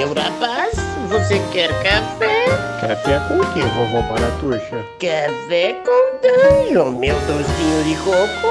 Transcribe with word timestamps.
meu 0.00 0.14
rapaz, 0.14 0.78
você 1.10 1.38
quer 1.52 1.68
café? 1.82 2.46
Café 2.80 3.20
com 3.28 3.38
o 3.38 3.52
que, 3.52 3.60
vovó 3.60 4.00
Baratuxa? 4.08 4.82
Café 4.98 5.74
com 5.84 6.18
danho, 6.22 6.98
meu 6.98 7.14
docinho 7.26 7.84
de 7.84 7.94
coco. 8.02 8.48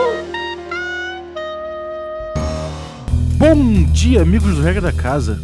Bom 3.36 3.84
dia, 3.92 4.22
amigos 4.22 4.58
do 4.58 4.62
Regra 4.62 4.80
da 4.80 4.94
Casa. 4.94 5.42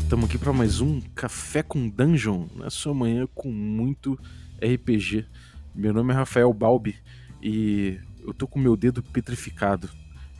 Estamos 0.00 0.28
aqui 0.28 0.36
para 0.36 0.52
mais 0.52 0.80
um 0.80 1.00
Café 1.14 1.62
com 1.62 1.88
Dungeon, 1.88 2.46
na 2.56 2.68
sua 2.68 2.92
manhã 2.92 3.28
com 3.32 3.48
muito 3.48 4.18
RPG. 4.60 5.24
Meu 5.72 5.94
nome 5.94 6.12
é 6.12 6.16
Rafael 6.16 6.52
Balbi 6.52 6.96
e 7.40 8.00
eu 8.26 8.34
tô 8.34 8.48
com 8.48 8.58
meu 8.58 8.76
dedo 8.76 9.04
petrificado. 9.04 9.88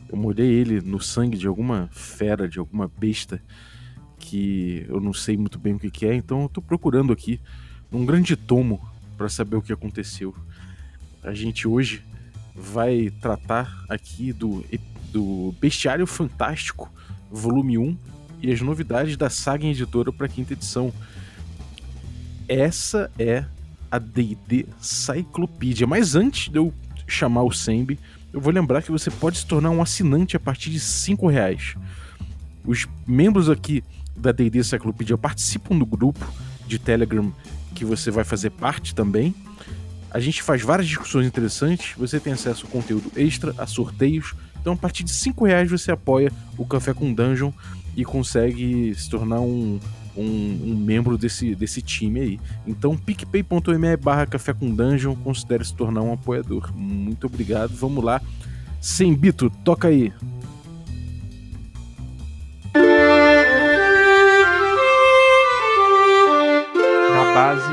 Eu 0.09 0.17
molhei 0.17 0.51
ele 0.51 0.81
no 0.81 0.99
sangue 0.99 1.37
de 1.37 1.47
alguma 1.47 1.87
fera, 1.93 2.49
de 2.49 2.59
alguma 2.59 2.91
besta 2.99 3.41
que 4.19 4.85
eu 4.87 4.99
não 4.99 5.13
sei 5.13 5.37
muito 5.37 5.59
bem 5.59 5.73
o 5.73 5.79
que, 5.79 5.91
que 5.91 6.05
é, 6.05 6.15
então 6.15 6.43
eu 6.43 6.49
tô 6.49 6.61
procurando 6.61 7.11
aqui 7.11 7.39
um 7.91 8.05
grande 8.05 8.35
tomo 8.35 8.81
para 9.17 9.29
saber 9.29 9.55
o 9.55 9.61
que 9.61 9.73
aconteceu. 9.73 10.35
A 11.23 11.33
gente 11.33 11.67
hoje 11.67 12.03
vai 12.53 13.11
tratar 13.21 13.85
aqui 13.89 14.31
do, 14.31 14.63
do 15.11 15.53
Bestiário 15.59 16.05
Fantástico, 16.05 16.91
volume 17.31 17.77
1, 17.77 17.97
e 18.41 18.51
as 18.51 18.61
novidades 18.61 19.17
da 19.17 19.29
saga 19.29 19.65
editora 19.65 20.11
para 20.11 20.27
quinta 20.27 20.53
edição. 20.53 20.93
Essa 22.47 23.09
é 23.17 23.45
a 23.89 23.97
D&D 23.97 24.67
Cyclopedia. 24.79 25.87
Mas 25.87 26.15
antes 26.15 26.49
de 26.49 26.59
eu 26.59 26.73
chamar 27.07 27.43
o 27.43 27.51
Sembi, 27.51 27.99
eu 28.31 28.39
vou 28.39 28.53
lembrar 28.53 28.83
que 28.83 28.91
você 28.91 29.09
pode 29.09 29.39
se 29.39 29.45
tornar 29.45 29.69
um 29.69 29.81
assinante 29.81 30.35
a 30.35 30.39
partir 30.39 30.69
de 30.69 30.79
cinco 30.79 31.27
reais. 31.27 31.75
Os 32.65 32.87
membros 33.07 33.49
aqui 33.49 33.83
da 34.15 34.31
D&D 34.31 34.63
Cyclopedia 34.63 35.17
participam 35.17 35.77
do 35.77 35.85
grupo 35.85 36.25
de 36.67 36.79
Telegram 36.79 37.31
que 37.73 37.83
você 37.85 38.09
vai 38.09 38.23
fazer 38.23 38.51
parte 38.51 38.95
também. 38.95 39.35
A 40.09 40.19
gente 40.19 40.41
faz 40.41 40.61
várias 40.61 40.87
discussões 40.87 41.27
interessantes, 41.27 41.93
você 41.97 42.19
tem 42.19 42.33
acesso 42.33 42.65
a 42.65 42.69
conteúdo 42.69 43.11
extra, 43.15 43.53
a 43.57 43.67
sorteios. 43.67 44.33
Então, 44.61 44.73
a 44.73 44.77
partir 44.77 45.03
de 45.03 45.11
cinco 45.11 45.45
reais 45.45 45.69
você 45.69 45.91
apoia 45.91 46.31
o 46.57 46.65
Café 46.65 46.93
com 46.93 47.13
Dungeon 47.13 47.51
e 47.95 48.03
consegue 48.03 48.93
se 48.95 49.09
tornar 49.09 49.41
um, 49.41 49.79
um, 50.15 50.23
um, 50.23 50.75
membro 50.75 51.17
desse, 51.17 51.55
desse 51.55 51.81
time 51.81 52.19
aí. 52.19 52.39
Então, 52.65 52.97
picpay.me 52.97 53.97
barra 53.97 54.25
café 54.25 54.53
com 54.53 54.73
dungeon, 54.73 55.15
considere 55.15 55.63
se 55.63 55.73
tornar 55.73 56.01
um 56.01 56.13
apoiador. 56.13 56.71
Muito 56.75 57.27
obrigado, 57.27 57.73
vamos 57.75 58.03
lá. 58.03 58.21
Sem 58.81 59.13
Bito, 59.13 59.49
toca 59.63 59.87
aí. 59.87 60.13
Base 67.35 67.67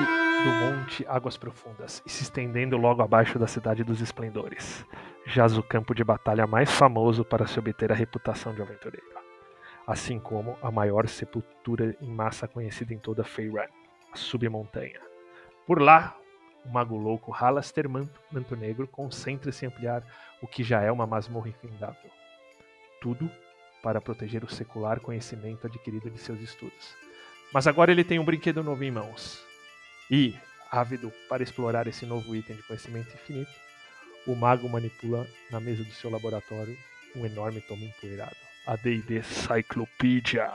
do 0.45 0.51
monte 0.51 1.07
Águas 1.09 1.37
Profundas 1.37 2.03
e 2.05 2.11
se 2.11 2.25
estendendo 2.25 2.77
logo 2.77 3.01
abaixo 3.01 3.39
da 3.39 3.47
Cidade 3.47 3.85
dos 3.85 4.01
Esplendores, 4.01 4.85
jaz 5.25 5.57
o 5.57 5.63
campo 5.63 5.95
de 5.95 6.03
batalha 6.03 6.47
mais 6.47 6.71
famoso 6.71 7.25
para 7.25 7.47
se 7.47 7.59
obter 7.59 7.93
a 7.93 7.95
reputação 7.95 8.53
de 8.53 8.61
aventureiro 8.61 9.13
assim 9.87 10.19
como 10.19 10.57
a 10.63 10.71
maior 10.71 11.09
sepultura 11.09 11.97
em 12.01 12.11
massa 12.11 12.47
conhecida 12.47 12.95
em 12.95 12.99
toda 12.99 13.25
Feyran, 13.25 13.67
a 14.13 14.17
Submontanha. 14.17 15.01
Por 15.67 15.81
lá, 15.81 16.17
o 16.65 16.69
mago 16.69 16.97
louco 16.97 17.31
Halaster 17.31 17.89
Manto, 17.89 18.57
Negro 18.57 18.87
concentra-se 18.87 19.65
em 19.65 19.69
ampliar 19.69 20.03
o 20.41 20.47
que 20.47 20.63
já 20.63 20.81
é 20.81 20.91
uma 20.91 21.07
masmorra 21.07 21.49
infindável. 21.49 22.11
Tudo 23.01 23.31
para 23.83 24.01
proteger 24.01 24.45
o 24.45 24.51
secular 24.51 25.01
conhecimento 25.01 25.67
adquirido 25.67 26.09
de 26.09 26.19
seus 26.19 26.41
estudos. 26.41 26.97
Mas 27.53 27.67
agora 27.67 27.91
ele 27.91 28.05
tem 28.05 28.19
um 28.19 28.25
brinquedo 28.25 28.63
novo 28.63 28.83
em 28.85 28.91
mãos. 28.91 29.45
E, 30.15 30.35
ávido 30.71 31.11
para 31.27 31.43
explorar 31.43 31.87
esse 31.87 32.05
novo 32.05 32.37
item 32.37 32.57
de 32.57 32.63
conhecimento 32.65 33.15
infinito, 33.15 33.51
o 34.27 34.35
mago 34.37 34.69
manipula 34.69 35.27
na 35.51 35.59
mesa 35.59 35.83
do 35.83 35.91
seu 35.91 36.11
laboratório 36.11 36.77
um 37.17 37.25
enorme 37.25 37.63
tomo 37.63 37.83
empoeirado 37.83 38.37
a 38.67 38.77
D&D 38.77 39.23
Cyclopedia. 39.23 40.53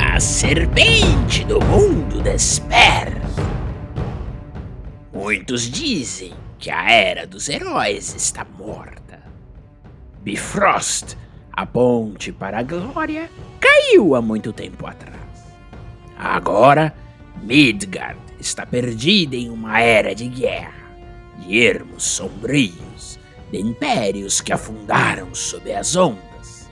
A 0.00 0.18
serpente 0.18 1.44
do 1.44 1.60
mundo 1.60 2.22
desperta. 2.22 3.17
Muitos 5.28 5.70
dizem 5.70 6.32
que 6.58 6.70
a 6.70 6.90
era 6.90 7.26
dos 7.26 7.50
heróis 7.50 8.14
está 8.14 8.46
morta. 8.46 9.22
Bifrost, 10.22 11.18
a 11.52 11.66
ponte 11.66 12.32
para 12.32 12.60
a 12.60 12.62
glória, 12.62 13.30
caiu 13.60 14.14
há 14.14 14.22
muito 14.22 14.54
tempo 14.54 14.86
atrás. 14.86 15.18
Agora, 16.16 16.94
Midgard 17.42 18.18
está 18.40 18.64
perdida 18.64 19.36
em 19.36 19.50
uma 19.50 19.78
era 19.78 20.14
de 20.14 20.28
guerra, 20.28 20.96
de 21.40 21.58
ermos 21.58 22.04
sombrios, 22.04 23.18
de 23.52 23.60
impérios 23.60 24.40
que 24.40 24.54
afundaram 24.54 25.34
sob 25.34 25.70
as 25.70 25.94
ondas. 25.94 26.70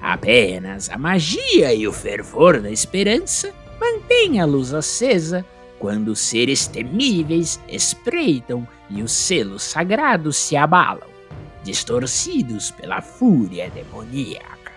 Apenas 0.00 0.88
a 0.88 0.96
magia 0.96 1.74
e 1.74 1.86
o 1.86 1.92
fervor 1.92 2.58
da 2.58 2.70
esperança 2.70 3.52
mantêm 3.78 4.40
a 4.40 4.46
luz 4.46 4.72
acesa 4.72 5.44
quando 5.82 6.14
seres 6.14 6.68
temíveis 6.68 7.60
espreitam 7.66 8.68
e 8.88 9.02
os 9.02 9.10
selos 9.10 9.64
sagrados 9.64 10.36
se 10.36 10.56
abalam, 10.56 11.08
distorcidos 11.64 12.70
pela 12.70 13.02
fúria 13.02 13.68
demoníaca. 13.68 14.70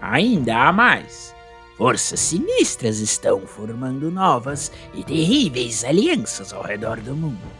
Ainda 0.00 0.68
há 0.68 0.72
mais. 0.72 1.34
Forças 1.76 2.20
sinistras 2.20 3.00
estão 3.00 3.40
formando 3.48 4.12
novas 4.12 4.70
e 4.94 5.02
terríveis 5.02 5.82
alianças 5.82 6.52
ao 6.52 6.62
redor 6.62 7.00
do 7.00 7.16
mundo. 7.16 7.50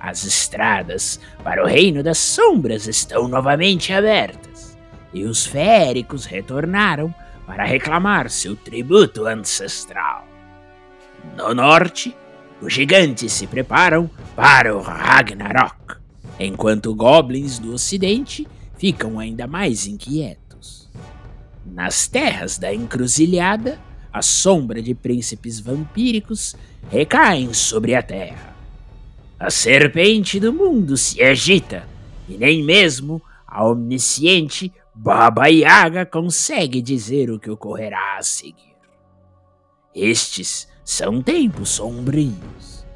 As 0.00 0.24
estradas 0.24 1.20
para 1.44 1.62
o 1.62 1.66
Reino 1.66 2.02
das 2.02 2.16
Sombras 2.16 2.86
estão 2.86 3.28
novamente 3.28 3.92
abertas, 3.92 4.74
e 5.12 5.24
os 5.24 5.44
féricos 5.44 6.24
retornaram 6.24 7.14
para 7.46 7.66
reclamar 7.66 8.30
seu 8.30 8.56
tributo 8.56 9.26
ancestral. 9.26 10.29
No 11.36 11.54
norte, 11.54 12.14
os 12.60 12.72
gigantes 12.72 13.32
se 13.32 13.46
preparam 13.46 14.10
para 14.36 14.76
o 14.76 14.80
Ragnarok, 14.80 15.96
enquanto 16.38 16.94
goblins 16.94 17.58
do 17.58 17.72
ocidente 17.72 18.46
ficam 18.76 19.18
ainda 19.18 19.46
mais 19.46 19.86
inquietos. 19.86 20.90
Nas 21.64 22.06
terras 22.06 22.58
da 22.58 22.74
encruzilhada, 22.74 23.78
a 24.12 24.22
sombra 24.22 24.82
de 24.82 24.94
príncipes 24.94 25.60
vampíricos 25.60 26.56
recaem 26.90 27.54
sobre 27.54 27.94
a 27.94 28.02
terra. 28.02 28.54
A 29.38 29.50
serpente 29.50 30.40
do 30.40 30.52
mundo 30.52 30.96
se 30.96 31.22
agita, 31.22 31.88
e 32.28 32.36
nem 32.36 32.62
mesmo 32.62 33.22
a 33.46 33.64
omnisciente 33.64 34.72
Baba 34.94 35.46
Yaga 35.46 36.04
consegue 36.04 36.82
dizer 36.82 37.30
o 37.30 37.38
que 37.38 37.50
ocorrerá 37.50 38.18
a 38.18 38.22
seguir. 38.22 38.74
Estes 39.94 40.68
são 40.84 41.22
tempos 41.22 41.70
sombrios. 41.70 42.86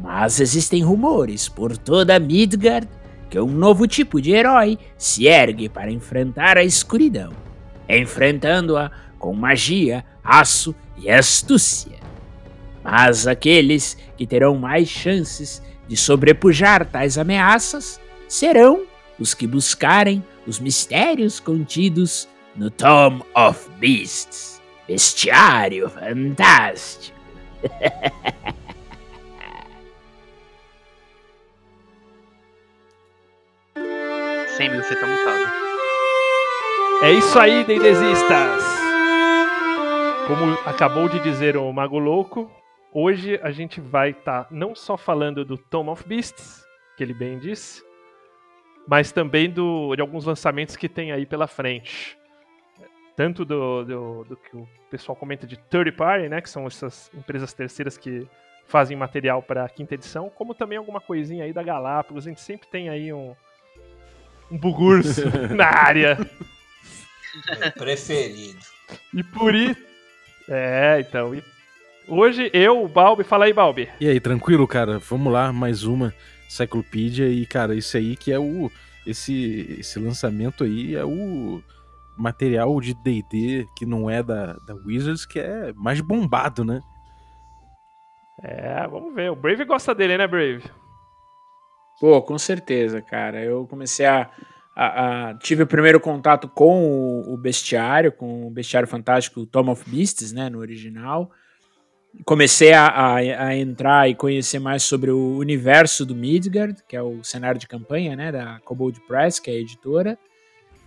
Mas 0.00 0.40
existem 0.40 0.82
rumores 0.82 1.48
por 1.48 1.76
toda 1.76 2.18
Midgard 2.18 2.88
que 3.30 3.40
um 3.40 3.50
novo 3.50 3.86
tipo 3.86 4.20
de 4.20 4.32
herói 4.32 4.78
se 4.96 5.26
ergue 5.26 5.68
para 5.68 5.90
enfrentar 5.90 6.56
a 6.56 6.64
escuridão 6.64 7.32
enfrentando-a 7.88 8.90
com 9.18 9.34
magia, 9.34 10.04
aço 10.22 10.74
e 10.96 11.10
astúcia. 11.10 11.98
Mas 12.82 13.26
aqueles 13.26 13.96
que 14.16 14.26
terão 14.26 14.56
mais 14.56 14.88
chances 14.88 15.62
de 15.88 15.96
sobrepujar 15.96 16.86
tais 16.86 17.18
ameaças 17.18 18.00
serão 18.28 18.84
os 19.18 19.34
que 19.34 19.46
buscarem 19.46 20.24
os 20.46 20.58
mistérios 20.60 21.40
contidos 21.40 22.28
no 22.54 22.70
Tom 22.70 23.20
of 23.34 23.68
Beasts, 23.78 24.55
bestiário 24.86 25.88
fantástico. 25.88 27.16
Sempre 34.56 34.78
você 34.78 34.96
tá 34.96 35.06
mutado. 35.06 35.52
É 37.02 37.12
isso 37.12 37.38
aí, 37.38 37.62
Dendesistas! 37.64 38.64
Como 40.26 40.52
acabou 40.64 41.08
de 41.08 41.20
dizer 41.20 41.56
o 41.56 41.70
Mago 41.72 41.98
Louco, 41.98 42.50
hoje 42.92 43.38
a 43.42 43.50
gente 43.50 43.80
vai 43.80 44.10
estar 44.10 44.44
tá 44.44 44.48
não 44.50 44.74
só 44.74 44.96
falando 44.96 45.44
do 45.44 45.58
Tom 45.58 45.88
of 45.88 46.08
Beasts, 46.08 46.64
que 46.96 47.04
ele 47.04 47.12
bem 47.12 47.38
disse, 47.38 47.82
mas 48.88 49.12
também 49.12 49.50
do, 49.50 49.94
de 49.94 50.00
alguns 50.00 50.24
lançamentos 50.24 50.74
que 50.74 50.88
tem 50.88 51.12
aí 51.12 51.26
pela 51.26 51.46
frente. 51.46 52.16
Tanto 53.16 53.44
do, 53.44 53.82
do, 53.82 54.24
do 54.24 54.36
que 54.36 54.54
o 54.54 54.68
pessoal 54.90 55.16
comenta 55.16 55.46
de 55.46 55.56
third 55.56 55.90
party, 55.92 56.28
né, 56.28 56.40
que 56.40 56.50
são 56.50 56.66
essas 56.66 57.10
empresas 57.14 57.52
terceiras 57.54 57.96
que 57.96 58.28
fazem 58.68 58.96
material 58.96 59.42
para 59.42 59.64
a 59.64 59.68
quinta 59.68 59.94
edição, 59.94 60.28
como 60.28 60.54
também 60.54 60.76
alguma 60.76 61.00
coisinha 61.00 61.44
aí 61.44 61.52
da 61.52 61.62
Galápagos. 61.62 62.26
A 62.26 62.28
gente 62.28 62.40
sempre 62.40 62.68
tem 62.68 62.88
aí 62.88 63.12
um, 63.12 63.34
um 64.50 64.58
bugurso 64.58 65.22
na 65.56 65.66
área. 65.66 66.18
Preferido. 67.78 68.58
E 69.14 69.22
por 69.22 69.54
isso. 69.54 69.80
É, 70.48 70.98
então. 71.00 71.34
e 71.34 71.42
hoje 72.06 72.50
eu, 72.52 72.84
o 72.84 72.88
Balbi, 72.88 73.24
fala 73.24 73.46
aí, 73.46 73.52
Balbi. 73.52 73.88
E 74.00 74.08
aí, 74.08 74.20
tranquilo, 74.20 74.66
cara? 74.66 74.98
Vamos 74.98 75.32
lá, 75.32 75.52
mais 75.52 75.84
uma 75.84 76.14
Cyclopedia 76.48 77.28
e, 77.28 77.46
cara, 77.46 77.74
isso 77.74 77.96
aí 77.96 78.16
que 78.16 78.30
é 78.30 78.38
o. 78.38 78.70
Esse, 79.06 79.76
esse 79.78 80.00
lançamento 80.00 80.64
aí 80.64 80.96
é 80.96 81.04
o 81.04 81.62
material 82.16 82.80
de 82.80 82.94
D&D 82.94 83.66
que 83.76 83.84
não 83.86 84.08
é 84.10 84.22
da, 84.22 84.54
da 84.66 84.74
Wizards, 84.74 85.24
que 85.26 85.38
é 85.38 85.72
mais 85.74 86.00
bombado, 86.00 86.64
né? 86.64 86.80
É, 88.42 88.86
vamos 88.88 89.14
ver. 89.14 89.30
O 89.30 89.36
Brave 89.36 89.64
gosta 89.64 89.94
dele, 89.94 90.18
né, 90.18 90.26
Brave? 90.26 90.62
Pô, 92.00 92.20
com 92.22 92.38
certeza, 92.38 93.00
cara. 93.00 93.42
Eu 93.42 93.66
comecei 93.66 94.04
a, 94.04 94.30
a, 94.76 95.28
a- 95.30 95.34
tive 95.38 95.62
o 95.62 95.66
primeiro 95.66 95.98
contato 95.98 96.46
com 96.48 96.82
o, 96.84 97.32
o 97.34 97.36
bestiário, 97.38 98.12
com 98.12 98.46
o 98.46 98.50
bestiário 98.50 98.86
fantástico 98.88 99.46
Tom 99.46 99.70
of 99.70 99.88
Beasts, 99.88 100.32
né, 100.32 100.50
no 100.50 100.58
original. 100.58 101.30
Comecei 102.24 102.72
a, 102.72 102.86
a, 102.86 103.14
a 103.16 103.56
entrar 103.56 104.08
e 104.08 104.14
conhecer 104.14 104.58
mais 104.58 104.82
sobre 104.82 105.10
o 105.10 105.36
universo 105.38 106.04
do 106.04 106.14
Midgard, 106.14 106.82
que 106.88 106.96
é 106.96 107.02
o 107.02 107.22
cenário 107.24 107.58
de 107.60 107.66
campanha, 107.66 108.14
né, 108.16 108.30
da 108.32 108.60
Kobold 108.60 109.00
Press, 109.06 109.38
que 109.40 109.50
é 109.50 109.54
a 109.54 109.58
editora. 109.58 110.18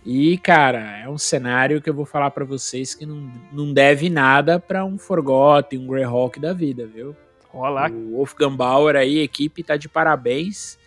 E, 0.04 0.38
cara, 0.38 0.98
é 0.98 1.08
um 1.08 1.18
cenário 1.18 1.80
que 1.82 1.90
eu 1.90 1.94
vou 1.94 2.06
falar 2.06 2.30
pra 2.30 2.44
vocês 2.44 2.94
que 2.94 3.04
não, 3.04 3.30
não 3.52 3.72
deve 3.72 4.08
nada 4.08 4.58
pra 4.58 4.84
um 4.84 4.96
Forgotten, 4.96 5.78
um 5.78 5.86
Greyhawk 5.86 6.40
da 6.40 6.52
vida, 6.54 6.86
viu? 6.86 7.14
Olha 7.52 7.70
lá. 7.70 7.90
O 7.90 8.12
Wolfgang 8.16 8.56
Bauer 8.56 8.96
aí, 8.96 9.18
equipe, 9.18 9.62
tá 9.62 9.76
de 9.76 9.88
parabéns. 9.88 10.78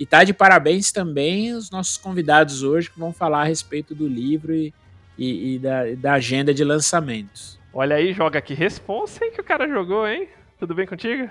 E 0.00 0.06
tá 0.06 0.24
de 0.24 0.32
parabéns 0.32 0.90
também 0.90 1.52
os 1.52 1.70
nossos 1.70 1.96
convidados 1.98 2.62
hoje 2.62 2.90
que 2.90 2.98
vão 2.98 3.12
falar 3.12 3.42
a 3.42 3.44
respeito 3.44 3.94
do 3.94 4.08
livro 4.08 4.54
e, 4.54 4.72
e- 5.18 5.54
e 5.54 5.58
da, 5.58 5.88
e 5.90 5.94
da 5.96 6.14
agenda 6.14 6.54
de 6.54 6.64
lançamentos. 6.64 7.60
Olha 7.74 7.96
aí, 7.96 8.12
joga 8.12 8.38
aqui. 8.38 8.54
Responsa 8.54 9.24
aí 9.24 9.30
que 9.30 9.40
o 9.40 9.44
cara 9.44 9.68
jogou, 9.68 10.06
hein? 10.08 10.28
Tudo 10.58 10.74
bem 10.74 10.86
contigo? 10.86 11.28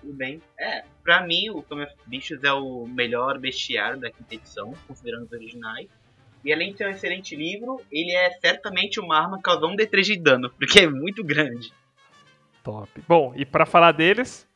Tudo 0.00 0.12
bem. 0.14 0.40
É, 0.58 0.82
pra 1.04 1.24
mim, 1.26 1.50
o 1.50 1.62
Tomb 1.62 1.82
of 1.84 1.92
Bichos 2.06 2.42
é 2.42 2.52
o 2.52 2.86
melhor 2.86 3.38
bestiário 3.38 4.00
da 4.00 4.10
quinta 4.10 4.34
edição, 4.34 4.72
considerando 4.88 5.24
os 5.26 5.32
originais. 5.32 5.88
E 6.44 6.52
além 6.52 6.72
de 6.72 6.78
ser 6.78 6.86
um 6.86 6.90
excelente 6.90 7.36
livro, 7.36 7.80
ele 7.92 8.12
é 8.12 8.30
certamente 8.40 8.98
uma 8.98 9.18
arma 9.18 9.40
causando 9.42 9.68
um 9.72 9.76
D3 9.76 10.02
de 10.02 10.16
dano, 10.18 10.50
porque 10.58 10.80
é 10.80 10.88
muito 10.88 11.22
grande. 11.22 11.72
Top. 12.64 12.88
Bom, 13.06 13.32
e 13.36 13.44
pra 13.44 13.66
falar 13.66 13.92
deles, 13.92 14.46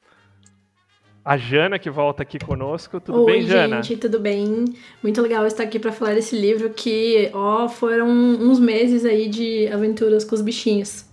a 1.25 1.37
Jana 1.37 1.79
que 1.79 1.89
volta 1.91 2.23
aqui 2.23 2.39
conosco. 2.39 3.01
Tudo 3.01 3.25
Oi, 3.25 3.33
bem, 3.33 3.43
Jana? 3.47 3.83
gente, 3.83 3.99
tudo 4.01 4.21
bem? 4.21 4.65
Muito 5.03 5.21
legal 5.23 5.47
estar 5.47 5.63
aqui 5.63 5.79
para 5.79 5.93
falar 5.93 6.15
desse 6.15 6.39
livro 6.39 6.71
que, 6.71 7.31
ó, 7.33 7.69
foram 7.69 8.09
uns 8.09 8.61
meses 8.61 9.05
aí 9.05 9.29
de 9.29 9.67
aventuras 9.69 10.25
com 10.25 10.35
os 10.35 10.43
bichinhos. 10.43 11.07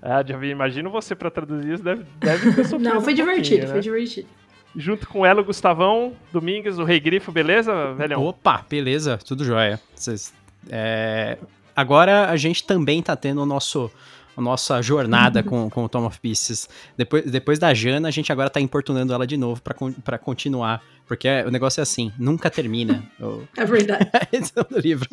Ah, 0.00 0.24
já 0.24 0.36
vi, 0.36 0.50
imagino 0.50 0.88
você 0.88 1.16
pra 1.16 1.30
traduzir 1.30 1.74
isso, 1.74 1.82
deve, 1.82 2.04
deve 2.20 2.54
ter 2.54 2.62
sofrido 2.66 2.94
Não, 2.94 3.00
foi 3.00 3.12
um 3.12 3.16
divertido, 3.16 3.66
pouquinho, 3.66 3.66
foi 3.66 3.74
né? 3.76 3.80
divertido. 3.80 4.28
Junto 4.76 5.06
com 5.08 5.24
ela, 5.24 5.40
o 5.40 5.44
Gustavão 5.44 6.12
Domingues, 6.32 6.78
o 6.78 6.84
Rei 6.84 7.00
Grifo, 7.00 7.32
beleza, 7.32 7.94
velhão? 7.94 8.22
Opa, 8.22 8.64
beleza, 8.68 9.18
tudo 9.18 9.44
jóia. 9.44 9.80
Vocês- 9.94 10.32
é, 10.68 11.38
Agora 11.74 12.30
a 12.30 12.36
gente 12.36 12.64
também 12.64 13.02
tá 13.02 13.14
tendo 13.16 13.42
o 13.42 13.46
nosso, 13.46 13.90
a 14.36 14.40
nossa 14.40 14.80
jornada 14.82 15.42
com, 15.44 15.68
com 15.70 15.84
o 15.84 15.88
Tom 15.88 16.06
of 16.06 16.18
Pieces. 16.20 16.68
Depois, 16.96 17.30
depois 17.30 17.58
da 17.58 17.72
Jana, 17.74 18.08
a 18.08 18.10
gente 18.10 18.30
agora 18.32 18.48
tá 18.50 18.60
importunando 18.60 19.12
ela 19.12 19.26
de 19.26 19.36
novo 19.36 19.60
pra 20.04 20.18
continuar. 20.18 20.82
Porque 21.06 21.28
o 21.46 21.50
negócio 21.50 21.80
é 21.80 21.82
assim, 21.82 22.10
nunca 22.18 22.50
termina 22.50 23.02
É 23.56 23.64
verdade. 23.64 24.08
a 24.12 24.36
edição 24.36 24.64
do 24.68 24.78
livro. 24.80 25.08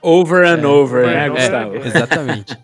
Over 0.00 0.46
and 0.46 0.62
É, 0.62 0.66
over, 0.66 1.06
né, 1.06 1.28
Gustavo? 1.28 1.74
Exatamente. 1.76 2.56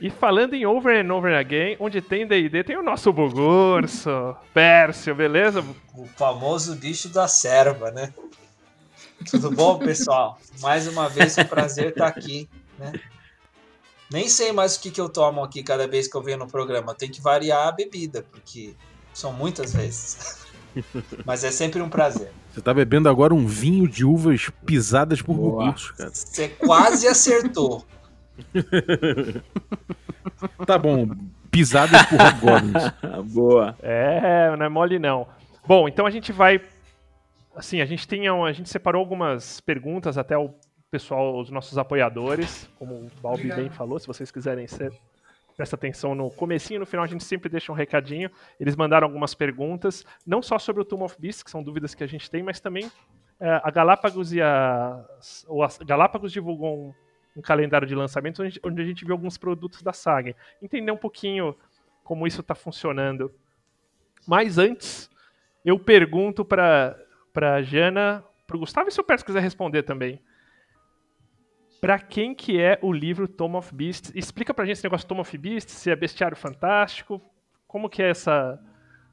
E 0.00 0.10
falando 0.10 0.54
em 0.54 0.64
Over 0.64 1.04
and 1.04 1.12
Over 1.12 1.36
Again, 1.36 1.76
onde 1.80 2.00
tem 2.00 2.26
D&D, 2.26 2.62
tem 2.62 2.76
o 2.76 2.82
nosso 2.82 3.12
Bugurso, 3.12 4.36
Pércio, 4.54 5.14
beleza? 5.14 5.64
O 5.94 6.06
famoso 6.06 6.76
bicho 6.76 7.08
da 7.08 7.26
serva, 7.26 7.90
né? 7.90 8.12
Tudo 9.28 9.50
bom, 9.50 9.78
pessoal? 9.78 10.38
Mais 10.60 10.86
uma 10.86 11.08
vez, 11.08 11.36
é 11.36 11.42
um 11.42 11.46
prazer 11.46 11.88
estar 11.88 12.06
aqui, 12.06 12.48
né? 12.78 12.92
Nem 14.10 14.28
sei 14.28 14.52
mais 14.52 14.76
o 14.76 14.80
que, 14.80 14.90
que 14.90 15.00
eu 15.00 15.08
tomo 15.08 15.42
aqui 15.42 15.62
cada 15.62 15.86
vez 15.86 16.08
que 16.08 16.16
eu 16.16 16.22
venho 16.22 16.38
no 16.38 16.46
programa. 16.46 16.94
Tem 16.94 17.10
que 17.10 17.20
variar 17.20 17.68
a 17.68 17.72
bebida, 17.72 18.24
porque 18.30 18.74
são 19.12 19.32
muitas 19.32 19.74
vezes. 19.74 20.46
Mas 21.26 21.44
é 21.44 21.50
sempre 21.50 21.82
um 21.82 21.88
prazer. 21.88 22.30
Você 22.52 22.62
tá 22.62 22.72
bebendo 22.72 23.08
agora 23.08 23.34
um 23.34 23.46
vinho 23.46 23.86
de 23.86 24.04
uvas 24.04 24.50
pisadas 24.64 25.20
por 25.20 25.34
Boa. 25.34 25.64
gugursos, 25.64 25.90
cara. 25.90 26.10
Você 26.12 26.48
quase 26.48 27.06
acertou. 27.06 27.84
Tá 30.66 30.78
bom, 30.78 31.06
pisadas 31.50 32.06
por 32.06 32.18
hobgoblins. 32.20 32.92
Boa. 33.32 33.76
É, 33.82 34.54
não 34.56 34.66
é 34.66 34.68
mole 34.68 34.98
não. 34.98 35.26
Bom, 35.66 35.88
então 35.88 36.06
a 36.06 36.10
gente 36.10 36.30
vai. 36.32 36.60
Assim, 37.56 37.80
a 37.80 37.86
gente 37.86 38.06
tem. 38.06 38.30
um- 38.30 38.44
A 38.44 38.52
gente 38.52 38.68
separou 38.68 39.00
algumas 39.00 39.60
perguntas 39.60 40.16
até 40.18 40.36
o 40.36 40.50
pessoal, 40.90 41.38
os 41.40 41.50
nossos 41.50 41.76
apoiadores, 41.78 42.68
como 42.78 42.94
o 42.94 43.10
Balbi 43.20 43.52
bem 43.52 43.68
falou, 43.70 43.98
se 43.98 44.06
vocês 44.06 44.30
quiserem 44.30 44.66
ser. 44.66 44.92
Presta 45.56 45.74
atenção 45.74 46.14
no 46.14 46.30
comecinho 46.30 46.76
e 46.76 46.80
no 46.80 46.86
final 46.86 47.04
a 47.04 47.08
gente 47.08 47.24
sempre 47.24 47.48
deixa 47.48 47.72
um 47.72 47.74
recadinho. 47.74 48.30
Eles 48.60 48.76
mandaram 48.76 49.06
algumas 49.08 49.34
perguntas, 49.34 50.04
não 50.24 50.40
só 50.40 50.56
sobre 50.56 50.82
o 50.82 50.84
Tomb 50.84 51.02
of 51.02 51.16
Beasts, 51.18 51.42
que 51.42 51.50
são 51.50 51.64
dúvidas 51.64 51.96
que 51.96 52.04
a 52.04 52.06
gente 52.06 52.30
tem, 52.30 52.44
mas 52.44 52.60
também 52.60 52.88
é, 53.40 53.60
a 53.64 53.70
Galápagos 53.70 54.32
e 54.32 54.40
a. 54.40 55.04
Ou 55.48 55.64
a 55.64 55.68
Galápagos 55.84 56.30
divulgou 56.32 56.76
um, 56.90 56.94
um 57.38 57.42
calendário 57.42 57.86
de 57.86 57.94
lançamentos 57.94 58.40
onde, 58.40 58.60
onde 58.64 58.82
a 58.82 58.84
gente 58.84 59.04
viu 59.04 59.14
alguns 59.14 59.38
produtos 59.38 59.80
da 59.82 59.92
saga. 59.92 60.34
Entender 60.60 60.90
um 60.90 60.96
pouquinho 60.96 61.54
como 62.02 62.26
isso 62.26 62.40
está 62.40 62.54
funcionando. 62.54 63.32
Mas 64.26 64.58
antes, 64.58 65.08
eu 65.64 65.78
pergunto 65.78 66.44
para 66.44 66.98
para 67.32 67.62
Jana, 67.62 68.24
para 68.48 68.56
o 68.56 68.60
Gustavo 68.60 68.88
e 68.88 68.90
se 68.90 69.00
o 69.00 69.04
Pérez 69.04 69.22
quiser 69.22 69.40
responder 69.40 69.84
também. 69.84 70.20
Para 71.80 72.00
quem 72.00 72.34
que 72.34 72.58
é 72.60 72.76
o 72.82 72.92
livro 72.92 73.28
Tom 73.28 73.54
of 73.56 73.72
Beasts? 73.72 74.10
Explica 74.12 74.52
pra 74.52 74.64
gente 74.64 74.78
esse 74.78 74.84
negócio 74.84 75.06
Tom 75.06 75.20
of 75.20 75.38
Beasts, 75.38 75.74
se 75.74 75.88
é 75.88 75.94
bestiário 75.94 76.36
fantástico, 76.36 77.22
como 77.68 77.88
que 77.88 78.02
é 78.02 78.10
essa 78.10 78.58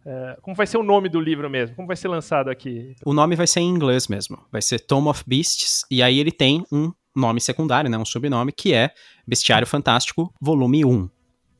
é, 0.06 0.38
como 0.42 0.56
vai 0.56 0.68
ser 0.68 0.78
o 0.78 0.84
nome 0.84 1.10
do 1.10 1.20
livro 1.20 1.50
mesmo? 1.50 1.76
Como 1.76 1.88
vai 1.88 1.96
ser 1.96 2.08
lançado 2.08 2.50
aqui? 2.50 2.96
O 3.04 3.14
nome 3.14 3.36
vai 3.36 3.48
ser 3.48 3.62
em 3.62 3.70
inglês 3.70 4.08
mesmo. 4.08 4.38
Vai 4.52 4.62
ser 4.62 4.80
Tome 4.80 5.10
of 5.10 5.24
Beasts. 5.26 5.84
E 5.90 6.04
aí 6.04 6.20
ele 6.20 6.32
tem 6.32 6.64
um 6.72 6.94
nome 7.16 7.40
secundário, 7.40 7.90
né? 7.90 7.98
Um 7.98 8.06
sobrenome, 8.06 8.52
que 8.52 8.74
é 8.74 8.92
Bestiário 9.28 9.66
Fantástico, 9.66 10.34
volume 10.42 10.84
1. 10.84 11.10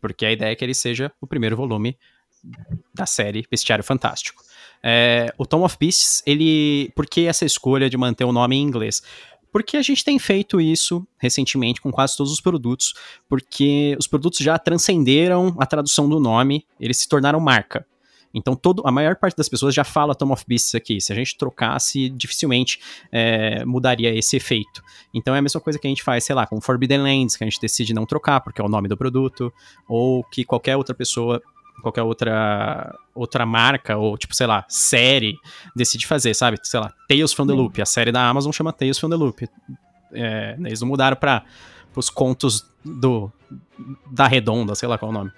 Porque 0.02 0.26
a 0.26 0.32
ideia 0.32 0.52
é 0.52 0.56
que 0.56 0.64
ele 0.64 0.74
seja 0.74 1.12
o 1.20 1.26
primeiro 1.26 1.56
volume 1.56 1.98
da 2.94 3.06
série 3.06 3.46
Bestiário 3.50 3.84
Fantástico. 3.84 4.44
É, 4.84 5.34
o 5.38 5.46
Tome 5.46 5.64
of 5.64 5.78
Beasts, 5.80 6.22
ele. 6.26 6.92
Por 6.96 7.08
que 7.08 7.26
essa 7.26 7.46
escolha 7.46 7.90
de 7.90 7.98
manter 7.98 8.24
o 8.24 8.32
nome 8.32 8.56
em 8.56 8.62
inglês? 8.62 9.02
Porque 9.52 9.78
a 9.78 9.82
gente 9.82 10.04
tem 10.04 10.20
feito 10.20 10.60
isso 10.60 11.08
recentemente 11.18 11.80
com 11.80 11.90
quase 11.90 12.18
todos 12.18 12.32
os 12.32 12.42
produtos, 12.42 12.94
porque 13.30 13.96
os 13.98 14.06
produtos 14.06 14.40
já 14.40 14.60
transcenderam 14.60 15.56
a 15.58 15.66
tradução 15.66 16.10
do 16.10 16.20
nome, 16.20 16.68
eles 16.80 16.98
se 16.98 17.08
tornaram 17.08 17.40
marca. 17.40 17.88
Então, 18.36 18.54
todo, 18.54 18.84
a 18.86 18.92
maior 18.92 19.16
parte 19.16 19.38
das 19.38 19.48
pessoas 19.48 19.74
já 19.74 19.86
fala 19.86 20.14
Tom 20.14 20.32
of 20.32 20.44
Beasts 20.46 20.76
aqui. 20.76 21.00
Se 21.00 21.14
a 21.14 21.16
gente 21.16 21.38
trocasse, 21.38 22.10
dificilmente 22.10 22.82
é, 23.10 23.64
mudaria 23.64 24.14
esse 24.14 24.36
efeito. 24.36 24.84
Então, 25.14 25.34
é 25.34 25.40
a 25.40 25.42
mesma 25.42 25.62
coisa 25.62 25.80
que 25.80 25.88
a 25.88 25.90
gente 25.90 26.04
faz, 26.04 26.26
sei 26.26 26.36
lá, 26.36 26.46
com 26.46 26.60
Forbidden 26.60 27.02
Lands, 27.02 27.38
que 27.38 27.46
a 27.46 27.48
gente 27.48 27.62
decide 27.62 27.94
não 27.94 28.06
trocar 28.06 28.42
porque 28.42 28.62
é 28.62 28.64
o 28.64 28.68
nome 28.68 28.90
do 28.90 28.98
produto, 28.98 29.54
ou 29.88 30.22
que 30.26 30.44
qualquer 30.44 30.76
outra 30.76 30.94
pessoa, 30.94 31.42
qualquer 31.82 32.04
outra 32.04 32.94
outra 33.16 33.46
marca, 33.46 33.96
ou 33.96 34.18
tipo, 34.18 34.36
sei 34.36 34.46
lá, 34.46 34.66
série, 34.68 35.38
decide 35.74 36.06
fazer, 36.06 36.34
sabe? 36.34 36.58
Sei 36.62 36.78
lá, 36.78 36.94
Tales 37.08 37.32
from 37.32 37.48
the 37.48 37.54
Loop. 37.54 37.82
A 37.82 37.86
série 37.86 38.12
da 38.12 38.28
Amazon 38.28 38.52
chama 38.52 38.74
Tales 38.74 39.00
from 39.00 39.10
the 39.10 39.16
Loop. 39.16 39.48
É, 40.12 40.58
eles 40.60 40.82
não 40.82 40.90
mudaram 40.90 41.16
para 41.16 41.46
os 41.96 42.10
contos 42.10 42.70
do 42.84 43.32
da 44.12 44.28
Redonda, 44.28 44.76
sei 44.76 44.90
lá 44.90 44.98
qual 44.98 45.12
é 45.12 45.16
o 45.16 45.18
nome. 45.18 45.32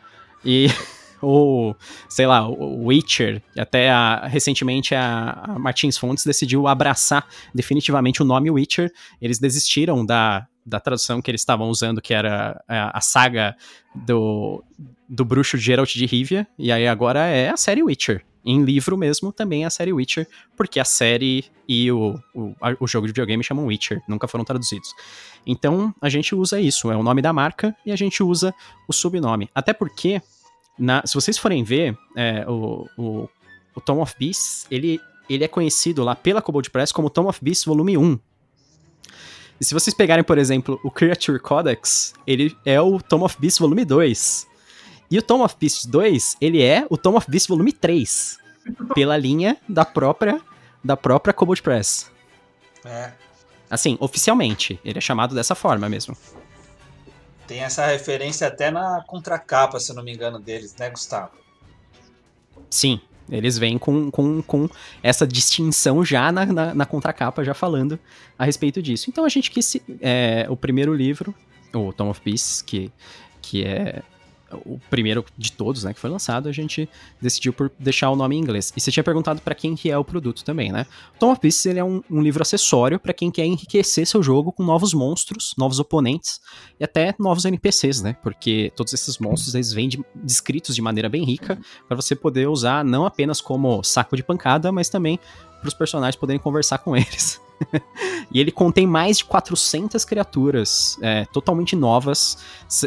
E 0.44 0.68
ou, 1.22 1.76
sei 2.10 2.26
lá, 2.28 2.48
Witcher, 2.48 3.42
até 3.58 3.90
a- 3.90 4.28
recentemente 4.28 4.94
a, 4.96 5.32
a 5.48 5.60
Martins 5.60 5.98
Fontes 5.98 6.26
decidiu 6.26 6.68
abraçar 6.68 7.28
definitivamente 7.54 8.22
o 8.22 8.26
nome 8.26 8.50
Witcher. 8.52 8.92
Eles 9.22 9.40
desistiram 9.40 10.06
da, 10.06 10.48
da 10.66 10.80
tradução 10.80 11.22
que 11.22 11.32
eles 11.32 11.42
estavam 11.42 11.70
usando, 11.70 12.02
que 12.02 12.14
era 12.14 12.62
a, 12.68 12.98
a 12.98 13.02
saga 13.02 13.56
do, 13.96 14.64
do 15.10 15.26
bruxo 15.26 15.58
Geralt 15.58 15.94
de 15.94 16.06
Rivia, 16.06 16.48
e 16.58 16.72
aí 16.72 16.88
agora 16.88 17.26
é 17.26 17.50
a 17.50 17.58
série 17.58 17.82
Witcher. 17.84 18.24
em 18.46 18.64
livro 18.64 18.96
mesmo, 18.98 19.32
também 19.34 19.64
é 19.64 19.68
a 19.68 19.70
série 19.70 19.92
Witcher, 19.92 20.28
porque 20.56 20.80
a 20.80 20.86
série 20.86 21.46
e 21.68 21.92
o, 21.92 22.18
o, 22.34 22.54
o 22.80 22.88
jogo 22.88 23.06
de 23.08 23.12
videogame 23.12 23.44
chamam 23.44 23.66
Witcher, 23.66 24.02
nunca 24.08 24.28
foram 24.28 24.46
traduzidos. 24.46 24.90
Então 25.46 25.94
a 26.02 26.08
gente 26.10 26.34
usa 26.36 26.60
isso, 26.60 26.92
é 26.92 26.96
o 26.96 27.04
nome 27.04 27.22
da 27.22 27.34
marca 27.34 27.76
e 27.86 27.92
a 27.92 27.96
gente 27.96 28.22
usa 28.24 28.54
o 28.88 28.94
subnome. 28.94 29.50
Até 29.54 29.74
porque, 29.74 30.22
na- 30.78 31.02
se 31.06 31.14
vocês 31.14 31.38
forem 31.38 31.64
ver, 31.64 31.98
é, 32.16 32.46
o, 32.48 32.88
o, 32.98 33.30
o 33.76 33.82
Tom 33.82 34.02
of 34.02 34.14
Beasts, 34.20 34.66
ele, 34.72 35.00
ele 35.30 35.44
é 35.44 35.48
conhecido 35.48 36.04
lá 36.04 36.16
pela 36.16 36.42
Kobold 36.42 36.70
Press 36.70 36.92
como 36.92 37.10
Tom 37.10 37.28
of 37.28 37.40
Beasts 37.44 37.66
Volume 37.66 37.98
1. 37.98 38.20
E 39.60 39.66
se 39.66 39.74
vocês 39.74 39.94
pegarem, 39.96 40.24
por 40.24 40.38
exemplo, 40.38 40.80
o 40.84 40.92
Creature 40.92 41.40
Codex, 41.40 42.14
ele 42.28 42.56
é 42.64 42.80
o 42.80 43.00
Tom 43.02 43.24
of 43.24 43.36
Beasts 43.40 43.60
Volume 43.60 43.84
2. 43.86 44.48
E 45.10 45.18
o 45.18 45.22
Tom 45.22 45.44
of 45.44 45.56
Beasts 45.60 45.86
2, 45.86 46.38
ele 46.40 46.62
é 46.62 46.86
o 46.90 46.98
Tom 46.98 47.16
of 47.16 47.30
Beasts 47.30 47.48
Volume 47.48 47.72
3. 47.74 48.38
Pela 48.94 49.18
linha 49.18 49.58
da 49.68 49.86
própria 49.86 50.42
da 50.84 50.96
própria 50.96 51.34
Kobold 51.34 51.62
Press. 51.62 52.12
É, 52.86 53.12
Assim, 53.70 53.98
oficialmente, 54.00 54.80
ele 54.86 54.98
é 54.98 55.02
chamado 55.02 55.34
dessa 55.36 55.54
forma 55.56 55.90
mesmo. 55.90 56.16
Tem 57.48 57.62
essa 57.62 57.86
referência 57.86 58.48
até 58.48 58.70
na 58.70 59.04
contracapa, 59.08 59.80
se 59.80 59.94
não 59.94 60.04
me 60.04 60.14
engano, 60.14 60.40
deles, 60.40 60.76
né, 60.76 60.90
Gustavo? 60.90 61.32
Sim, 62.70 63.00
eles 63.30 63.58
vêm 63.58 63.78
com, 63.78 64.12
com, 64.12 64.42
com 64.42 64.70
essa 65.02 65.26
distinção 65.26 66.04
já 66.04 66.32
na, 66.32 66.46
na, 66.46 66.74
na 66.74 66.86
contracapa, 66.86 67.44
já 67.44 67.54
falando 67.54 68.00
a 68.38 68.46
respeito 68.46 68.82
disso. 68.82 69.10
Então 69.10 69.26
a 69.26 69.30
gente 69.30 69.50
quis. 69.50 69.78
É, 70.02 70.46
o 70.50 70.56
primeiro 70.56 70.94
livro, 70.94 71.34
o 71.74 71.94
Tom 71.94 72.10
of 72.10 72.22
Peace, 72.22 72.64
que, 72.64 72.92
que 73.42 73.64
é 73.64 74.02
o 74.66 74.80
primeiro 74.90 75.26
de 75.38 75.52
todos, 75.52 75.84
né, 75.84 75.94
que 75.94 76.00
foi 76.00 76.10
lançado, 76.10 76.48
a 76.48 76.52
gente 76.52 76.88
decidiu 77.22 77.52
por 77.54 77.72
deixar 77.80 78.10
o 78.10 78.16
nome 78.16 78.36
em 78.36 78.40
inglês. 78.40 78.72
E 78.76 78.80
você 78.82 78.92
tinha 78.92 79.04
perguntado 79.04 79.42
pra 79.42 79.54
quem 79.56 79.76
que 79.76 79.92
é 79.92 79.98
o 79.98 80.04
produto 80.06 80.44
também, 80.44 80.72
né? 80.72 80.86
Tom 81.20 81.32
of 81.32 81.42
Peace 81.42 81.68
ele 81.68 81.80
é 81.80 81.84
um, 81.84 82.02
um 82.10 82.22
livro 82.22 82.42
acessório 82.42 83.00
pra 83.00 83.14
quem 83.14 83.30
quer 83.30 83.46
enriquecer 83.46 84.06
seu 84.08 84.24
jogo 84.24 84.52
com 84.52 84.64
novos 84.64 84.94
monstros, 84.94 85.54
novos 85.58 85.80
oponentes 85.80 86.40
e 86.80 86.84
até 86.84 87.14
novos 87.20 87.46
NPCs, 87.46 88.02
né? 88.02 88.16
Porque 88.24 88.72
todos 88.76 88.94
esses 88.94 89.18
monstros 89.18 89.56
eles 89.56 89.74
vêm 89.74 89.90
de- 89.90 90.04
descritos 90.16 90.76
de 90.76 90.82
maneira 90.82 91.10
bem 91.10 91.24
rica 91.24 91.60
para 91.88 91.96
você 91.96 92.16
poder 92.16 92.48
usar 92.48 92.86
não 92.86 93.06
apenas 93.06 93.42
como 93.42 93.84
saco 93.84 94.16
de 94.16 94.24
pancada, 94.24 94.72
mas 94.72 94.90
também 94.90 95.20
para 95.60 95.68
os 95.68 95.74
personagens 95.74 96.16
poderem 96.16 96.40
conversar 96.40 96.78
com 96.80 96.96
eles. 96.96 97.42
e 98.32 98.40
ele 98.40 98.52
contém 98.52 98.86
mais 98.86 99.18
de 99.18 99.26
400 99.26 100.04
criaturas 100.06 100.98
é, 101.02 101.26
totalmente 101.26 101.76
novas. 101.76 102.38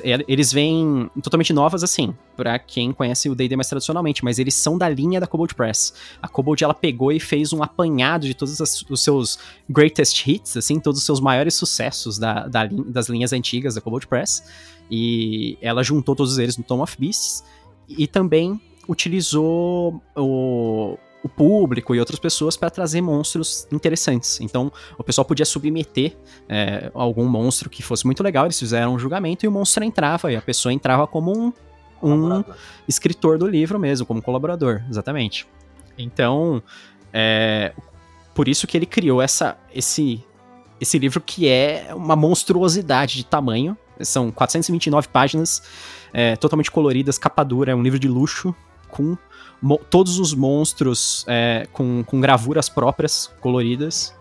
É, 0.03 0.25
Eles 0.29 0.53
vêm 0.53 1.11
totalmente 1.23 1.53
novas, 1.53 1.83
assim, 1.83 2.15
para 2.37 2.59
quem 2.59 2.93
conhece 2.93 3.29
o 3.29 3.35
D&D 3.35 3.57
mais 3.57 3.69
tradicionalmente, 3.69 4.25
mas 4.25 4.39
eles 4.39 4.55
são 4.55 4.79
da 4.79 4.89
linha 4.89 5.21
da 5.21 5.27
Kobold 5.27 5.55
Press. 5.55 5.95
A 6.23 6.29
Kobold, 6.29 6.63
ela 6.63 6.75
pegou 6.75 7.13
e 7.13 7.21
fez 7.21 7.53
um 7.53 7.63
apanhado 7.63 8.27
de 8.27 8.35
todos 8.35 8.59
os 8.89 9.03
seus 9.03 9.39
greatest 9.69 10.27
hits, 10.27 10.57
assim, 10.57 10.79
todos 10.79 11.01
os 11.01 11.07
seus 11.07 11.21
maiores 11.21 11.55
sucessos 11.55 12.19
da, 12.19 12.47
da 12.47 12.69
das 12.71 13.09
linhas 13.09 13.33
antigas 13.33 13.75
da 13.75 13.81
Kobold 13.81 14.07
Press. 14.07 14.45
E 14.91 15.57
ela 15.61 15.83
juntou 15.83 16.17
todos 16.17 16.39
eles 16.39 16.57
no 16.57 16.65
Tom 16.65 16.83
of 16.83 16.97
Beasts. 16.99 17.45
E 17.89 18.07
também 18.07 18.61
utilizou 18.89 20.01
o, 20.17 20.97
o 21.23 21.29
público 21.29 21.95
e 21.95 22.01
outras 22.01 22.19
pessoas 22.19 22.57
para 22.57 22.71
trazer 22.71 23.01
monstros 23.01 23.67
interessantes. 23.71 24.41
Então, 24.41 24.73
o 24.99 25.05
pessoal 25.05 25.25
podia 25.25 25.45
submeter 25.45 26.17
é, 26.49 26.91
algum 26.95 27.27
monstro 27.27 27.69
que 27.69 27.83
fosse 27.83 28.07
muito 28.07 28.23
legal, 28.23 28.47
eles 28.47 28.59
fizeram 28.59 28.95
um 28.95 28.99
julgamento 28.99 29.45
e 29.45 29.49
o 29.49 29.53
monstro 29.53 29.85
entrava, 29.85 30.33
e 30.33 30.37
a 30.37 30.43
pessoa 30.43 30.73
entrava 30.73 31.07
como 31.07 31.33
um, 31.33 31.53
um 32.03 32.45
escritor 32.89 33.39
do 33.39 33.47
livro 33.47 33.79
mesmo, 33.79 34.07
como 34.07 34.23
colaborador, 34.23 34.83
exatamente. 34.89 35.47
Então, 35.99 36.63
é, 37.13 37.73
por 38.35 38.49
isso 38.49 38.67
que 38.67 38.77
ele 38.77 38.87
criou 38.87 39.21
essa, 39.21 39.59
esse, 39.75 40.25
esse 40.81 40.99
livro 40.99 41.21
que 41.21 41.49
é 41.49 41.89
uma 41.95 42.17
monstruosidade 42.17 43.17
de 43.17 43.25
tamanho. 43.25 43.77
São 44.01 44.31
429 44.31 45.09
páginas, 45.09 45.63
é, 46.11 46.35
totalmente 46.37 46.71
coloridas, 46.71 47.19
capa 47.19 47.45
dura, 47.45 47.73
é 47.73 47.75
um 47.75 47.83
livro 47.83 47.99
de 47.99 48.09
luxo, 48.09 48.55
com 48.91 49.17
todos 49.89 50.19
os 50.19 50.35
monstros 50.35 51.25
é, 51.29 51.67
com, 51.73 52.03
com 52.05 52.21
gravuras 52.21 52.69
próprias, 52.69 53.27
coloridas. 53.41 54.15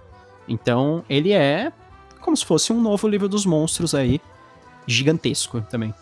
Então, 0.48 1.04
ele 1.10 1.32
é 1.32 1.72
como 2.20 2.36
se 2.36 2.46
fosse 2.46 2.72
um 2.72 2.80
novo 2.80 3.08
livro 3.08 3.28
dos 3.28 3.46
monstros 3.46 3.96
aí, 3.96 4.22
gigantesco 4.86 5.62
também. 5.62 5.94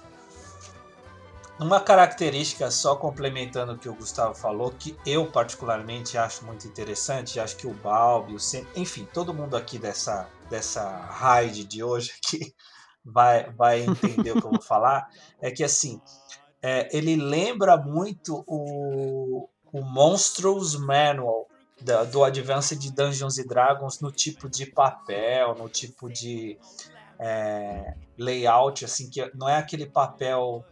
Uma 1.59 1.79
característica, 1.79 2.69
só 2.69 2.95
complementando 2.95 3.73
o 3.73 3.77
que 3.77 3.89
o 3.89 3.95
Gustavo 3.95 4.35
falou, 4.35 4.71
que 4.71 4.95
eu 5.05 5.25
particularmente 5.25 6.17
acho 6.17 6.45
muito 6.45 6.67
interessante, 6.67 7.39
acho 7.39 7.57
que 7.57 7.65
o 7.65 7.73
Balbi, 7.73 8.35
o 8.35 8.39
Sem, 8.39 8.67
enfim, 8.75 9.07
todo 9.11 9.33
mundo 9.33 9.57
aqui 9.57 9.79
dessa, 9.79 10.29
dessa 10.49 10.87
raid 11.09 11.63
de 11.63 11.83
hoje 11.83 12.11
aqui 12.17 12.53
vai, 13.03 13.49
vai 13.51 13.81
entender 13.81 14.31
o 14.31 14.41
que 14.41 14.45
eu 14.45 14.51
vou 14.51 14.61
falar, 14.61 15.07
é 15.41 15.49
que 15.49 15.63
assim, 15.63 15.99
é, 16.61 16.89
ele 16.95 17.15
lembra 17.15 17.77
muito 17.77 18.43
o, 18.47 19.49
o 19.71 19.81
Monstros 19.83 20.75
Manual 20.75 21.47
da- 21.81 22.03
do 22.03 22.23
Advanced 22.23 22.79
Dungeons 22.95 23.37
and 23.37 23.45
Dragons 23.47 23.99
no 24.01 24.11
tipo 24.11 24.49
de 24.49 24.65
papel, 24.71 25.55
no 25.55 25.69
tipo 25.69 26.09
de 26.09 26.57
é, 27.19 27.95
layout, 28.17 28.85
assim, 28.85 29.09
que 29.09 29.29
não 29.35 29.47
é 29.49 29.57
aquele 29.57 29.85
papel 29.87 30.65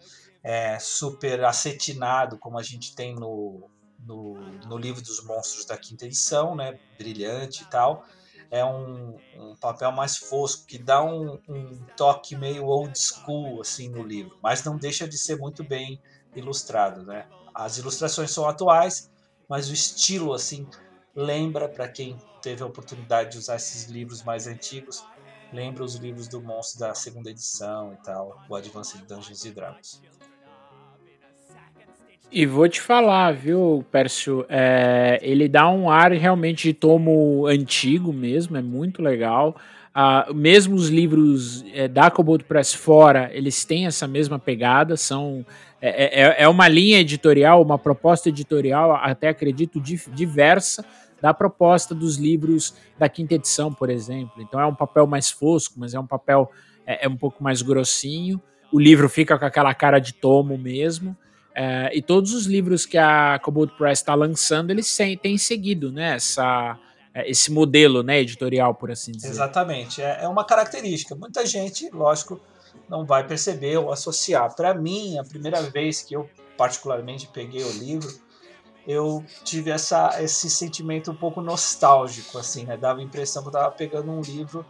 é, 0.43 0.77
super 0.79 1.43
acetinado 1.45 2.37
como 2.39 2.57
a 2.57 2.63
gente 2.63 2.95
tem 2.95 3.15
no, 3.15 3.69
no, 3.99 4.59
no 4.65 4.77
livro 4.77 5.01
dos 5.01 5.23
monstros 5.23 5.65
da 5.65 5.77
quinta 5.77 6.05
edição, 6.05 6.55
né? 6.55 6.77
Brilhante 6.97 7.63
e 7.63 7.69
tal. 7.69 8.03
É 8.49 8.63
um, 8.63 9.21
um 9.33 9.55
papel 9.59 9.91
mais 9.91 10.17
fosco 10.17 10.65
que 10.67 10.77
dá 10.77 11.03
um, 11.03 11.39
um 11.47 11.85
toque 11.95 12.35
meio 12.35 12.65
old 12.65 12.97
school 12.97 13.61
assim 13.61 13.89
no 13.89 14.03
livro, 14.03 14.37
mas 14.41 14.63
não 14.63 14.77
deixa 14.77 15.07
de 15.07 15.17
ser 15.17 15.37
muito 15.37 15.63
bem 15.63 16.01
ilustrado, 16.33 17.03
né? 17.05 17.27
As 17.53 17.77
ilustrações 17.77 18.31
são 18.31 18.47
atuais, 18.47 19.09
mas 19.49 19.69
o 19.69 19.73
estilo 19.73 20.33
assim 20.33 20.69
lembra 21.15 21.69
para 21.69 21.89
quem 21.91 22.21
teve 22.41 22.61
a 22.63 22.65
oportunidade 22.67 23.31
de 23.31 23.37
usar 23.37 23.55
esses 23.55 23.85
livros 23.85 24.23
mais 24.23 24.47
antigos, 24.47 25.07
lembra 25.51 25.83
os 25.83 25.95
livros 25.95 26.27
do 26.27 26.43
monstro 26.43 26.79
da 26.79 26.93
segunda 26.93 27.29
edição 27.31 27.93
e 27.93 27.97
tal, 27.97 28.41
o 28.47 28.55
Advanced 28.55 29.05
Dungeons 29.07 29.43
and 29.45 29.53
Dragons. 29.53 30.03
E 32.31 32.45
vou 32.45 32.67
te 32.67 32.81
falar, 32.81 33.33
viu, 33.33 33.85
Pércio? 33.91 34.45
é, 34.49 35.19
ele 35.21 35.47
dá 35.47 35.69
um 35.69 35.89
ar 35.89 36.11
realmente 36.11 36.63
de 36.67 36.73
tomo 36.73 37.45
antigo 37.47 38.11
mesmo, 38.11 38.57
é 38.57 38.61
muito 38.61 39.01
legal. 39.01 39.55
Ah, 39.93 40.27
mesmo 40.33 40.75
os 40.75 40.89
livros 40.89 41.63
é, 41.73 41.87
da 41.87 42.11
Kobold 42.11 42.43
Press 42.43 42.73
fora, 42.73 43.29
eles 43.33 43.63
têm 43.63 43.85
essa 43.85 44.05
mesma 44.07 44.37
pegada, 44.37 44.97
são 44.97 45.45
é, 45.81 46.21
é- 46.23 46.43
é 46.43 46.47
uma 46.49 46.67
linha 46.67 46.99
editorial, 46.99 47.61
uma 47.61 47.77
proposta 47.77 48.27
editorial, 48.27 48.93
até 48.95 49.29
acredito, 49.29 49.79
diversa 49.79 50.83
da 51.21 51.33
proposta 51.33 51.95
dos 51.95 52.17
livros 52.17 52.75
da 52.99 53.07
quinta 53.07 53.35
edição, 53.35 53.71
por 53.73 53.89
exemplo. 53.89 54.41
Então 54.41 54.59
é 54.59 54.65
um 54.65 54.75
papel 54.75 55.07
mais 55.07 55.29
fosco, 55.31 55.75
mas 55.77 55.93
é 55.93 55.99
um 55.99 56.07
papel 56.07 56.51
é, 56.85 57.05
é 57.05 57.07
um 57.07 57.15
pouco 57.15 57.41
mais 57.41 57.61
grossinho. 57.61 58.41
O 58.73 58.79
livro 58.79 59.07
fica 59.07 59.37
com 59.39 59.45
aquela 59.45 59.73
cara 59.73 59.99
de 59.99 60.13
tomo 60.13 60.57
mesmo. 60.57 61.15
É, 61.55 61.89
e 61.97 62.01
todos 62.01 62.33
os 62.33 62.45
livros 62.45 62.85
que 62.85 62.97
a 62.97 63.39
Kobold 63.39 63.73
Press 63.77 63.99
está 63.99 64.13
lançando, 64.13 64.71
eles 64.71 64.97
têm 65.21 65.37
seguido 65.37 65.89
né, 65.89 66.15
essa, 66.15 66.77
é, 67.13 67.29
esse 67.31 67.49
modelo 67.49 68.03
né, 68.03 68.19
editorial, 68.19 68.75
por 68.75 68.91
assim 68.91 69.13
dizer. 69.13 69.29
Exatamente, 69.29 70.01
é, 70.01 70.23
é 70.23 70.27
uma 70.27 70.43
característica. 70.43 71.15
Muita 71.15 71.45
gente, 71.45 71.89
lógico, 71.91 72.41
não 72.89 73.05
vai 73.05 73.25
perceber 73.25 73.77
ou 73.77 73.89
associar. 73.89 74.53
Para 74.53 74.73
mim, 74.73 75.17
a 75.17 75.23
primeira 75.23 75.61
vez 75.61 76.01
que 76.01 76.13
eu 76.13 76.29
particularmente 76.57 77.27
peguei 77.27 77.63
o 77.63 77.71
livro, 77.71 78.13
eu 78.85 79.23
tive 79.43 79.71
essa, 79.71 80.21
esse 80.21 80.49
sentimento 80.49 81.09
um 81.09 81.15
pouco 81.15 81.41
nostálgico, 81.41 82.37
assim, 82.37 82.65
né? 82.65 82.77
Dava 82.77 82.99
a 82.99 83.03
impressão 83.03 83.41
que 83.41 83.47
eu 83.47 83.51
estava 83.51 83.71
pegando 83.71 84.11
um 84.11 84.21
livro 84.21 84.65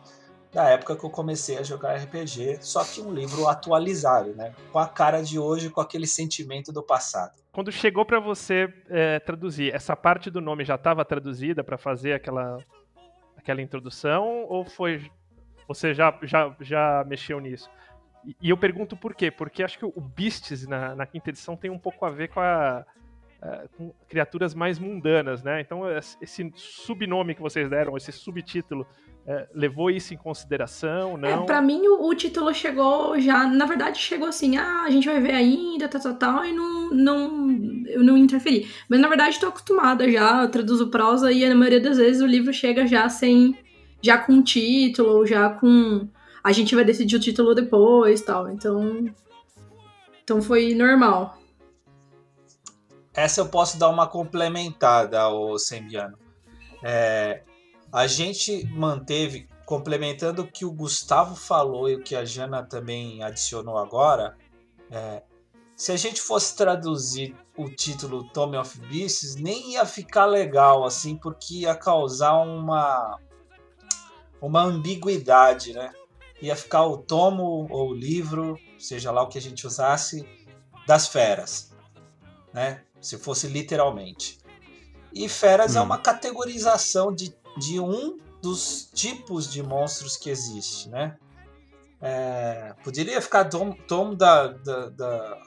da 0.55 0.69
época 0.69 0.95
que 0.95 1.03
eu 1.03 1.09
comecei 1.09 1.57
a 1.57 1.63
jogar 1.63 1.95
RPG, 1.97 2.59
só 2.61 2.83
que 2.85 3.01
um 3.01 3.13
livro 3.13 3.45
atualizado, 3.47 4.33
né? 4.33 4.53
Com 4.71 4.79
a 4.79 4.87
cara 4.87 5.21
de 5.21 5.37
hoje, 5.37 5.69
com 5.69 5.81
aquele 5.81 6.07
sentimento 6.07 6.71
do 6.71 6.81
passado. 6.81 7.33
Quando 7.51 7.71
chegou 7.73 8.05
pra 8.05 8.19
você 8.21 8.73
é, 8.89 9.19
traduzir, 9.19 9.75
essa 9.75 9.95
parte 9.95 10.31
do 10.31 10.39
nome 10.39 10.63
já 10.63 10.75
estava 10.75 11.03
traduzida 11.03 11.61
pra 11.63 11.77
fazer 11.77 12.13
aquela, 12.13 12.57
aquela 13.37 13.61
introdução 13.61 14.45
ou 14.47 14.63
foi 14.65 15.11
você 15.67 15.93
já, 15.93 16.17
já, 16.23 16.55
já 16.61 17.03
mexeu 17.05 17.39
nisso? 17.39 17.69
E, 18.41 18.49
eu 18.49 18.57
pergunto 18.57 18.95
por 18.95 19.13
quê? 19.13 19.29
Porque 19.29 19.61
acho 19.61 19.77
que 19.77 19.85
o 19.85 19.99
Beasts 20.01 20.65
na, 20.67 20.95
na 20.95 21.05
quinta 21.05 21.29
edição 21.31 21.57
tem 21.57 21.69
um 21.69 21.77
pouco 21.79 22.05
a 22.05 22.09
ver 22.09 22.29
com, 22.29 22.39
a, 22.39 22.85
a- 23.41 23.63
com 23.77 23.91
criaturas 24.07 24.53
mais 24.55 24.79
mundanas, 24.79 25.43
né? 25.43 25.59
Então 25.61 25.89
es- 25.89 26.17
esse 26.21 26.49
subnome 26.55 27.35
que 27.35 27.41
vocês 27.41 27.69
deram, 27.69 27.95
esse 27.97 28.11
subtítulo, 28.11 28.85
é, 29.27 29.47
levou 29.53 29.89
isso 29.89 30.13
em 30.13 30.17
consideração? 30.17 31.17
É, 31.23 31.35
Não? 31.35 31.45
pra 31.45 31.61
mim 31.61 31.81
o, 31.87 32.07
o 32.07 32.13
título 32.13 32.53
chegou 32.53 33.19
já, 33.19 33.47
na 33.47 33.65
verdade 33.65 33.97
chegou 33.97 34.27
assim, 34.27 34.57
ah, 34.57 34.83
a 34.83 34.89
gente 34.91 35.07
vai 35.07 35.19
ver 35.19 35.33
ainda, 35.33 35.87
tal, 35.87 36.01
tal, 36.01 36.13
tal, 36.13 36.45
e 36.45 36.53
não, 36.53 36.91
não, 36.91 37.51
eu 37.87 38.03
não 38.03 38.17
interferi. 38.17 38.69
Mas 38.87 38.99
na 38.99 39.07
verdade 39.07 39.39
tô 39.39 39.47
acostumada 39.47 40.09
já, 40.11 40.43
eu 40.43 40.51
traduzo 40.51 40.89
prosa 40.89 41.31
e 41.31 41.47
na 41.47 41.55
maioria 41.55 41.81
das 41.81 41.97
vezes 41.97 42.21
o 42.21 42.27
livro 42.27 42.53
chega 42.53 42.85
já 42.85 43.09
sem. 43.09 43.57
já 44.01 44.17
com 44.17 44.43
título, 44.43 45.09
ou 45.09 45.25
já 45.25 45.49
com. 45.49 46.07
A 46.43 46.51
gente 46.51 46.75
vai 46.75 46.85
decidir 46.85 47.15
o 47.15 47.19
título 47.19 47.55
depois 47.55 48.21
tal. 48.21 48.49
Então. 48.51 49.09
Então 50.23 50.41
foi 50.41 50.75
normal. 50.75 51.39
Essa 53.13 53.41
eu 53.41 53.47
posso 53.47 53.79
dar 53.79 53.89
uma 53.89 54.07
complementada 54.07 55.19
ao 55.21 55.57
Sembiano. 55.57 56.17
É, 56.83 57.41
a 57.95 58.07
gente 58.07 58.67
manteve, 58.73 59.47
complementando 59.65 60.41
o 60.41 60.47
que 60.51 60.65
o 60.65 60.71
Gustavo 60.71 61.33
falou 61.33 61.89
e 61.89 61.95
o 61.95 62.03
que 62.03 62.13
a 62.13 62.25
Jana 62.25 62.61
também 62.61 63.23
adicionou 63.23 63.77
agora, 63.77 64.35
é, 64.91 65.23
se 65.77 65.93
a 65.93 65.95
gente 65.95 66.21
fosse 66.21 66.57
traduzir 66.57 67.33
o 67.55 67.69
título 67.69 68.25
Tomb 68.33 68.57
of 68.57 68.77
Beasts, 68.81 69.35
nem 69.35 69.71
ia 69.71 69.85
ficar 69.85 70.25
legal, 70.25 70.83
assim, 70.83 71.15
porque 71.15 71.59
ia 71.59 71.73
causar 71.73 72.33
uma, 72.39 73.17
uma 74.41 74.61
ambiguidade, 74.63 75.71
né? 75.71 75.93
Ia 76.41 76.57
ficar 76.57 76.85
o 76.85 76.97
tomo 76.97 77.65
ou 77.69 77.91
o 77.91 77.93
livro, 77.93 78.59
seja 78.77 79.09
lá 79.09 79.21
o 79.21 79.29
que 79.29 79.37
a 79.37 79.41
gente 79.41 79.65
usasse, 79.65 80.27
das 80.85 81.07
feras, 81.07 81.73
né? 82.53 82.83
Se 82.99 83.17
fosse 83.17 83.47
literalmente. 83.47 84.37
E 85.13 85.29
feras 85.29 85.77
é 85.77 85.81
Hum. 85.81 85.85
uma 85.85 85.97
categorização 85.97 87.15
de, 87.15 87.33
de 87.57 87.79
um 87.79 88.17
dos 88.41 88.89
tipos 88.93 89.51
de 89.51 89.63
monstros 89.63 90.17
que 90.17 90.29
existe, 90.29 90.89
né? 90.89 91.17
É, 92.01 92.73
poderia 92.83 93.21
ficar 93.21 93.45
tomo, 93.45 93.75
tomo 93.87 94.15
da, 94.15 94.47
da, 94.47 94.89
da- 94.89 95.41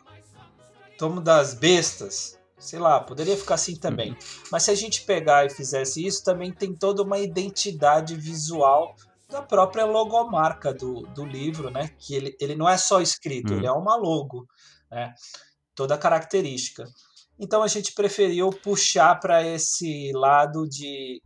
tomo 0.97 1.21
das 1.21 1.55
bestas, 1.55 2.39
sei 2.59 2.79
lá, 2.79 2.99
poderia 3.01 3.37
ficar 3.37 3.55
assim 3.55 3.77
também. 3.77 4.17
Mas 4.51 4.65
se 4.65 4.71
a 4.71 4.75
gente 4.75 5.03
pegar 5.03 5.47
e 5.47 5.51
fizesse 5.51 6.05
isso, 6.05 6.25
também 6.25 6.53
tem 6.53 6.75
toda 6.75 7.03
uma 7.03 7.19
identidade 7.19 8.17
visual 8.17 8.97
da 9.29 9.43
própria 9.43 9.85
logomarca 9.85 10.73
do, 10.73 11.03
do 11.15 11.25
livro, 11.25 11.71
né? 11.71 11.91
Que 11.99 12.15
ele, 12.15 12.37
ele 12.41 12.57
não 12.57 12.69
é 12.69 12.77
só 12.79 13.01
escrito, 13.01 13.53
Hum. 13.53 13.59
ele 13.59 13.67
é 13.67 13.73
uma 13.73 13.95
logo, 13.95 14.47
né? 14.91 15.15
Toda 15.75 15.97
característica. 15.99 16.85
Então 17.39 17.63
a 17.63 17.69
gente 17.69 17.93
preferiu 17.93 18.51
puxar 18.51 19.21
para 19.21 19.47
esse 19.47 20.11
lado 20.13 20.67
de 20.69 21.23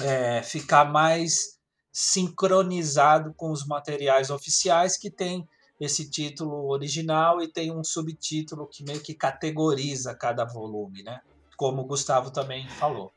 é, 0.00 0.42
ficar 0.42 0.84
mais 0.84 1.58
sincronizado 1.92 3.32
com 3.34 3.50
os 3.50 3.66
materiais 3.66 4.30
oficiais 4.30 4.96
que 4.96 5.10
tem 5.10 5.46
esse 5.80 6.10
título 6.10 6.70
original 6.70 7.42
e 7.42 7.48
tem 7.48 7.72
um 7.72 7.84
subtítulo 7.84 8.66
que 8.66 8.84
meio 8.84 9.00
que 9.00 9.14
categoriza 9.14 10.14
cada 10.14 10.44
volume, 10.44 11.02
né? 11.02 11.20
Como 11.56 11.82
o 11.82 11.84
Gustavo 11.84 12.30
também 12.30 12.68
falou. 12.68 13.12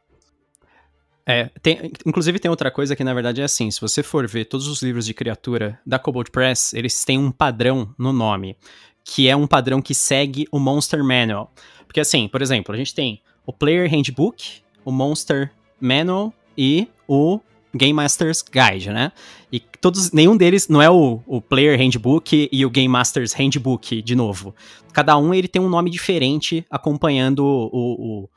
É, 1.25 1.49
tem- 1.61 1.91
inclusive 2.05 2.39
tem 2.39 2.49
outra 2.49 2.71
coisa 2.71 2.95
que 2.95 3.03
na 3.03 3.13
verdade 3.13 3.41
é 3.41 3.43
assim, 3.43 3.69
se 3.69 3.81
você 3.81 4.01
for 4.01 4.27
ver 4.27 4.45
todos 4.45 4.67
os 4.67 4.81
livros 4.81 5.05
de 5.05 5.13
criatura 5.13 5.79
da 5.85 5.99
Cobalt 5.99 6.29
Press, 6.29 6.73
eles 6.73 7.03
têm 7.03 7.17
um 7.17 7.31
padrão 7.31 7.93
no 7.97 8.13
nome, 8.13 8.57
que 9.03 9.27
é 9.27 9.35
um 9.35 9.45
padrão 9.45 9.81
que 9.81 9.93
segue 9.93 10.47
o 10.51 10.59
Monster 10.59 11.03
Manual. 11.03 11.51
Porque 11.85 11.99
assim, 11.99 12.27
por 12.27 12.41
exemplo, 12.41 12.73
a 12.73 12.77
gente 12.77 12.93
tem 12.93 13.21
o 13.45 13.51
Player 13.51 13.89
Handbook, 13.89 14.61
o 14.85 14.91
Monster 14.91 15.51
Manual 15.81 16.33
e 16.57 16.87
o 17.07 17.39
Game 17.75 17.93
Master's 17.93 18.41
Guide, 18.43 18.89
né? 18.89 19.11
E 19.51 19.59
todos, 19.59 20.11
nenhum 20.11 20.35
deles 20.35 20.67
não 20.67 20.81
é 20.81 20.89
o, 20.89 21.21
o 21.25 21.41
Player 21.41 21.77
Handbook 21.77 22.49
e 22.51 22.65
o 22.65 22.69
Game 22.69 22.87
Master's 22.87 23.33
Handbook 23.33 24.01
de 24.01 24.15
novo. 24.15 24.55
Cada 24.91 25.17
um 25.17 25.33
ele 25.33 25.47
tem 25.47 25.61
um 25.61 25.69
nome 25.69 25.89
diferente 25.89 26.65
acompanhando 26.69 27.39
o, 27.45 28.29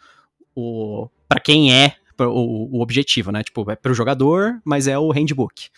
o, 0.55 0.63
o 1.03 1.09
para 1.29 1.41
quem 1.41 1.73
é 1.73 1.97
o, 2.19 2.77
o 2.77 2.83
objetivo, 2.83 3.33
né? 3.33 3.43
Tipo, 3.43 3.71
é 3.71 3.77
pro 3.77 3.95
jogador, 3.95 4.61
mas 4.65 4.87
é 4.87 4.99
o 4.99 5.11
handbook. 5.11 5.69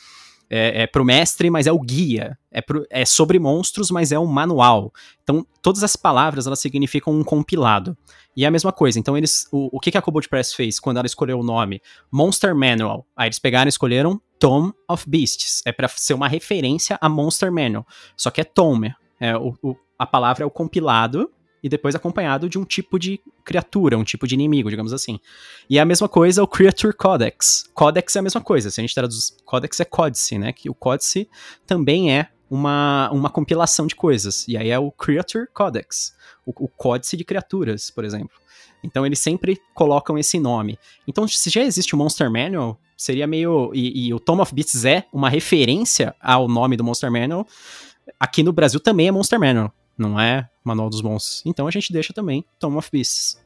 É, 0.51 0.83
é 0.83 0.87
pro 0.87 1.05
mestre, 1.05 1.49
mas 1.51 1.67
é 1.67 1.73
o 1.73 1.79
guia. 1.79 2.37
É, 2.51 2.61
pro, 2.61 2.85
é 2.91 3.05
sobre 3.05 3.39
monstros, 3.39 3.91
mas 3.91 4.13
é 4.13 4.19
um 4.19 4.27
manual. 4.27 4.93
Então, 5.23 5.47
todas 5.63 5.83
as 5.83 5.97
palavras, 5.97 6.47
elas 6.47 6.61
significam 6.61 7.15
um 7.15 7.25
compilado. 7.25 7.97
E 8.37 8.45
é 8.45 8.49
a 8.49 8.51
mesma 8.51 8.73
coisa. 8.73 8.99
Então, 8.99 9.17
eles. 9.17 9.47
O, 9.53 9.77
o 9.77 9.81
que 9.81 9.91
que 9.91 9.99
a 9.99 10.03
Cobalt 10.03 10.27
Press 10.29 10.55
fez 10.55 10.81
quando 10.81 10.97
ela 10.97 11.07
escolheu 11.07 11.39
o 11.39 11.43
nome? 11.43 11.81
Monster 12.11 12.55
Manual. 12.55 13.07
Aí 13.17 13.29
eles 13.29 13.39
pegaram 13.39 13.69
e 13.69 13.71
escolheram 13.71 14.21
Tome 14.39 14.73
of 14.89 15.09
Beasts. 15.09 15.63
É 15.67 15.73
pra 15.73 15.87
ser 15.89 16.15
uma 16.15 16.29
referência 16.29 16.99
a 17.01 17.09
Monster 17.09 17.53
Manual. 17.53 17.87
Só 18.17 18.31
que 18.31 18.41
é 18.41 18.45
Tome. 18.45 18.95
É, 19.21 19.37
o, 19.37 19.55
o- 19.63 19.77
a 19.99 20.07
palavra 20.07 20.43
é 20.43 20.47
o 20.47 20.51
compilado 20.51 21.31
e 21.63 21.69
depois 21.69 21.95
acompanhado 21.95 22.49
de 22.49 22.59
um 22.59 22.65
tipo 22.65 22.99
de 22.99 23.21
criatura, 23.45 23.97
um 23.97 24.03
tipo 24.03 24.27
de 24.27 24.35
inimigo, 24.35 24.69
digamos 24.69 24.93
assim. 24.93 25.21
E 25.71 25.79
é 25.79 25.81
a 25.81 25.85
mesma 25.85 26.09
coisa 26.09 26.43
o 26.43 26.47
Creature 26.49 26.93
Codex. 26.93 27.71
Codex 27.73 28.17
é 28.17 28.19
a 28.19 28.23
mesma 28.23 28.41
coisa. 28.41 28.69
Se 28.71 28.81
a 28.81 28.83
gente 28.83 28.95
traduz 28.95 29.37
Codex 29.45 29.79
é 29.79 29.85
códice, 29.85 30.39
né? 30.39 30.53
Que 30.53 30.69
o 30.69 30.75
códice 30.75 31.29
também 31.65 32.13
é 32.17 32.29
uma, 32.53 33.11
uma 33.11 33.31
compilação 33.31 33.87
de 33.87 33.97
coisas. 33.97 34.47
E 34.47 34.59
aí 34.59 34.69
é 34.69 34.79
o 34.79 34.93
Creature 34.93 35.47
Codex. 35.55 36.15
O, 36.45 36.51
o 36.65 36.69
códice 36.69 37.17
de 37.17 37.25
criaturas, 37.25 37.91
por 37.91 38.05
exemplo. 38.05 38.37
Então 38.85 39.07
eles 39.07 39.21
sempre 39.21 39.59
colocam 39.73 40.19
esse 40.19 40.39
nome. 40.39 40.79
Então, 41.09 41.27
se 41.27 41.49
já 41.49 41.63
existe 41.63 41.95
o 41.95 41.97
Monster 41.97 42.31
Manual, 42.31 42.79
seria 42.95 43.27
meio. 43.27 43.71
E, 43.73 44.09
e 44.09 44.13
o 44.13 44.21
Tome 44.21 44.43
of 44.43 44.55
Beasts 44.55 44.85
é 44.85 45.07
uma 45.11 45.31
referência 45.31 46.15
ao 46.21 46.47
nome 46.47 46.77
do 46.77 46.85
Monster 46.85 47.11
Manual. 47.11 47.47
Aqui 48.21 48.43
no 48.43 48.53
Brasil 48.53 48.81
também 48.81 49.09
é 49.09 49.11
Monster 49.11 49.41
Manual, 49.41 49.73
não 49.97 50.21
é 50.21 50.47
Manual 50.63 50.91
dos 50.91 51.01
Monstros. 51.01 51.43
Então 51.47 51.67
a 51.67 51.71
gente 51.71 51.91
deixa 51.91 52.13
também 52.13 52.45
Tome 52.59 52.77
of 52.77 52.91
Beasts. 52.93 53.43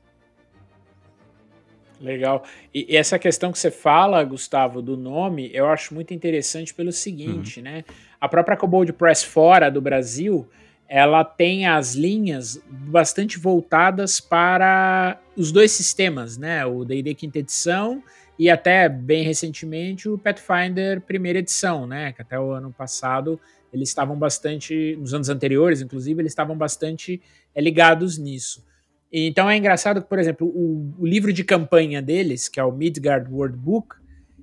Legal. 2.00 2.44
E, 2.74 2.92
e 2.92 2.96
essa 2.96 3.18
questão 3.20 3.52
que 3.52 3.58
você 3.58 3.70
fala, 3.70 4.22
Gustavo, 4.24 4.82
do 4.82 4.96
nome, 4.96 5.48
eu 5.54 5.68
acho 5.68 5.94
muito 5.94 6.12
interessante 6.12 6.74
pelo 6.74 6.90
seguinte, 6.92 7.62
né? 7.62 7.84
A 8.20 8.28
própria 8.28 8.56
Cobold 8.56 8.92
Press 8.92 9.22
fora 9.22 9.70
do 9.70 9.80
Brasil, 9.80 10.48
ela 10.88 11.24
tem 11.24 11.66
as 11.66 11.94
linhas 11.94 12.60
bastante 12.68 13.38
voltadas 13.38 14.20
para 14.20 15.18
os 15.36 15.52
dois 15.52 15.72
sistemas, 15.72 16.36
né? 16.36 16.64
O 16.64 16.84
D&D 16.84 17.14
quinta 17.14 17.38
edição 17.38 18.02
e 18.38 18.50
até 18.50 18.88
bem 18.88 19.24
recentemente 19.24 20.08
o 20.08 20.18
Pathfinder 20.18 21.00
primeira 21.00 21.38
edição, 21.38 21.86
né? 21.86 22.12
Que 22.12 22.22
até 22.22 22.38
o 22.38 22.52
ano 22.52 22.72
passado 22.72 23.40
eles 23.72 23.88
estavam 23.88 24.16
bastante, 24.16 24.96
nos 24.96 25.12
anos 25.12 25.28
anteriores, 25.28 25.82
inclusive, 25.82 26.20
eles 26.22 26.32
estavam 26.32 26.56
bastante 26.56 27.20
é, 27.54 27.60
ligados 27.60 28.16
nisso. 28.16 28.64
Então 29.12 29.48
é 29.48 29.56
engraçado 29.56 30.02
que, 30.02 30.08
por 30.08 30.18
exemplo, 30.18 30.46
o, 30.46 30.94
o 30.98 31.06
livro 31.06 31.32
de 31.32 31.44
campanha 31.44 32.02
deles, 32.02 32.48
que 32.48 32.58
é 32.58 32.64
o 32.64 32.72
Midgard 32.72 33.30
World 33.30 33.56
Book, 33.56 33.96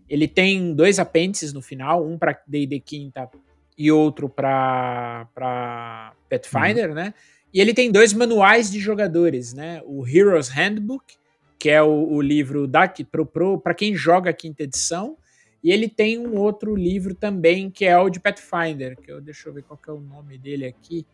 ele 0.09 0.27
tem 0.27 0.73
dois 0.73 0.99
apêndices 0.99 1.53
no 1.53 1.61
final, 1.61 2.05
um 2.05 2.17
para 2.17 2.39
D&D 2.47 2.79
quinta 2.79 3.29
e 3.77 3.91
outro 3.91 4.29
para 4.29 6.13
Pathfinder, 6.29 6.93
né? 6.93 7.13
E 7.53 7.61
ele 7.61 7.73
tem 7.73 7.91
dois 7.91 8.13
manuais 8.13 8.71
de 8.71 8.79
jogadores, 8.79 9.53
né? 9.53 9.81
O 9.85 10.07
Heroes 10.07 10.49
Handbook, 10.49 11.15
que 11.59 11.69
é 11.69 11.81
o, 11.81 12.07
o 12.09 12.21
livro 12.21 12.67
da 12.67 12.87
pro, 13.11 13.25
pro, 13.25 13.59
para 13.59 13.73
quem 13.73 13.95
joga 13.95 14.31
a 14.31 14.33
quinta 14.33 14.63
edição, 14.63 15.17
e 15.63 15.71
ele 15.71 15.87
tem 15.87 16.17
um 16.17 16.35
outro 16.37 16.75
livro 16.75 17.15
também, 17.15 17.69
que 17.69 17.85
é 17.85 17.97
o 17.97 18.09
de 18.09 18.19
Pathfinder, 18.19 18.97
que 18.97 19.11
eu, 19.11 19.21
deixa 19.21 19.47
eu 19.47 19.53
ver 19.53 19.63
qual 19.63 19.77
que 19.77 19.89
é 19.89 19.93
o 19.93 19.99
nome 19.99 20.37
dele 20.37 20.65
aqui. 20.65 21.05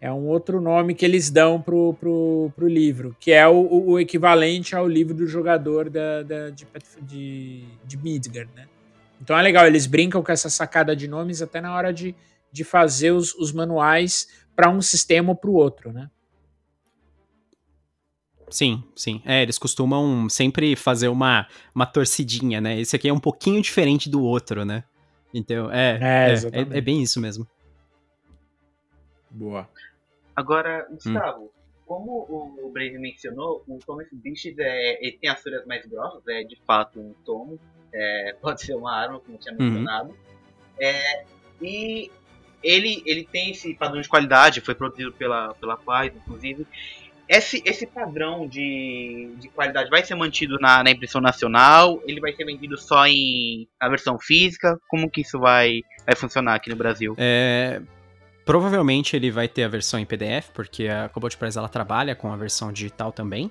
É 0.00 0.12
um 0.12 0.26
outro 0.26 0.60
nome 0.60 0.94
que 0.94 1.04
eles 1.04 1.30
dão 1.30 1.60
pro, 1.60 1.94
pro, 1.94 2.52
pro 2.54 2.68
livro, 2.68 3.16
que 3.18 3.32
é 3.32 3.46
o, 3.46 3.90
o 3.90 4.00
equivalente 4.00 4.74
ao 4.74 4.86
livro 4.86 5.14
do 5.14 5.26
jogador 5.26 5.88
da, 5.88 6.22
da 6.22 6.50
de, 6.50 6.66
de, 7.02 7.64
de 7.84 7.96
Midgard, 7.96 8.50
né? 8.54 8.66
Então 9.20 9.38
é 9.38 9.42
legal, 9.42 9.66
eles 9.66 9.86
brincam 9.86 10.22
com 10.22 10.32
essa 10.32 10.50
sacada 10.50 10.94
de 10.94 11.08
nomes 11.08 11.42
até 11.42 11.60
na 11.60 11.74
hora 11.74 11.92
de, 11.92 12.14
de 12.52 12.64
fazer 12.64 13.10
os, 13.10 13.34
os 13.34 13.52
manuais 13.52 14.28
para 14.54 14.70
um 14.70 14.80
sistema 14.80 15.30
ou 15.30 15.36
para 15.36 15.50
o 15.50 15.54
outro, 15.54 15.92
né? 15.92 16.10
Sim, 18.48 18.84
sim. 18.94 19.20
É, 19.24 19.42
eles 19.42 19.58
costumam 19.58 20.28
sempre 20.28 20.76
fazer 20.76 21.08
uma, 21.08 21.48
uma 21.74 21.84
torcidinha, 21.84 22.60
né? 22.60 22.78
Esse 22.78 22.94
aqui 22.94 23.08
é 23.08 23.12
um 23.12 23.18
pouquinho 23.18 23.60
diferente 23.60 24.08
do 24.08 24.22
outro, 24.22 24.64
né? 24.64 24.84
Então, 25.34 25.70
é, 25.70 25.98
É, 26.00 26.28
é, 26.28 26.32
exatamente. 26.32 26.74
é, 26.74 26.78
é 26.78 26.80
bem 26.80 27.02
isso 27.02 27.20
mesmo. 27.20 27.46
Boa. 29.30 29.68
Agora, 30.34 30.86
Gustavo, 30.90 31.50
como 31.86 32.26
o 32.62 32.70
Brave 32.72 32.98
mencionou, 32.98 33.64
o 33.66 33.78
Thomas 33.78 34.06
Beasts 34.12 34.56
é, 34.58 35.04
ele 35.04 35.18
tem 35.18 35.28
as 35.28 35.42
folhas 35.42 35.66
mais 35.66 35.84
grossas, 35.86 36.22
é 36.28 36.42
de 36.44 36.56
fato 36.66 37.00
um 37.00 37.12
tomo, 37.24 37.58
é, 37.96 38.36
pode 38.42 38.60
ser 38.62 38.74
uma 38.74 38.94
arma, 38.94 39.18
como 39.20 39.36
eu 39.36 39.40
tinha 39.40 39.54
Uhum. 39.54 39.64
mencionado. 39.64 40.16
É, 40.78 41.24
e 41.62 42.10
ele, 42.62 43.02
ele 43.06 43.24
tem 43.30 43.50
esse 43.50 43.74
padrão 43.74 44.00
de 44.00 44.08
qualidade, 44.08 44.60
foi 44.60 44.74
produzido 44.74 45.12
pela, 45.12 45.54
pela 45.54 45.76
Paz, 45.76 46.12
inclusive. 46.14 46.66
Esse, 47.28 47.60
esse 47.64 47.86
padrão 47.88 48.46
de, 48.46 49.32
de 49.38 49.48
qualidade 49.48 49.90
vai 49.90 50.04
ser 50.04 50.14
mantido 50.14 50.58
na, 50.60 50.84
na 50.84 50.90
impressão 50.92 51.20
nacional? 51.20 52.00
Ele 52.06 52.20
vai 52.20 52.32
ser 52.32 52.44
vendido 52.44 52.78
só 52.78 53.04
em 53.06 53.66
na 53.80 53.88
versão 53.88 54.16
física? 54.18 54.78
Como 54.88 55.10
que 55.10 55.22
isso 55.22 55.38
vai, 55.38 55.82
vai 56.04 56.14
funcionar 56.14 56.54
aqui 56.54 56.70
no 56.70 56.76
Brasil? 56.76 57.16
É, 57.18 57.82
provavelmente 58.44 59.16
ele 59.16 59.30
vai 59.32 59.48
ter 59.48 59.64
a 59.64 59.68
versão 59.68 59.98
em 59.98 60.06
PDF, 60.06 60.50
porque 60.54 60.86
a 60.86 61.08
Cobalt 61.08 61.34
Press 61.36 61.56
ela 61.56 61.68
trabalha 61.68 62.14
com 62.14 62.32
a 62.32 62.36
versão 62.36 62.72
digital 62.72 63.10
também. 63.10 63.50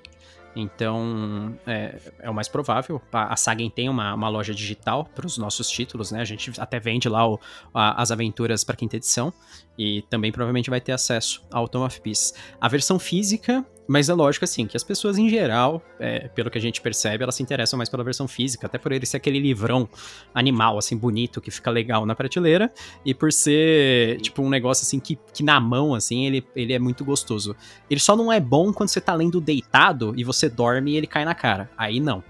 Então, 0.56 1.54
é, 1.66 2.00
é 2.18 2.30
o 2.30 2.34
mais 2.34 2.48
provável. 2.48 3.00
A, 3.12 3.34
a 3.34 3.36
tem 3.74 3.90
uma, 3.90 4.14
uma 4.14 4.28
loja 4.30 4.54
digital 4.54 5.04
para 5.04 5.26
os 5.26 5.36
nossos 5.36 5.68
títulos, 5.68 6.10
né? 6.10 6.22
A 6.22 6.24
gente 6.24 6.50
até 6.58 6.80
vende 6.80 7.10
lá 7.10 7.28
o, 7.28 7.38
a, 7.74 8.00
as 8.00 8.10
aventuras 8.10 8.64
para 8.64 8.74
quinta 8.74 8.96
edição. 8.96 9.32
E 9.78 10.00
também 10.08 10.32
provavelmente 10.32 10.70
vai 10.70 10.80
ter 10.80 10.92
acesso 10.92 11.44
ao 11.52 11.68
Tom 11.68 11.84
of 11.84 12.00
Peace. 12.00 12.32
A 12.58 12.68
versão 12.68 12.98
física, 12.98 13.64
mas 13.88 14.08
é 14.08 14.14
lógico 14.14 14.44
assim, 14.44 14.66
que 14.66 14.76
as 14.76 14.82
pessoas 14.82 15.16
em 15.18 15.28
geral, 15.28 15.82
é, 15.98 16.28
pelo 16.28 16.50
que 16.50 16.58
a 16.58 16.60
gente 16.60 16.80
percebe, 16.80 17.22
elas 17.22 17.34
se 17.34 17.42
interessam 17.42 17.76
mais 17.76 17.88
pela 17.88 18.02
versão 18.02 18.26
física, 18.26 18.66
até 18.66 18.78
por 18.78 18.92
ele 18.92 19.06
ser 19.06 19.18
aquele 19.18 19.38
livrão 19.38 19.88
animal, 20.34 20.78
assim, 20.78 20.96
bonito, 20.96 21.40
que 21.40 21.50
fica 21.50 21.70
legal 21.70 22.04
na 22.04 22.14
prateleira, 22.14 22.72
e 23.04 23.14
por 23.14 23.32
ser, 23.32 24.20
tipo, 24.20 24.42
um 24.42 24.48
negócio 24.48 24.82
assim 24.82 24.98
que, 24.98 25.18
que 25.32 25.42
na 25.42 25.60
mão, 25.60 25.94
assim, 25.94 26.26
ele, 26.26 26.46
ele 26.54 26.72
é 26.72 26.78
muito 26.78 27.04
gostoso. 27.04 27.54
Ele 27.88 28.00
só 28.00 28.16
não 28.16 28.32
é 28.32 28.40
bom 28.40 28.72
quando 28.72 28.88
você 28.88 29.00
tá 29.00 29.14
lendo 29.14 29.40
deitado 29.40 30.14
e 30.16 30.24
você 30.24 30.48
dorme 30.48 30.92
e 30.92 30.96
ele 30.96 31.06
cai 31.06 31.24
na 31.24 31.34
cara. 31.34 31.70
Aí 31.76 32.00
não. 32.00 32.22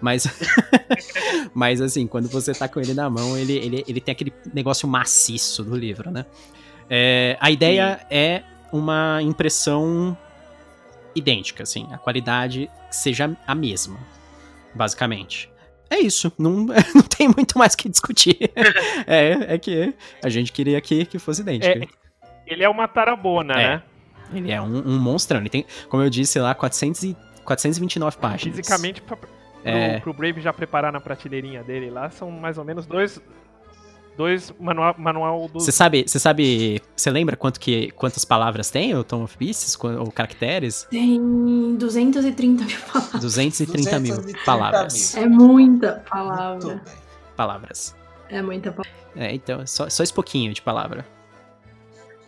Mas, 0.00 0.26
mas 1.54 1.80
assim, 1.80 2.06
quando 2.06 2.28
você 2.28 2.52
tá 2.52 2.68
com 2.68 2.80
ele 2.80 2.92
na 2.92 3.08
mão, 3.08 3.38
ele, 3.38 3.54
ele, 3.54 3.84
ele 3.86 4.00
tem 4.00 4.12
aquele 4.12 4.32
negócio 4.52 4.88
maciço 4.88 5.64
do 5.64 5.76
livro, 5.76 6.10
né? 6.10 6.26
É, 6.90 7.38
a 7.40 7.50
ideia 7.50 7.98
Sim. 8.00 8.06
é 8.10 8.44
uma 8.72 9.20
impressão 9.22 10.16
idêntica, 11.14 11.62
assim, 11.62 11.86
a 11.92 11.98
qualidade 11.98 12.70
seja 12.90 13.36
a 13.46 13.54
mesma, 13.54 13.98
basicamente. 14.74 15.50
É 15.90 15.98
isso, 15.98 16.32
não, 16.38 16.66
não 16.94 17.02
tem 17.02 17.28
muito 17.28 17.58
mais 17.58 17.74
que 17.74 17.88
discutir. 17.88 18.50
é, 19.06 19.54
é 19.54 19.58
que 19.58 19.94
a 20.22 20.28
gente 20.28 20.52
queria 20.52 20.80
que, 20.80 21.04
que 21.04 21.18
fosse 21.18 21.42
idêntico. 21.42 21.78
É, 21.78 21.86
ele 22.46 22.64
é 22.64 22.68
uma 22.68 22.88
tarabona, 22.88 23.54
é, 23.54 23.56
né? 23.56 23.82
Ele 24.32 24.50
é 24.50 24.60
um, 24.60 24.88
um 24.88 24.98
monstrão. 24.98 25.40
Ele 25.40 25.48
tem, 25.48 25.66
como 25.88 26.02
eu 26.02 26.10
disse 26.10 26.38
lá, 26.38 26.54
400 26.54 27.02
e, 27.04 27.16
429 27.44 28.16
páginas. 28.18 28.56
Fisicamente, 28.56 29.02
pra, 29.02 29.16
pro, 29.16 29.28
é... 29.62 30.00
pro 30.00 30.12
Brave 30.12 30.40
já 30.40 30.52
preparar 30.52 30.92
na 30.92 31.00
prateleirinha 31.00 31.62
dele 31.62 31.90
lá, 31.90 32.10
são 32.10 32.30
mais 32.30 32.58
ou 32.58 32.64
menos 32.64 32.86
dois, 32.86 33.20
dois 34.16 34.52
manual, 34.58 34.94
manual 34.98 35.48
do. 35.48 35.60
Você 35.60 35.72
sabe, 35.72 36.04
você 36.06 36.18
sabe, 36.18 36.80
você 36.96 37.10
lembra 37.10 37.36
quanto 37.36 37.58
que, 37.60 37.90
quantas 37.92 38.24
palavras 38.24 38.70
tem 38.70 38.94
o 38.94 39.02
Tom 39.04 39.22
of 39.24 39.36
Pieces, 39.36 39.76
ou 39.82 40.10
caracteres? 40.10 40.86
Tem 40.90 41.76
230 41.76 42.64
mil 42.64 42.78
palavras. 42.92 43.20
230 43.20 44.00
mil 44.00 44.16
palavras. 44.44 45.16
É 45.16 45.26
muita 45.26 46.04
palavra. 46.08 46.82
Palavras. 47.36 47.96
É 48.28 48.40
muita 48.40 48.70
palavra. 48.70 48.92
É, 49.16 49.34
então, 49.34 49.66
só, 49.66 49.88
só 49.88 50.02
esse 50.02 50.12
pouquinho 50.12 50.52
de 50.52 50.60
palavra. 50.62 51.06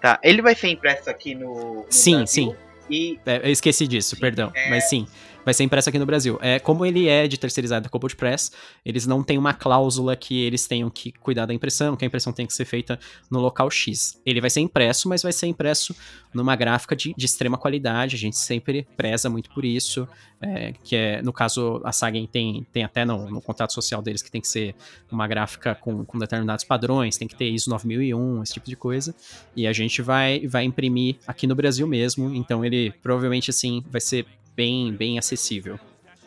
Tá, 0.00 0.20
ele 0.22 0.42
vai 0.42 0.54
ser 0.54 0.68
impresso 0.68 1.08
aqui 1.10 1.34
no. 1.34 1.76
no 1.76 1.86
sim, 1.88 2.16
Brasil, 2.16 2.26
sim. 2.28 2.56
E 2.88 3.18
É, 3.26 3.38
eu 3.48 3.50
esqueci 3.50 3.86
disso, 3.88 4.14
Sim, 4.14 4.20
perdão. 4.20 4.52
é- 4.54 4.70
Mas 4.70 4.88
sim, 4.88 5.06
vai 5.46 5.54
ser 5.54 5.62
impresso 5.62 5.88
aqui 5.88 5.98
no 5.98 6.04
Brasil. 6.04 6.40
É, 6.42 6.58
como 6.58 6.84
ele 6.84 7.06
é 7.06 7.28
de 7.28 7.38
terceirizado 7.38 7.84
da 7.84 7.88
Cobalt 7.88 8.16
Press, 8.16 8.50
eles 8.84 9.06
não 9.06 9.22
têm 9.22 9.38
uma 9.38 9.54
cláusula 9.54 10.16
que 10.16 10.42
eles 10.42 10.66
tenham 10.66 10.90
que 10.90 11.12
cuidar 11.12 11.46
da 11.46 11.54
impressão, 11.54 11.94
que 11.94 12.04
a 12.04 12.08
impressão 12.08 12.32
tem 12.32 12.48
que 12.48 12.52
ser 12.52 12.64
feita 12.64 12.98
no 13.30 13.38
local 13.38 13.70
X. 13.70 14.20
Ele 14.26 14.40
vai 14.40 14.50
ser 14.50 14.58
impresso, 14.58 15.08
mas 15.08 15.22
vai 15.22 15.32
ser 15.32 15.46
impresso 15.46 15.94
numa 16.34 16.56
gráfica 16.56 16.96
de, 16.96 17.14
de 17.16 17.24
extrema 17.24 17.56
qualidade. 17.56 18.16
A 18.16 18.18
gente 18.18 18.36
sempre 18.36 18.88
preza 18.96 19.30
muito 19.30 19.48
por 19.50 19.64
isso. 19.64 20.08
é, 20.40 20.74
que 20.82 20.96
é, 20.96 21.22
no 21.22 21.32
caso, 21.32 21.80
a 21.84 21.92
Sagen 21.92 22.26
tem, 22.26 22.66
tem 22.72 22.82
até 22.82 23.04
no, 23.04 23.30
no 23.30 23.40
contrato 23.40 23.72
social 23.72 24.02
deles 24.02 24.22
que 24.22 24.30
tem 24.30 24.40
que 24.40 24.48
ser 24.48 24.74
uma 25.10 25.28
gráfica 25.28 25.76
com, 25.76 26.04
com 26.04 26.18
determinados 26.18 26.64
padrões, 26.64 27.16
tem 27.16 27.28
que 27.28 27.36
ter 27.36 27.48
ISO 27.48 27.70
9001, 27.70 28.42
esse 28.42 28.54
tipo 28.54 28.68
de 28.68 28.74
coisa. 28.74 29.14
E 29.54 29.64
a 29.64 29.72
gente 29.72 30.02
vai, 30.02 30.44
vai 30.48 30.64
imprimir 30.64 31.18
aqui 31.24 31.46
no 31.46 31.54
Brasil 31.54 31.86
mesmo, 31.86 32.34
então 32.34 32.64
ele 32.64 32.92
provavelmente 33.00 33.48
assim 33.48 33.84
vai 33.90 34.00
ser 34.00 34.26
bem, 34.56 34.92
bem 34.92 35.18
acessível. 35.18 35.78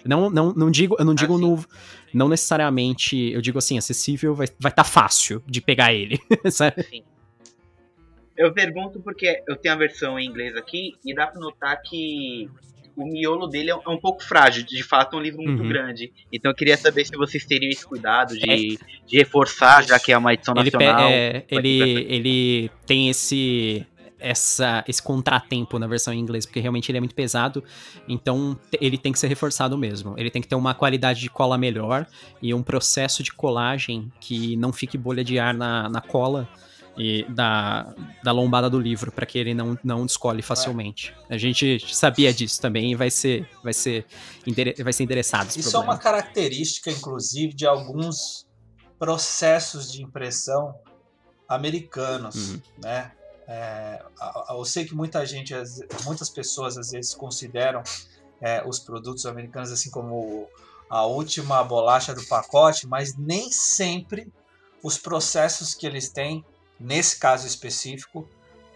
Não, 0.06 0.30
não, 0.30 0.54
não 0.54 0.72
digo, 0.72 0.96
eu 0.98 1.04
não 1.06 1.14
digo 1.16 1.36
sim. 1.36 1.42
no. 1.42 1.66
Não 2.14 2.28
necessariamente, 2.30 3.18
eu 3.32 3.42
digo 3.42 3.58
assim, 3.60 3.78
acessível, 3.78 4.34
vai 4.34 4.46
estar 4.46 4.58
vai 4.60 4.72
tá 4.72 4.84
fácil 4.84 5.44
de 5.46 5.62
pegar 5.62 5.94
ele. 5.94 6.18
sabe? 6.52 6.84
Sim. 6.84 7.04
Eu 8.38 8.54
pergunto 8.54 9.00
porque 9.02 9.44
eu 9.48 9.56
tenho 9.58 9.76
a 9.76 9.78
versão 9.78 10.18
em 10.18 10.26
inglês 10.26 10.56
aqui 10.56 10.94
e 11.06 11.14
dá 11.14 11.28
pra 11.28 11.40
notar 11.42 11.82
que 11.82 12.50
o 12.96 13.06
miolo 13.06 13.48
dele 13.48 13.70
é 13.70 13.76
um- 13.76 13.82
é 13.86 13.90
um 13.90 14.00
pouco 14.00 14.24
frágil. 14.24 14.64
De 14.66 14.82
fato, 14.82 15.16
é 15.16 15.20
um 15.20 15.22
livro 15.22 15.42
muito 15.42 15.62
Uhum. 15.62 15.68
grande. 15.70 16.12
Então 16.32 16.50
eu 16.52 16.56
queria 16.56 16.78
saber 16.78 17.06
se 17.06 17.16
vocês 17.18 17.46
teriam 17.46 17.70
esse 17.70 17.86
cuidado 17.86 18.34
de, 18.38 18.80
de 19.06 19.18
reforçar, 19.18 19.84
já 19.86 20.00
que 20.00 20.12
é 20.12 20.18
uma 20.18 20.34
edição 20.34 20.54
Ele, 20.56 20.72
nacional. 20.72 21.10
é, 21.10 21.44
ele, 21.52 22.06
ele 22.10 22.72
tem 22.88 23.10
esse, 23.10 23.86
essa, 24.20 24.84
esse 24.88 25.02
contratempo 25.02 25.80
na 25.80 25.88
versão 25.88 26.14
em 26.14 26.20
inglês, 26.20 26.46
porque 26.46 26.60
realmente 26.60 26.92
ele 26.92 26.98
é 26.98 27.02
muito 27.02 27.16
pesado, 27.16 27.64
então 28.08 28.60
ele 28.80 28.98
tem 28.98 29.12
que 29.12 29.20
ser 29.20 29.28
reforçado 29.28 29.78
mesmo. 29.78 30.14
Ele 30.18 30.30
tem 30.30 30.42
que 30.42 30.48
ter 30.48 30.56
uma 30.56 30.74
qualidade 30.74 31.20
de 31.22 31.30
cola 31.30 31.58
melhor 31.58 32.06
e 32.42 32.54
um 32.54 32.62
processo 32.64 33.24
de 33.24 33.32
colagem 33.34 34.12
que 34.20 34.56
não 34.58 34.72
fique 34.74 34.98
bolha 34.98 35.24
de 35.24 35.40
ar 35.40 35.54
na, 35.54 35.88
na 35.90 36.02
cola 36.02 36.48
e 36.98 37.24
da, 37.30 37.94
da 38.22 38.32
lombada 38.34 38.70
do 38.70 38.78
livro, 38.78 39.10
para 39.10 39.26
que 39.26 39.38
ele 39.38 39.54
não, 39.54 39.78
não 39.82 40.06
descole 40.06 40.42
facilmente. 40.42 41.16
A 41.30 41.38
gente 41.38 41.80
sabia 41.96 42.34
disso 42.34 42.60
também 42.62 42.92
e 42.92 42.96
vai 42.96 43.10
ser, 43.10 43.48
vai 43.64 43.72
ser, 43.72 44.06
vai 44.84 44.92
ser 44.92 45.04
endereçado 45.04 45.48
Isso 45.48 45.60
é 45.60 45.62
problema. 45.72 45.94
uma 45.94 45.98
característica, 45.98 46.92
inclusive, 46.92 47.54
de 47.54 47.66
alguns 47.66 48.46
processos 48.98 49.90
de 49.94 50.04
impressão 50.04 50.76
americanos, 51.48 52.52
Uhum. 52.52 52.62
né? 52.84 53.12
É, 53.52 54.00
eu 54.52 54.64
sei 54.64 54.86
que 54.86 54.94
muita 54.94 55.26
gente, 55.26 55.56
muitas 56.06 56.30
pessoas 56.30 56.78
às 56.78 56.92
vezes 56.92 57.16
consideram 57.16 57.82
é, 58.40 58.64
os 58.64 58.78
produtos 58.78 59.26
americanos 59.26 59.72
assim 59.72 59.90
como 59.90 60.48
a 60.88 61.04
última 61.08 61.64
bolacha 61.64 62.14
do 62.14 62.24
pacote, 62.28 62.86
mas 62.86 63.18
nem 63.18 63.52
sempre 63.52 64.32
os 64.84 65.00
processos 65.00 65.74
que 65.74 65.88
eles 65.88 66.10
têm, 66.10 66.46
nesse 66.80 67.18
caso 67.18 67.48
específico, 67.48 68.28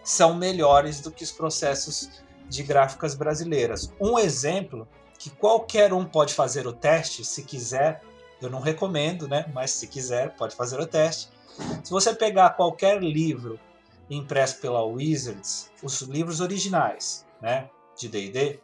são 0.02 0.34
melhores 0.34 1.00
do 1.00 1.12
que 1.12 1.22
os 1.22 1.30
processos 1.30 2.10
de 2.48 2.64
gráficas 2.64 3.14
brasileiras. 3.14 3.92
Um 4.00 4.18
exemplo 4.18 4.88
que 5.18 5.30
qualquer 5.30 5.92
um 5.92 6.04
pode 6.04 6.34
fazer 6.34 6.66
o 6.66 6.72
teste, 6.72 7.24
se 7.24 7.44
quiser. 7.44 8.02
Eu 8.42 8.50
não 8.50 8.60
recomendo, 8.60 9.28
né? 9.28 9.46
Mas 9.54 9.70
se 9.70 9.86
quiser, 9.86 10.34
pode 10.34 10.56
fazer 10.56 10.80
o 10.80 10.86
teste. 10.86 11.30
Se 11.82 11.90
você 11.90 12.12
pegar 12.12 12.50
qualquer 12.50 13.00
livro 13.00 13.58
impresso 14.10 14.60
pela 14.60 14.84
Wizards, 14.84 15.70
os 15.82 16.02
livros 16.02 16.40
originais, 16.40 17.26
né, 17.40 17.68
de 17.96 18.08
D&D, 18.08 18.60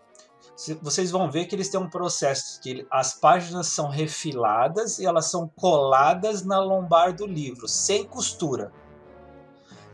vocês 0.82 1.10
vão 1.10 1.30
ver 1.30 1.46
que 1.46 1.54
eles 1.54 1.68
têm 1.70 1.80
um 1.80 1.88
processo 1.88 2.60
que 2.60 2.86
as 2.90 3.14
páginas 3.14 3.68
são 3.68 3.88
refiladas 3.88 4.98
e 4.98 5.06
elas 5.06 5.30
são 5.30 5.48
coladas 5.48 6.44
na 6.44 6.60
lombar 6.60 7.14
do 7.14 7.26
livro, 7.26 7.66
sem 7.66 8.04
costura. 8.04 8.70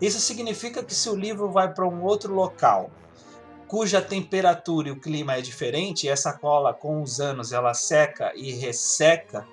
Isso 0.00 0.18
significa 0.18 0.82
que 0.82 0.94
se 0.94 1.08
o 1.08 1.14
livro 1.14 1.50
vai 1.50 1.72
para 1.72 1.86
um 1.86 2.02
outro 2.02 2.34
local, 2.34 2.90
cuja 3.68 4.02
temperatura 4.02 4.88
e 4.88 4.92
o 4.92 5.00
clima 5.00 5.34
é 5.34 5.40
diferente, 5.40 6.08
essa 6.08 6.32
cola 6.32 6.74
com 6.74 7.00
os 7.00 7.20
anos 7.20 7.52
ela 7.52 7.72
seca 7.72 8.32
e 8.34 8.52
resseca, 8.52 9.46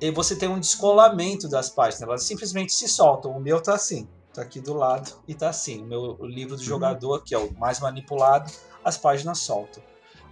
e 0.00 0.10
você 0.10 0.34
tem 0.34 0.48
um 0.48 0.58
descolamento 0.58 1.46
das 1.46 1.68
páginas, 1.68 2.02
elas 2.02 2.22
simplesmente 2.22 2.72
se 2.72 2.88
soltam. 2.88 3.32
O 3.32 3.40
meu 3.40 3.60
tá 3.60 3.74
assim, 3.74 4.08
tá 4.32 4.42
aqui 4.42 4.60
do 4.60 4.74
lado 4.74 5.12
e 5.26 5.34
tá 5.34 5.48
assim. 5.50 5.82
O 5.82 5.86
meu 5.86 6.16
livro 6.22 6.56
do 6.56 6.62
jogador, 6.62 7.22
que 7.24 7.34
é 7.34 7.38
o 7.38 7.52
mais 7.58 7.80
manipulado, 7.80 8.50
as 8.84 8.96
páginas 8.96 9.38
soltam. 9.40 9.82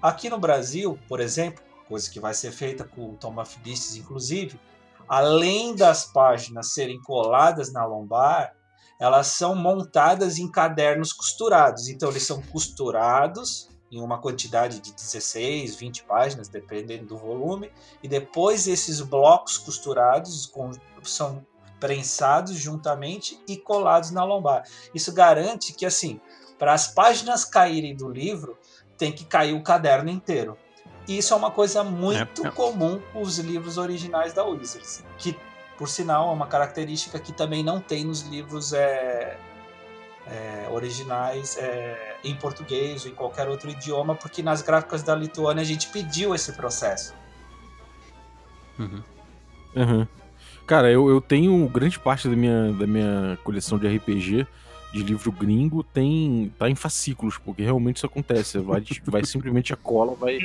Aqui 0.00 0.30
no 0.30 0.38
Brasil, 0.38 0.98
por 1.08 1.20
exemplo, 1.20 1.62
coisa 1.88 2.10
que 2.10 2.20
vai 2.20 2.34
ser 2.34 2.52
feita 2.52 2.84
com 2.84 3.10
o 3.10 3.16
Tom 3.16 3.40
of 3.40 3.58
Beasts, 3.60 3.96
inclusive, 3.96 4.60
além 5.08 5.74
das 5.74 6.04
páginas 6.04 6.72
serem 6.72 7.00
coladas 7.02 7.72
na 7.72 7.84
lombar, 7.84 8.54
elas 9.00 9.28
são 9.28 9.54
montadas 9.54 10.38
em 10.38 10.50
cadernos 10.50 11.12
costurados. 11.12 11.88
Então, 11.88 12.10
eles 12.10 12.24
são 12.24 12.42
costurados 12.42 13.68
em 13.90 14.00
uma 14.02 14.20
quantidade 14.20 14.80
de 14.80 14.92
16, 14.92 15.76
20 15.76 16.04
páginas, 16.04 16.48
dependendo 16.48 17.06
do 17.06 17.16
volume, 17.16 17.72
e 18.02 18.08
depois 18.08 18.66
esses 18.68 19.00
blocos 19.00 19.56
costurados 19.56 20.46
com- 20.46 20.72
são 21.02 21.46
prensados 21.78 22.56
juntamente 22.56 23.38
e 23.46 23.56
colados 23.56 24.10
na 24.10 24.24
lombar. 24.24 24.64
Isso 24.94 25.12
garante 25.12 25.72
que, 25.72 25.86
assim, 25.86 26.20
para 26.58 26.72
as 26.72 26.88
páginas 26.88 27.44
caírem 27.44 27.94
do 27.94 28.08
livro, 28.08 28.58
tem 28.96 29.12
que 29.12 29.24
cair 29.24 29.54
o 29.54 29.62
caderno 29.62 30.10
inteiro. 30.10 30.58
E 31.06 31.18
isso 31.18 31.32
é 31.32 31.36
uma 31.36 31.50
coisa 31.50 31.82
muito 31.82 32.46
É, 32.46 32.50
comum 32.50 33.00
com 33.12 33.22
os 33.22 33.38
livros 33.38 33.78
originais 33.78 34.32
da 34.32 34.44
Wizards, 34.44 35.04
que, 35.16 35.38
por 35.78 35.88
sinal, 35.88 36.28
é 36.28 36.32
uma 36.32 36.46
característica 36.46 37.18
que 37.18 37.32
também 37.32 37.62
não 37.62 37.80
tem 37.80 38.04
nos 38.04 38.22
livros 38.22 38.72
é, 38.72 39.38
é, 40.26 40.68
originais 40.70 41.56
é, 41.56 42.16
em 42.22 42.34
português 42.36 43.04
ou 43.04 43.10
em 43.10 43.14
qualquer 43.14 43.48
outro 43.48 43.70
idioma, 43.70 44.14
porque 44.14 44.42
nas 44.42 44.60
gráficas 44.60 45.02
da 45.02 45.14
Lituânia 45.14 45.62
a 45.62 45.66
gente 45.66 45.88
pediu 45.88 46.34
esse 46.34 46.52
processo. 46.52 47.14
Uhum. 48.78 49.02
Aham. 49.76 50.08
Cara, 50.68 50.90
eu, 50.90 51.08
eu 51.08 51.18
tenho 51.20 51.66
grande 51.68 51.98
parte 51.98 52.28
da 52.28 52.36
minha, 52.36 52.70
da 52.72 52.86
minha 52.86 53.38
coleção 53.42 53.78
de 53.78 53.88
RPG 53.88 54.46
de 54.92 55.02
livro 55.02 55.32
gringo 55.32 55.82
tem 55.82 56.52
tá 56.58 56.68
em 56.68 56.74
fascículos, 56.74 57.38
porque 57.38 57.62
realmente 57.62 57.96
isso 57.96 58.06
acontece. 58.06 58.58
Vai, 58.58 58.82
vai 59.06 59.24
simplesmente 59.24 59.72
a 59.72 59.76
cola 59.76 60.14
vai, 60.14 60.38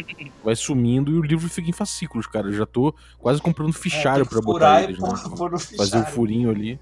vai 0.43 0.55
sumindo 0.55 1.11
e 1.11 1.15
o 1.15 1.21
livro 1.21 1.49
fica 1.49 1.69
em 1.69 1.73
fascículos, 1.73 2.25
cara. 2.25 2.47
Eu 2.47 2.53
já 2.53 2.65
tô 2.65 2.95
quase 3.19 3.41
comprando 3.41 3.73
fichário 3.73 4.23
É, 4.23 4.25
tem 4.25 4.29
que 4.29 4.29
pra 4.33 4.41
botar 4.41 4.83
eles, 4.83 4.97
né? 4.97 5.09
Fazer 5.09 5.51
o 5.51 5.59
fichário. 5.59 6.05
furinho 6.07 6.49
ali. 6.49 6.79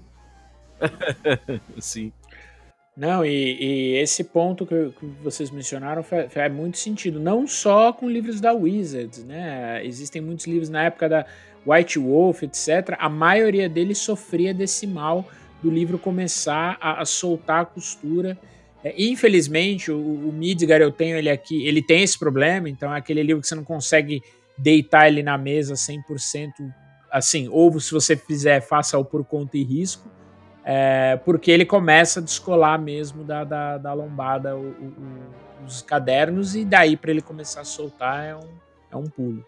Sim. 1.78 2.12
Não, 2.96 3.24
e, 3.24 3.30
e 3.58 3.94
esse 3.96 4.22
ponto 4.22 4.66
que, 4.66 4.90
que 5.00 5.06
vocês 5.22 5.50
mencionaram 5.50 6.02
fa- 6.02 6.28
faz 6.28 6.52
muito 6.52 6.76
sentido. 6.78 7.18
Não 7.18 7.46
só 7.46 7.92
com 7.92 8.08
livros 8.08 8.40
da 8.40 8.52
Wizards, 8.52 9.24
né? 9.24 9.84
Existem 9.84 10.20
muitos 10.20 10.46
livros 10.46 10.68
na 10.68 10.84
época 10.84 11.08
da 11.08 11.26
White 11.66 11.98
Wolf, 11.98 12.42
etc. 12.42 12.96
A 12.98 13.08
maioria 13.08 13.68
deles 13.68 13.98
sofria 13.98 14.52
desse 14.52 14.86
mal 14.86 15.26
do 15.62 15.70
livro 15.70 15.98
começar 15.98 16.76
a, 16.80 17.02
a 17.02 17.04
soltar 17.04 17.60
a 17.62 17.64
costura. 17.64 18.36
É, 18.84 18.94
infelizmente, 19.00 19.92
o, 19.92 19.96
o 19.98 20.32
Midgar, 20.32 20.80
eu 20.80 20.90
tenho 20.90 21.16
ele 21.16 21.30
aqui, 21.30 21.64
ele 21.66 21.80
tem 21.80 22.02
esse 22.02 22.18
problema, 22.18 22.68
então 22.68 22.92
é 22.92 22.98
aquele 22.98 23.22
livro 23.22 23.40
que 23.40 23.46
você 23.46 23.54
não 23.54 23.62
consegue 23.64 24.22
deitar 24.58 25.06
ele 25.08 25.22
na 25.22 25.38
mesa 25.38 25.74
100%, 25.74 26.50
assim, 27.10 27.48
ou 27.48 27.78
se 27.78 27.92
você 27.92 28.16
fizer, 28.16 28.60
faça-o 28.60 29.04
por 29.04 29.24
conta 29.24 29.56
e 29.56 29.62
risco. 29.62 30.10
É, 30.64 31.16
porque 31.24 31.50
ele 31.50 31.64
começa 31.64 32.20
a 32.20 32.22
descolar 32.22 32.78
mesmo 32.80 33.24
da, 33.24 33.42
da, 33.44 33.78
da 33.78 33.92
lombada 33.92 34.56
o- 34.56 34.60
o- 34.70 35.64
os 35.66 35.82
cadernos, 35.82 36.54
e 36.56 36.64
daí 36.64 36.96
para 36.96 37.10
ele 37.10 37.22
começar 37.22 37.60
a 37.62 37.64
soltar 37.64 38.24
é 38.24 38.36
um, 38.36 38.48
é 38.90 38.96
um 38.96 39.04
pulo. 39.04 39.44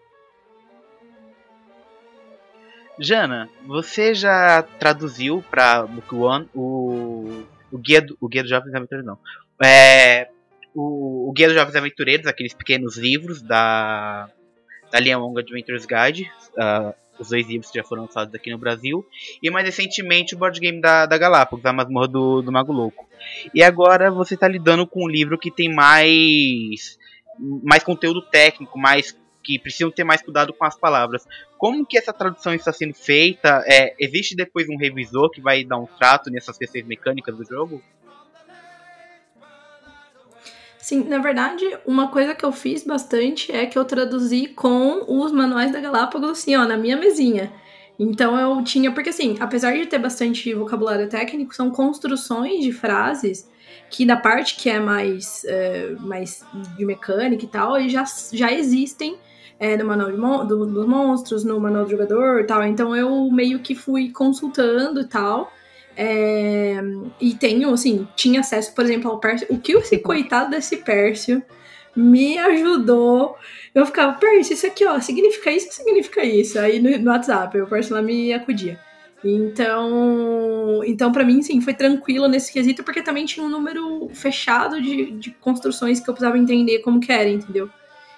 Jana, 2.99 3.49
você 3.65 4.13
já 4.13 4.61
traduziu 4.61 5.43
para 5.49 5.83
Book 5.83 6.15
One 6.15 6.49
o, 6.53 7.43
o, 7.71 7.77
guia 7.77 8.01
do, 8.01 8.17
o 8.19 8.27
Guia 8.27 8.41
dos 8.41 8.49
Jovens 8.49 8.73
Aventureiros, 8.73 9.05
não. 9.05 9.19
É, 9.63 10.29
o, 10.73 11.29
o 11.29 11.33
Guia 11.33 11.47
dos 11.47 11.55
Jovens 11.55 11.75
Aventureiros, 11.75 12.27
aqueles 12.27 12.53
pequenos 12.53 12.97
livros 12.97 13.41
da, 13.41 14.29
da 14.91 14.99
linha 14.99 15.17
Long 15.17 15.37
Adventures 15.37 15.85
Guide, 15.85 16.31
ah, 16.57 16.93
os 17.19 17.29
dois 17.29 17.47
livros 17.47 17.71
que 17.71 17.77
já 17.77 17.83
foram 17.83 18.03
lançados 18.03 18.33
aqui 18.33 18.51
no 18.51 18.57
Brasil, 18.57 19.05
e 19.41 19.49
mais 19.49 19.65
recentemente 19.65 20.35
o 20.35 20.37
board 20.37 20.59
game 20.59 20.81
da, 20.81 21.05
da 21.05 21.17
Galápagos, 21.17 21.65
a 21.65 21.73
Masmorra 21.73 22.07
do, 22.07 22.41
do 22.41 22.51
Mago 22.51 22.73
Louco. 22.73 23.07
E 23.53 23.63
agora 23.63 24.11
você 24.11 24.35
está 24.35 24.47
lidando 24.47 24.85
com 24.85 25.05
um 25.05 25.09
livro 25.09 25.37
que 25.37 25.51
tem 25.51 25.73
mais, 25.73 26.97
mais 27.63 27.83
conteúdo 27.83 28.21
técnico, 28.21 28.77
mais 28.77 29.17
que 29.45 29.59
precisam 29.59 29.91
ter 29.91 30.03
mais 30.03 30.21
cuidado 30.21 30.51
com 30.53 30.65
as 30.65 30.75
palavras. 30.75 31.27
Como 31.57 31.85
que 31.85 31.97
essa 31.97 32.11
tradução 32.11 32.53
está 32.53 32.73
sendo 32.73 32.95
feita? 32.95 33.63
É, 33.67 33.93
existe 33.99 34.35
depois 34.35 34.67
um 34.67 34.77
revisor 34.77 35.29
que 35.29 35.39
vai 35.39 35.63
dar 35.63 35.77
um 35.77 35.85
trato 35.85 36.31
nessas 36.31 36.57
questões 36.57 36.85
mecânicas 36.85 37.37
do 37.37 37.45
jogo? 37.45 37.81
Sim, 40.79 41.03
na 41.03 41.19
verdade, 41.19 41.65
uma 41.85 42.09
coisa 42.09 42.35
que 42.35 42.45
eu 42.45 42.51
fiz 42.51 42.83
bastante 42.83 43.51
é 43.51 43.65
que 43.65 43.77
eu 43.77 43.85
traduzi 43.85 44.47
com 44.47 45.03
os 45.07 45.31
manuais 45.31 45.71
da 45.71 45.79
Galápagos, 45.79 46.29
assim, 46.29 46.55
ó, 46.55 46.65
na 46.65 46.77
minha 46.77 46.97
mesinha. 46.97 47.51
Então 47.97 48.37
eu 48.37 48.63
tinha, 48.63 48.91
porque 48.91 49.09
assim, 49.09 49.37
apesar 49.39 49.73
de 49.73 49.85
ter 49.85 49.97
bastante 49.97 50.53
vocabulário 50.53 51.07
técnico, 51.07 51.55
são 51.55 51.71
construções 51.71 52.61
de 52.61 52.71
frases 52.71 53.49
que 53.89 54.05
na 54.05 54.17
parte 54.17 54.55
que 54.57 54.69
é 54.69 54.79
mais, 54.79 55.43
é, 55.45 55.95
mais 55.99 56.45
de 56.77 56.85
mecânica 56.85 57.45
e 57.45 57.47
tal, 57.47 57.79
já, 57.87 58.03
já 58.33 58.51
existem 58.51 59.17
é, 59.59 59.77
no 59.77 59.85
manual 59.85 60.15
mon- 60.17 60.45
do- 60.45 60.65
dos 60.65 60.85
monstros, 60.85 61.43
no 61.43 61.59
manual 61.59 61.85
do 61.85 61.91
jogador 61.91 62.41
e 62.41 62.43
tal. 62.45 62.63
Então 62.63 62.95
eu 62.95 63.29
meio 63.31 63.59
que 63.59 63.75
fui 63.75 64.11
consultando 64.11 65.01
e 65.01 65.05
tal. 65.05 65.51
É, 65.97 66.81
e 67.21 67.33
tenho, 67.35 67.71
assim, 67.73 68.07
tinha 68.15 68.41
acesso, 68.41 68.73
por 68.75 68.83
exemplo, 68.83 69.09
ao 69.09 69.19
Pércio. 69.19 69.47
O 69.49 69.57
que 69.59 69.73
esse 69.73 69.97
coitado 69.99 70.51
desse 70.51 70.77
Pércio 70.77 71.41
me 71.95 72.37
ajudou. 72.37 73.37
Eu 73.73 73.85
ficava, 73.85 74.13
Pércio, 74.13 74.53
isso 74.53 74.67
aqui, 74.67 74.85
ó, 74.85 74.99
significa 74.99 75.51
isso, 75.51 75.71
significa 75.71 76.23
isso. 76.23 76.59
Aí 76.59 76.79
no, 76.79 76.97
no 76.97 77.11
WhatsApp, 77.11 77.59
o 77.61 77.67
Pércio 77.67 77.95
lá 77.95 78.01
me 78.01 78.33
acudia. 78.33 78.79
Então, 79.23 80.81
então 80.85 81.11
para 81.11 81.23
mim, 81.23 81.41
sim, 81.41 81.59
foi 81.61 81.73
tranquilo 81.73 82.27
nesse 82.27 82.51
quesito, 82.53 82.83
porque 82.83 83.01
também 83.01 83.25
tinha 83.25 83.45
um 83.45 83.49
número 83.49 84.09
fechado 84.13 84.81
de, 84.81 85.11
de 85.11 85.31
construções 85.31 85.99
que 85.99 86.09
eu 86.09 86.13
precisava 86.13 86.37
entender 86.37 86.79
como 86.79 86.99
que 86.99 87.11
era, 87.11 87.29
entendeu? 87.29 87.69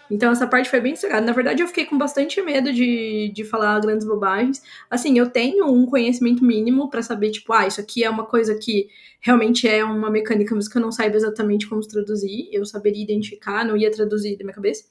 Então 0.09 0.31
essa 0.31 0.47
parte 0.47 0.69
foi 0.69 0.79
bem 0.79 0.93
estragada. 0.93 1.25
Na 1.25 1.33
verdade, 1.33 1.61
eu 1.61 1.67
fiquei 1.67 1.85
com 1.85 1.97
bastante 1.97 2.41
medo 2.41 2.71
de, 2.71 3.31
de 3.33 3.43
falar 3.43 3.79
grandes 3.79 4.07
bobagens. 4.07 4.61
Assim, 4.89 5.17
eu 5.17 5.29
tenho 5.29 5.65
um 5.65 5.85
conhecimento 5.85 6.43
mínimo 6.43 6.89
pra 6.89 7.01
saber, 7.01 7.31
tipo, 7.31 7.51
ah, 7.53 7.67
isso 7.67 7.81
aqui 7.81 8.03
é 8.03 8.09
uma 8.09 8.25
coisa 8.25 8.55
que 8.55 8.89
realmente 9.19 9.67
é 9.67 9.83
uma 9.83 10.09
mecânica, 10.09 10.55
mas 10.55 10.67
que 10.67 10.77
eu 10.77 10.81
não 10.81 10.91
saiba 10.91 11.15
exatamente 11.17 11.67
como 11.67 11.81
traduzir. 11.81 12.49
Eu 12.51 12.65
saberia 12.65 13.03
identificar, 13.03 13.65
não 13.65 13.75
ia 13.75 13.91
traduzir 13.91 14.37
da 14.37 14.43
minha 14.43 14.55
cabeça. 14.55 14.85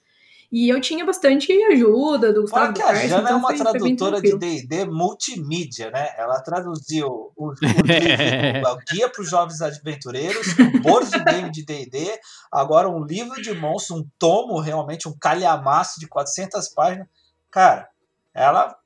E 0.52 0.68
eu 0.68 0.80
tinha 0.80 1.04
bastante 1.04 1.52
ajuda 1.64 2.32
do 2.32 2.42
Gustavo 2.42 2.66
Fora 2.66 2.72
que 2.72 2.82
a 2.82 2.94
Jana 2.94 3.22
é 3.22 3.24
então 3.24 3.38
uma 3.38 3.48
foi- 3.48 3.56
foi 3.58 3.66
tradutora 3.66 4.20
de 4.20 4.30
tranquilo. 4.30 4.38
D&D 4.68 4.84
multimídia, 4.86 5.90
né? 5.90 6.08
Ela 6.16 6.40
traduziu 6.40 7.06
o, 7.08 7.32
o 7.36 7.52
livro, 7.60 8.70
o 8.70 8.76
Guia 8.90 9.08
para 9.08 9.22
os 9.22 9.28
Jovens 9.28 9.60
Aventureiros, 9.60 10.46
o 10.58 10.80
board 10.80 11.10
game 11.24 11.50
de 11.50 11.64
D&D, 11.64 12.18
agora 12.52 12.88
um 12.88 13.04
livro 13.04 13.40
de 13.42 13.52
monstros, 13.54 13.98
um 14.00 14.06
tomo 14.18 14.60
realmente, 14.60 15.08
um 15.08 15.14
calhamaço 15.20 15.98
de 15.98 16.06
400 16.06 16.68
páginas. 16.68 17.08
Cara, 17.50 17.88
ela 18.32 18.76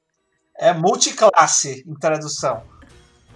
é 0.59 0.73
multiclasse 0.73 1.85
em 1.87 1.95
tradução. 1.95 2.63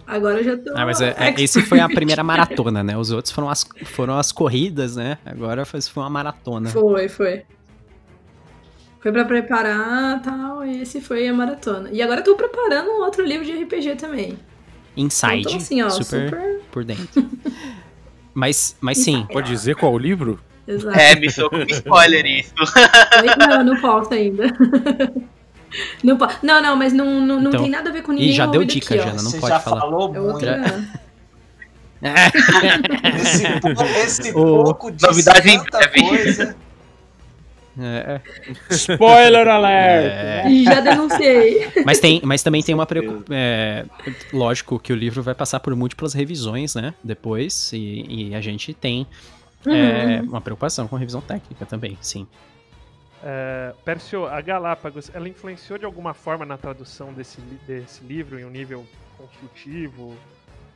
Agora 0.07 0.39
eu 0.39 0.45
já 0.45 0.57
tô. 0.57 0.71
Ah, 0.77 0.85
mas 0.85 1.01
é, 1.01 1.15
é- 1.19 1.35
esse 1.41 1.63
foi 1.63 1.81
a 1.81 1.89
primeira 1.89 2.23
maratona, 2.25 2.83
né? 2.83 2.97
Os 2.97 3.11
outros 3.11 3.33
foram 3.33 3.49
as, 3.49 3.65
foram 3.87 4.19
as 4.19 4.33
corridas, 4.33 4.97
né? 4.97 5.19
Agora 5.25 5.65
foi, 5.65 5.81
foi 5.81 6.03
uma 6.03 6.11
maratona. 6.11 6.69
Foi, 6.69 7.09
foi. 7.09 7.45
Foi 9.05 9.13
pra 9.13 9.25
preparar 9.27 10.23
tal, 10.23 10.65
e 10.65 10.81
esse 10.81 10.99
foi 10.99 11.29
a 11.29 11.35
maratona. 11.35 11.91
E 11.93 12.01
agora 12.01 12.21
eu 12.21 12.25
tô 12.25 12.35
preparando 12.37 12.89
um 12.89 13.03
outro 13.03 13.23
livro 13.23 13.45
de 13.45 13.53
RPG 13.53 13.97
também. 13.97 14.39
Inside, 14.97 15.41
Então, 15.41 15.57
assim, 15.57 15.83
ó, 15.83 15.91
super, 15.91 16.31
super- 16.31 16.61
por 16.73 16.85
dentro. 16.85 17.29
Mas, 18.33 18.77
mas 18.81 18.97
sim, 18.99 19.29
Pode 19.33 19.49
dizer 19.49 19.77
qual 19.77 19.93
o 19.93 19.99
livro? 19.99 20.41
Exato. 20.67 20.99
É, 20.99 21.15
me 21.15 21.31
soou 21.31 21.51
como 21.51 21.65
spoiler 21.71 22.25
isso. 22.27 22.53
Não, 23.39 23.63
não 23.63 23.81
posso 23.81 24.13
ainda. 24.15 24.45
Não, 26.03 26.17
po- 26.17 26.29
não, 26.43 26.63
não, 26.63 26.77
mas 26.77 26.93
não, 26.93 27.05
não, 27.21 27.41
não 27.41 27.49
Então- 27.51 27.63
tem 27.63 27.71
nada 27.71 27.91
a 27.91 27.93
ver 27.93 28.03
com 28.03 28.13
Ih, 28.13 28.17
ninguém 28.17 28.33
já 28.33 28.47
deu 28.47 28.65
dica, 28.65 28.95
aqui. 28.95 29.03
Jana, 29.05 29.21
não 29.23 29.31
Você 29.31 29.39
pode 29.41 29.53
já 29.55 29.61
falar. 29.61 29.81
falou 29.81 30.15
É 30.15 30.19
muito. 30.21 30.33
outra. 30.35 30.85
Esse, 33.17 33.45
esse 34.23 34.33
pouco 34.33 34.91
disse 34.93 35.07
novidade 35.07 35.59
coisa. 36.09 36.57
É, 37.79 38.21
Spoiler 38.71 39.49
alert! 39.49 40.13
é. 40.13 40.45
Já 40.65 40.81
denunciei. 40.81 41.71
Mas, 41.85 41.99
tem, 41.99 42.21
mas 42.25 42.43
também 42.43 42.63
tem 42.63 42.75
uma 42.75 42.87
preocupação. 42.87 43.35
lógico 44.33 44.79
que 44.79 44.93
o 44.93 44.97
livro 44.97 45.23
vai 45.23 45.35
passar 45.35 45.59
por 45.61 45.75
múltiplas 45.75 46.15
revisões, 46.15 46.75
né? 46.75 46.95
Depois, 47.03 47.73
e, 47.73 48.29
e 48.31 48.35
a 48.35 48.41
gente 48.41 48.73
tem 48.73 49.07
é, 49.67 50.21
Uhum. 50.23 50.29
uma 50.29 50.41
preocupação 50.41 50.87
com 50.87 50.97
revisão 50.97 51.21
técnica 51.21 51.67
também, 51.67 51.99
sim. 52.01 52.27
É, 53.23 53.73
Pércio, 53.85 54.27
a 54.27 54.41
Galápagos, 54.41 55.11
ela 55.15 55.29
influenciou 55.29 55.79
de 55.79 55.85
alguma 55.85 56.13
forma 56.15 56.45
na 56.45 56.57
tradução 56.59 57.13
desse, 57.13 57.41
desse 57.67 58.05
livro 58.05 58.39
em 58.39 58.45
um 58.45 58.51
nível 58.51 58.87
consultivo, 59.17 60.15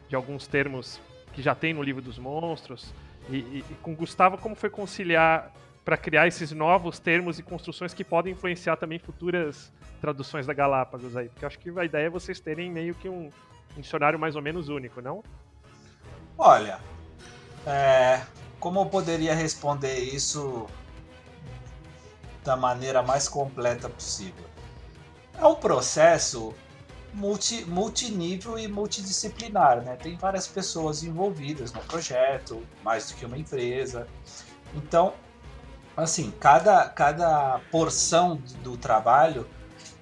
de 0.08 0.16
alguns 0.16 0.46
termos 0.46 0.98
que 1.34 1.42
já 1.42 1.54
tem 1.54 1.74
no 1.74 1.82
livro 1.82 2.00
dos 2.02 2.18
monstros? 2.18 2.92
E, 3.30 3.36
e- 3.36 3.64
e 3.70 3.74
com 3.82 3.94
Gustavo, 3.94 4.38
como 4.38 4.54
foi 4.54 4.70
conciliar 4.70 5.52
para 5.88 5.96
criar 5.96 6.26
esses 6.26 6.52
novos 6.52 6.98
termos 6.98 7.38
e 7.38 7.42
construções 7.42 7.94
que 7.94 8.04
podem 8.04 8.34
influenciar 8.34 8.76
também 8.76 8.98
futuras 8.98 9.72
traduções 10.02 10.46
da 10.46 10.52
Galápagos 10.52 11.16
aí? 11.16 11.30
Porque 11.30 11.46
eu 11.46 11.46
acho 11.46 11.58
que 11.58 11.70
a 11.70 11.82
ideia 11.82 12.08
é 12.08 12.10
vocês 12.10 12.38
terem 12.38 12.70
meio 12.70 12.94
que 12.94 13.08
um, 13.08 13.30
um 13.74 13.80
dicionário 13.80 14.18
mais 14.18 14.36
ou 14.36 14.42
menos 14.42 14.68
único, 14.68 15.00
não? 15.00 15.24
Olha, 16.36 16.78
é, 17.66 18.20
como 18.60 18.80
eu 18.80 18.84
poderia 18.84 19.34
responder 19.34 19.98
isso 19.98 20.66
da 22.44 22.54
maneira 22.54 23.02
mais 23.02 23.26
completa 23.26 23.88
possível? 23.88 24.44
É 25.38 25.46
um 25.46 25.54
processo 25.54 26.54
multi, 27.14 27.64
multinível 27.64 28.58
e 28.58 28.68
multidisciplinar, 28.68 29.80
né? 29.80 29.96
Tem 29.96 30.18
várias 30.18 30.46
pessoas 30.46 31.02
envolvidas 31.02 31.72
no 31.72 31.80
projeto, 31.80 32.62
mais 32.84 33.10
do 33.10 33.16
que 33.16 33.24
uma 33.24 33.38
empresa. 33.38 34.06
Então, 34.74 35.14
assim, 36.04 36.30
cada, 36.40 36.88
cada 36.88 37.60
porção 37.70 38.36
do 38.62 38.76
trabalho 38.76 39.48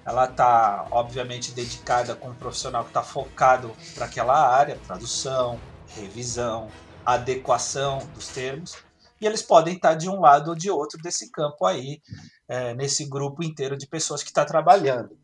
ela 0.05 0.23
está 0.23 0.87
obviamente 0.89 1.51
dedicada 1.51 2.15
com 2.15 2.29
um 2.29 2.33
profissional 2.33 2.83
que 2.83 2.91
está 2.91 3.03
focado 3.03 3.75
para 3.93 4.05
aquela 4.05 4.55
área, 4.55 4.79
tradução, 4.87 5.59
revisão, 5.87 6.69
adequação 7.05 7.99
dos 8.13 8.29
termos, 8.29 8.77
e 9.19 9.25
eles 9.25 9.41
podem 9.41 9.75
estar 9.75 9.95
de 9.95 10.09
um 10.09 10.21
lado 10.21 10.49
ou 10.49 10.55
de 10.55 10.69
outro 10.69 11.01
desse 11.01 11.29
campo 11.31 11.65
aí, 11.65 12.01
é, 12.47 12.73
nesse 12.73 13.05
grupo 13.05 13.43
inteiro 13.43 13.75
de 13.75 13.87
pessoas 13.87 14.23
que 14.23 14.29
está 14.29 14.45
trabalhando. 14.45 15.16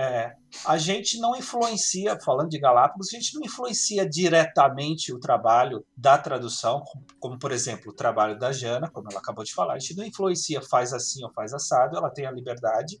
É, 0.00 0.32
a 0.64 0.78
gente 0.78 1.18
não 1.18 1.34
influencia, 1.34 2.16
falando 2.20 2.50
de 2.50 2.58
Galápagos, 2.60 3.08
a 3.08 3.16
gente 3.16 3.34
não 3.34 3.42
influencia 3.44 4.08
diretamente 4.08 5.12
o 5.12 5.18
trabalho 5.18 5.84
da 5.96 6.16
tradução, 6.16 6.84
como, 7.18 7.36
por 7.36 7.50
exemplo 7.50 7.90
o 7.90 7.92
trabalho 7.94 8.38
da 8.38 8.52
Jana, 8.52 8.88
como 8.88 9.08
ela 9.10 9.18
acabou 9.18 9.42
de 9.42 9.52
falar, 9.52 9.74
a 9.74 9.78
gente 9.80 9.96
não 9.96 10.04
influencia 10.04 10.62
faz 10.62 10.92
assim 10.92 11.24
ou 11.24 11.32
faz 11.32 11.52
assado, 11.52 11.96
ela 11.96 12.10
tem 12.10 12.26
a 12.26 12.30
liberdade, 12.30 13.00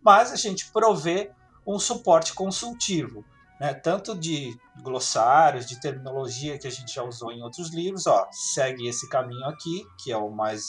mas 0.00 0.30
a 0.30 0.36
gente 0.36 0.70
provê 0.70 1.32
um 1.66 1.80
suporte 1.80 2.32
consultivo, 2.32 3.24
né, 3.58 3.74
tanto 3.74 4.16
de 4.16 4.56
glossários, 4.80 5.66
de 5.66 5.80
terminologia 5.80 6.60
que 6.60 6.68
a 6.68 6.70
gente 6.70 6.94
já 6.94 7.02
usou 7.02 7.32
em 7.32 7.42
outros 7.42 7.74
livros, 7.74 8.06
ó, 8.06 8.24
segue 8.30 8.86
esse 8.86 9.08
caminho 9.08 9.46
aqui, 9.46 9.84
que 9.98 10.12
é 10.12 10.16
o 10.16 10.30
mais 10.30 10.62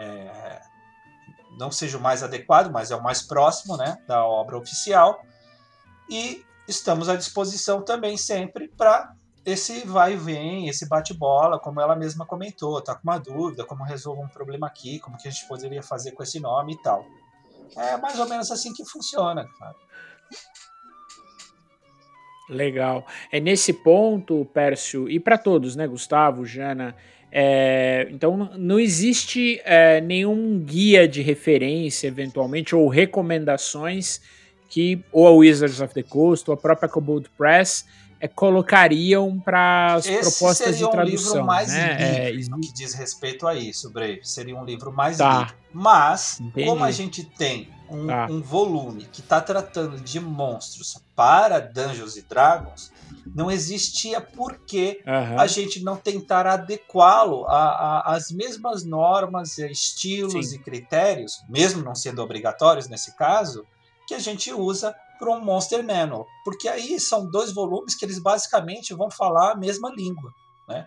é, 0.00 0.60
não 1.58 1.70
seja 1.70 1.98
o 1.98 2.00
mais 2.00 2.22
adequado, 2.22 2.70
mas 2.70 2.90
é 2.90 2.96
o 2.96 3.02
mais 3.02 3.22
próximo 3.22 3.76
né, 3.76 3.98
da 4.06 4.24
obra 4.24 4.56
oficial. 4.56 5.22
E 6.08 6.44
estamos 6.68 7.08
à 7.08 7.16
disposição 7.16 7.82
também 7.82 8.16
sempre 8.16 8.68
para 8.68 9.14
esse 9.44 9.84
vai 9.86 10.12
e 10.12 10.16
vem, 10.16 10.68
esse 10.68 10.88
bate-bola, 10.88 11.58
como 11.58 11.80
ela 11.80 11.96
mesma 11.96 12.24
comentou, 12.24 12.80
tá 12.80 12.94
com 12.94 13.02
uma 13.02 13.18
dúvida, 13.18 13.64
como 13.64 13.82
resolver 13.82 14.22
um 14.22 14.28
problema 14.28 14.68
aqui, 14.68 15.00
como 15.00 15.18
que 15.18 15.26
a 15.26 15.30
gente 15.30 15.48
poderia 15.48 15.82
fazer 15.82 16.12
com 16.12 16.22
esse 16.22 16.38
nome 16.38 16.74
e 16.74 16.82
tal. 16.82 17.04
É 17.76 17.96
mais 17.96 18.18
ou 18.18 18.28
menos 18.28 18.50
assim 18.50 18.72
que 18.72 18.84
funciona, 18.84 19.48
cara. 19.58 19.74
Legal. 22.48 23.06
É 23.32 23.40
nesse 23.40 23.72
ponto, 23.72 24.44
Pércio, 24.52 25.08
e 25.08 25.18
para 25.18 25.38
todos, 25.38 25.74
né, 25.74 25.88
Gustavo, 25.88 26.44
Jana, 26.44 26.94
é, 27.34 28.08
então 28.10 28.50
não 28.58 28.78
existe 28.78 29.58
é, 29.64 30.02
nenhum 30.02 30.58
guia 30.58 31.08
de 31.08 31.22
referência, 31.22 32.06
eventualmente, 32.06 32.76
ou 32.76 32.86
recomendações 32.88 34.20
que 34.68 35.02
ou 35.10 35.26
a 35.26 35.30
Wizards 35.30 35.80
of 35.80 35.94
the 35.94 36.02
Coast 36.02 36.48
ou 36.50 36.54
a 36.54 36.56
própria 36.58 36.90
Kobold 36.90 37.30
Press 37.36 37.86
é, 38.20 38.28
colocariam 38.28 39.40
para 39.40 39.94
as 39.94 40.06
propostas 40.06 40.76
de 40.76 40.90
tradução. 40.90 40.92
Seria 40.92 41.02
um 41.02 41.04
livro 41.04 41.46
mais 41.46 41.68
né? 41.68 42.30
livre 42.30 42.54
é, 42.54 42.66
que 42.66 42.72
diz 42.74 42.94
respeito 42.94 43.46
a 43.46 43.54
isso, 43.54 43.90
Brave. 43.90 44.20
Seria 44.22 44.54
um 44.54 44.64
livro 44.64 44.92
mais 44.92 45.16
tá. 45.16 45.40
livre. 45.40 45.54
Mas, 45.72 46.38
Entendi. 46.38 46.66
como 46.66 46.84
a 46.84 46.90
gente 46.90 47.24
tem 47.24 47.70
um, 47.92 48.06
tá. 48.06 48.26
um 48.30 48.40
volume 48.40 49.04
que 49.12 49.20
está 49.20 49.40
tratando 49.40 50.00
de 50.00 50.18
monstros 50.18 50.98
para 51.14 51.60
Dungeons 51.60 52.16
e 52.16 52.22
Dragons, 52.22 52.90
não 53.34 53.50
existia 53.50 54.20
por 54.20 54.58
que 54.60 55.00
uhum. 55.06 55.38
a 55.38 55.46
gente 55.46 55.82
não 55.82 55.96
tentar 55.96 56.46
adequá-lo 56.46 57.44
às 57.48 58.30
mesmas 58.30 58.84
normas, 58.84 59.58
estilos 59.58 60.48
Sim. 60.48 60.56
e 60.56 60.58
critérios, 60.58 61.42
mesmo 61.48 61.82
não 61.82 61.94
sendo 61.94 62.22
obrigatórios 62.22 62.88
nesse 62.88 63.16
caso, 63.16 63.64
que 64.06 64.14
a 64.14 64.18
gente 64.18 64.52
usa 64.52 64.94
para 65.18 65.30
um 65.30 65.40
Monster 65.40 65.84
Manual. 65.84 66.26
Porque 66.44 66.68
aí 66.68 66.98
são 66.98 67.30
dois 67.30 67.52
volumes 67.52 67.94
que 67.94 68.04
eles 68.04 68.18
basicamente 68.18 68.94
vão 68.94 69.10
falar 69.10 69.52
a 69.52 69.56
mesma 69.56 69.92
língua, 69.94 70.32
né? 70.68 70.86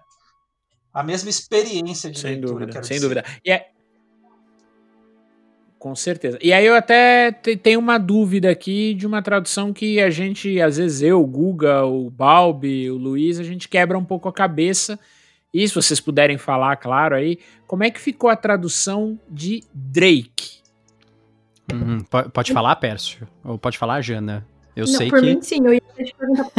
A 0.93 1.03
mesma 1.03 1.29
experiência 1.29 2.09
de 2.09 2.19
sem 2.19 2.31
leitura. 2.31 2.65
Dúvida, 2.65 2.83
sem 2.83 2.95
dizer. 2.95 3.01
dúvida. 3.01 3.25
E 3.43 3.51
é, 3.51 3.69
com 5.85 5.93
certeza. 5.93 6.39
E 6.41 6.51
aí 6.51 6.65
eu 6.65 6.73
até 6.73 7.31
tenho 7.31 7.79
uma 7.79 7.99
dúvida 7.99 8.49
aqui 8.49 8.95
de 8.95 9.05
uma 9.05 9.21
tradução 9.21 9.71
que 9.71 10.01
a 10.01 10.09
gente, 10.09 10.59
às 10.59 10.77
vezes 10.77 11.03
eu, 11.03 11.21
o 11.21 11.27
Guga, 11.27 11.85
o 11.85 12.09
Balbi, 12.09 12.89
o 12.89 12.97
Luiz, 12.97 13.39
a 13.39 13.43
gente 13.43 13.69
quebra 13.69 13.95
um 13.95 14.03
pouco 14.03 14.27
a 14.27 14.33
cabeça. 14.33 14.99
E 15.53 15.67
se 15.67 15.75
vocês 15.75 15.99
puderem 15.99 16.39
falar, 16.39 16.75
claro, 16.77 17.13
aí, 17.13 17.37
como 17.67 17.83
é 17.83 17.91
que 17.91 18.01
ficou 18.01 18.31
a 18.31 18.35
tradução 18.35 19.19
de 19.29 19.61
Drake? 19.71 20.57
Uhum. 21.71 21.99
Pode 22.33 22.51
falar, 22.51 22.75
Pércio? 22.77 23.27
Ou 23.43 23.59
pode 23.59 23.77
falar, 23.77 24.01
Jana? 24.01 24.43
Eu 24.75 24.87
Não, 24.87 24.93
sei 24.97 25.07
por 25.07 25.19
que. 25.21 25.35
mim, 25.35 25.41
sim, 25.43 25.67
eu 25.67 25.73
ia 25.75 25.81
te 26.03 26.15
perguntar 26.15 26.49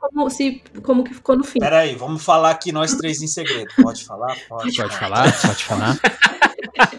como, 0.00 0.30
se, 0.30 0.62
como 0.82 1.04
que 1.04 1.12
ficou 1.12 1.36
no 1.36 1.44
fim. 1.44 1.60
Peraí, 1.60 1.94
vamos 1.96 2.24
falar 2.24 2.52
aqui 2.52 2.72
nós 2.72 2.94
três 2.94 3.20
em 3.20 3.26
segredo. 3.26 3.68
Pode 3.82 4.06
falar? 4.06 4.34
Pode, 4.48 4.74
pode 4.74 4.96
falar? 4.96 5.38
Pode 5.42 5.64
falar? 5.64 6.00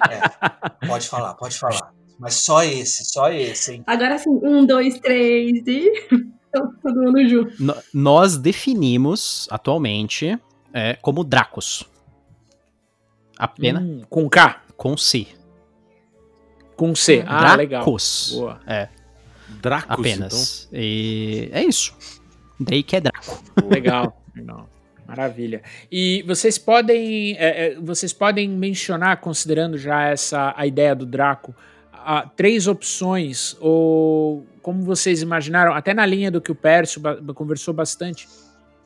É, 0.10 0.88
pode 0.88 1.08
falar, 1.08 1.34
pode 1.36 1.58
falar. 1.58 1.94
Mas 2.20 2.36
só 2.36 2.63
esse, 2.63 3.04
só 3.06 3.32
esse, 3.32 3.74
hein? 3.74 3.84
Agora 3.88 4.17
sim, 4.17 4.30
um, 4.44 4.65
dois, 4.65 5.00
três 5.00 5.63
e. 5.65 5.91
Todo 6.52 7.02
mundo 7.02 7.28
junto. 7.28 7.63
No, 7.63 7.76
nós 7.94 8.36
definimos 8.36 9.48
atualmente 9.50 10.38
é, 10.74 10.96
como 11.02 11.24
Dracos. 11.24 11.86
Apenas. 13.38 13.82
Hum, 13.82 14.02
com 14.10 14.30
K? 14.30 14.62
Com 14.76 14.98
C. 14.98 15.28
Com 16.76 16.94
C. 16.94 17.24
Ah, 17.26 17.56
legal. 17.56 17.84
Dracos. 17.84 18.34
Boa. 18.36 18.60
É. 18.67 18.89
Dracos. 19.62 20.00
Apenas. 20.00 20.67
Então. 20.67 20.80
E 20.80 21.50
é 21.52 21.63
isso. 21.63 21.96
Drake 22.60 22.96
é 22.96 23.02
Draco. 23.02 23.44
Legal. 23.67 24.22
Legal. 24.36 24.70
Maravilha. 25.08 25.62
E 25.92 26.24
vocês 26.26 26.58
podem, 26.58 27.36
é, 27.38 27.68
é, 27.68 27.76
vocês 27.76 28.14
podem 28.14 28.48
mencionar, 28.48 29.18
considerando 29.18 29.78
já 29.78 30.04
essa 30.04 30.54
a 30.56 30.66
ideia 30.66 30.96
do 30.96 31.06
Draco, 31.06 31.54
a, 31.92 32.22
três 32.28 32.68
opções, 32.68 33.56
ou 33.60 34.46
como 34.62 34.84
vocês 34.84 35.22
imaginaram, 35.22 35.74
até 35.74 35.94
na 35.94 36.06
linha 36.06 36.32
do 36.32 36.40
que 36.40 36.52
o 36.52 36.56
Pércio 36.56 37.02
conversou 37.34 37.74
bastante, 37.74 38.28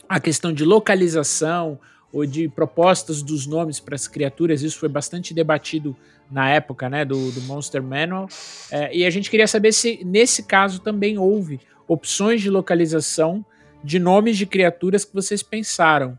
a 0.07 0.19
questão 0.19 0.53
de 0.53 0.63
localização 0.63 1.79
ou 2.11 2.25
de 2.25 2.47
propostas 2.47 3.21
dos 3.21 3.45
nomes 3.45 3.79
para 3.79 3.95
as 3.95 4.07
criaturas, 4.07 4.61
isso 4.61 4.79
foi 4.79 4.87
bastante 4.87 5.33
debatido 5.33 5.95
na 6.31 6.49
época 6.49 6.89
né, 6.89 7.03
do, 7.03 7.31
do 7.31 7.41
Monster 7.41 7.83
Manual. 7.83 8.27
É, 8.71 8.95
e 8.95 9.05
a 9.05 9.09
gente 9.09 9.29
queria 9.29 9.47
saber 9.47 9.73
se 9.73 10.01
nesse 10.03 10.43
caso 10.43 10.79
também 10.79 11.17
houve 11.17 11.59
opções 11.87 12.41
de 12.41 12.49
localização 12.49 13.45
de 13.85 13.99
nomes 13.99 14.37
de 14.37 14.45
criaturas 14.45 15.05
que 15.05 15.13
vocês 15.13 15.43
pensaram. 15.43 16.17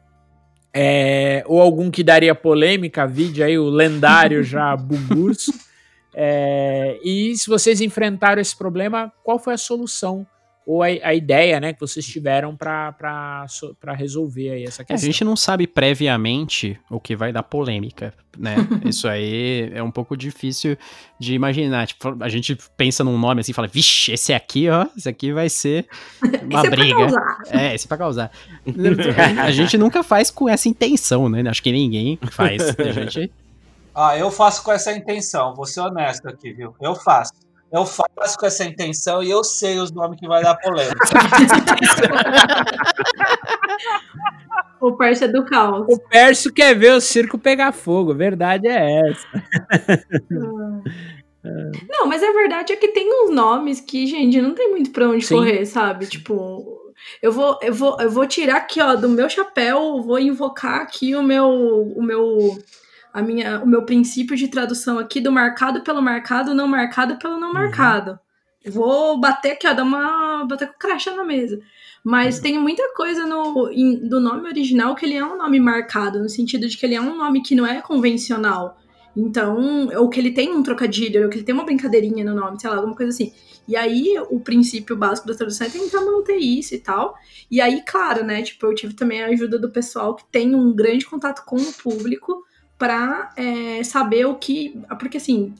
É, 0.72 1.42
ou 1.46 1.60
algum 1.60 1.90
que 1.90 2.04
daria 2.04 2.34
polêmica, 2.34 3.06
vide 3.06 3.42
aí 3.42 3.58
o 3.58 3.68
lendário 3.68 4.42
já 4.44 4.76
Bugurso. 4.76 5.52
É, 6.14 6.98
e 7.02 7.36
se 7.36 7.48
vocês 7.48 7.80
enfrentaram 7.80 8.40
esse 8.40 8.56
problema, 8.56 9.12
qual 9.24 9.38
foi 9.38 9.54
a 9.54 9.58
solução 9.58 10.26
ou 10.66 10.82
a, 10.82 10.86
a 10.86 11.14
ideia 11.14 11.60
né, 11.60 11.72
que 11.72 11.78
vocês 11.78 12.04
tiveram 12.04 12.56
para 12.56 13.46
resolver 13.96 14.50
aí 14.50 14.64
essa 14.64 14.84
questão? 14.84 14.96
A 14.96 14.98
gente 14.98 15.22
não 15.22 15.36
sabe 15.36 15.64
previamente 15.64 16.76
o 16.90 16.98
que 16.98 17.14
vai 17.14 17.32
dar 17.32 17.44
polêmica, 17.44 18.12
né? 18.36 18.56
Isso 18.84 19.06
aí 19.06 19.70
é 19.72 19.80
um 19.80 19.92
pouco 19.92 20.16
difícil 20.16 20.76
de 21.20 21.34
imaginar. 21.34 21.86
Tipo, 21.86 22.16
a 22.20 22.28
gente 22.28 22.58
pensa 22.76 23.04
num 23.04 23.16
nome 23.16 23.42
assim 23.42 23.52
e 23.52 23.54
fala, 23.54 23.68
vixe, 23.68 24.10
esse 24.10 24.32
aqui, 24.32 24.68
ó, 24.68 24.86
esse 24.96 25.08
aqui 25.08 25.32
vai 25.32 25.48
ser 25.48 25.86
uma 26.42 26.62
esse 26.62 26.70
briga. 26.70 27.04
É, 27.04 27.06
pra 27.06 27.20
causar. 27.22 27.46
é, 27.52 27.74
esse 27.76 27.86
é 27.86 27.88
pra 27.88 27.96
causar. 27.96 28.30
a 29.40 29.50
gente 29.52 29.78
nunca 29.78 30.02
faz 30.02 30.32
com 30.32 30.48
essa 30.48 30.68
intenção, 30.68 31.28
né? 31.28 31.48
Acho 31.48 31.62
que 31.62 31.70
ninguém 31.70 32.18
faz. 32.32 32.74
A 32.76 32.92
gente... 32.92 33.30
Ah, 33.94 34.18
eu 34.18 34.32
faço 34.32 34.64
com 34.64 34.72
essa 34.72 34.92
intenção, 34.92 35.54
vou 35.54 35.64
ser 35.64 35.80
honesto 35.80 36.28
aqui, 36.28 36.52
viu? 36.52 36.74
Eu 36.80 36.96
faço. 36.96 37.45
Eu 37.72 37.84
faço 37.84 38.38
com 38.38 38.46
essa 38.46 38.64
intenção 38.64 39.22
e 39.22 39.30
eu 39.30 39.42
sei 39.42 39.78
os 39.78 39.90
nomes 39.90 40.18
que 40.18 40.28
vai 40.28 40.42
dar 40.42 40.54
polêmica. 40.56 40.96
o 44.80 44.96
Pércio 44.96 45.24
é 45.24 45.28
do 45.28 45.44
caos. 45.44 45.86
O 45.88 45.98
Pércio 45.98 46.52
quer 46.52 46.74
ver 46.74 46.92
o 46.92 47.00
circo 47.00 47.38
pegar 47.38 47.72
fogo, 47.72 48.14
verdade 48.14 48.68
é 48.68 49.10
essa. 49.10 49.26
Não, 51.88 52.06
mas 52.06 52.22
a 52.22 52.32
verdade 52.32 52.72
é 52.72 52.76
que 52.76 52.88
tem 52.88 53.08
uns 53.12 53.34
nomes 53.34 53.80
que, 53.80 54.06
gente, 54.06 54.40
não 54.40 54.54
tem 54.54 54.70
muito 54.70 54.90
pra 54.90 55.08
onde 55.08 55.24
Sim. 55.24 55.36
correr, 55.36 55.64
sabe? 55.66 56.06
Tipo, 56.06 56.92
eu 57.22 57.32
vou, 57.32 57.58
eu 57.62 57.74
vou, 57.74 58.00
eu 58.00 58.10
vou 58.10 58.26
tirar 58.26 58.56
aqui, 58.56 58.80
ó, 58.80 58.96
do 58.96 59.08
meu 59.08 59.28
chapéu, 59.28 60.02
vou 60.02 60.18
invocar 60.18 60.80
aqui 60.80 61.14
o 61.14 61.22
meu, 61.22 61.48
o 61.48 62.02
meu, 62.02 62.58
a 63.16 63.22
minha, 63.22 63.62
o 63.62 63.66
meu 63.66 63.82
princípio 63.82 64.36
de 64.36 64.46
tradução 64.48 64.98
aqui 64.98 65.22
do 65.22 65.32
marcado 65.32 65.80
pelo 65.80 66.02
marcado, 66.02 66.54
não 66.54 66.68
marcado 66.68 67.16
pelo 67.18 67.40
não 67.40 67.50
marcado. 67.50 68.18
Vou 68.68 69.18
bater 69.18 69.52
aqui, 69.52 69.66
ó, 69.66 69.72
dar 69.72 69.84
uma, 69.84 70.44
bater 70.44 70.68
com 70.68 70.74
o 70.74 70.78
crachá 70.78 71.16
na 71.16 71.24
mesa. 71.24 71.58
Mas 72.04 72.38
tem 72.40 72.58
muita 72.58 72.82
coisa 72.94 73.24
no, 73.26 73.70
em- 73.72 74.06
do 74.06 74.20
nome 74.20 74.46
original 74.46 74.94
que 74.94 75.06
ele 75.06 75.14
é 75.14 75.24
um 75.24 75.38
nome 75.38 75.58
marcado, 75.58 76.18
no 76.18 76.28
sentido 76.28 76.68
de 76.68 76.76
que 76.76 76.84
ele 76.84 76.94
é 76.94 77.00
um 77.00 77.16
nome 77.16 77.42
que 77.42 77.54
não 77.54 77.66
é 77.66 77.80
convencional. 77.80 78.78
Então, 79.16 79.88
ou 79.96 80.10
que 80.10 80.20
ele 80.20 80.30
tem 80.32 80.54
um 80.54 80.62
trocadilho, 80.62 81.24
ou 81.24 81.30
que 81.30 81.38
ele 81.38 81.44
tem 81.44 81.54
uma 81.54 81.64
brincadeirinha 81.64 82.22
no 82.22 82.34
nome, 82.34 82.60
sei 82.60 82.68
lá, 82.68 82.76
alguma 82.76 82.94
coisa 82.94 83.10
assim. 83.12 83.32
E 83.66 83.74
aí, 83.74 84.14
o 84.30 84.38
princípio 84.38 84.94
básico 84.94 85.26
da 85.26 85.34
tradução 85.34 85.66
é 85.66 85.70
tentar 85.70 86.02
manter 86.02 86.36
isso 86.36 86.74
e 86.74 86.78
tal. 86.78 87.14
E 87.50 87.62
aí, 87.62 87.82
claro, 87.82 88.24
né, 88.24 88.42
tipo, 88.42 88.66
eu 88.66 88.74
tive 88.74 88.92
também 88.92 89.22
a 89.22 89.28
ajuda 89.28 89.58
do 89.58 89.70
pessoal 89.70 90.14
que 90.14 90.24
tem 90.30 90.54
um 90.54 90.70
grande 90.74 91.06
contato 91.06 91.44
com 91.46 91.56
o 91.56 91.72
público 91.72 92.44
pra 92.78 93.32
é, 93.36 93.82
saber 93.82 94.26
o 94.26 94.34
que... 94.34 94.80
Porque, 94.98 95.16
assim, 95.16 95.54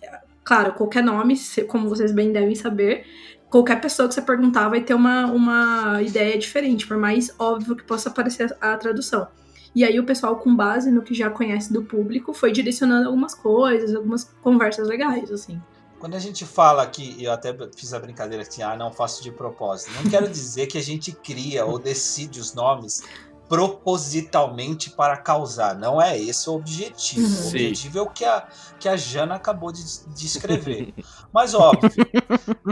claro, 0.45 0.73
qualquer 0.73 1.03
nome, 1.03 1.37
como 1.69 1.89
vocês 1.89 2.13
bem 2.13 2.33
devem 2.33 2.55
saber, 2.55 3.05
qualquer 3.51 3.81
pessoa 3.81 4.09
que 4.09 4.15
você 4.15 4.23
perguntar 4.23 4.69
vai 4.69 4.81
ter 4.81 4.95
uma, 4.95 5.27
uma 5.27 6.03
ideia 6.03 6.39
diferente, 6.39 6.87
por 6.87 6.97
mais 6.97 7.35
óbvio 7.39 7.77
que 7.77 7.85
possa 7.85 8.11
parecer 8.11 8.57
a, 8.61 8.73
a 8.73 8.77
tradução. 8.77 9.29
E 9.75 9.85
aí 9.85 10.01
o 10.01 10.07
pessoal, 10.07 10.37
com 10.37 10.57
base 10.57 10.91
no 10.91 11.03
que 11.03 11.13
já 11.13 11.29
conhece 11.29 11.73
do 11.73 11.83
público, 11.83 12.33
foi 12.33 12.51
direcionando 12.51 13.09
algumas 13.09 13.35
coisas, 13.35 13.95
algumas 13.95 14.25
conversas 14.43 14.89
legais, 14.89 15.31
assim. 15.31 15.61
quando 15.99 16.15
a 16.15 16.19
gente 16.19 16.47
fala 16.47 16.83
aqui, 16.83 17.23
eu 17.23 17.31
até 17.31 17.55
fiz 17.77 17.93
a 17.93 17.99
brincadeira 17.99 18.43
assim, 18.43 18.63
ah, 18.63 18.75
não 18.75 18.91
faço 18.91 19.23
de 19.23 19.31
propósito. 19.31 19.91
Não 20.03 20.11
quero 20.11 20.29
dizer 20.31 20.67
que 20.67 20.79
a 20.79 20.83
gente 20.83 21.13
cria 21.13 21.67
ou 21.67 21.79
decide 21.79 22.41
os 22.41 22.55
nomes 22.55 23.03
propositalmente 23.49 24.91
para 24.91 25.17
causar. 25.17 25.75
Não 25.77 26.01
é 26.01 26.19
esse 26.19 26.49
o 26.51 26.55
objetivo. 26.55 27.27
O 27.27 27.29
Sim. 27.31 27.49
objetivo 27.49 27.99
é 27.99 28.03
o 28.03 28.07
que 28.11 28.25
a, 28.25 28.47
que 28.79 28.89
a 28.89 28.97
Jana 28.97 29.35
acabou 29.37 29.73
de 29.73 29.83
descrever. 30.15 30.93
Mas 31.33 31.55
óbvio, 31.55 31.91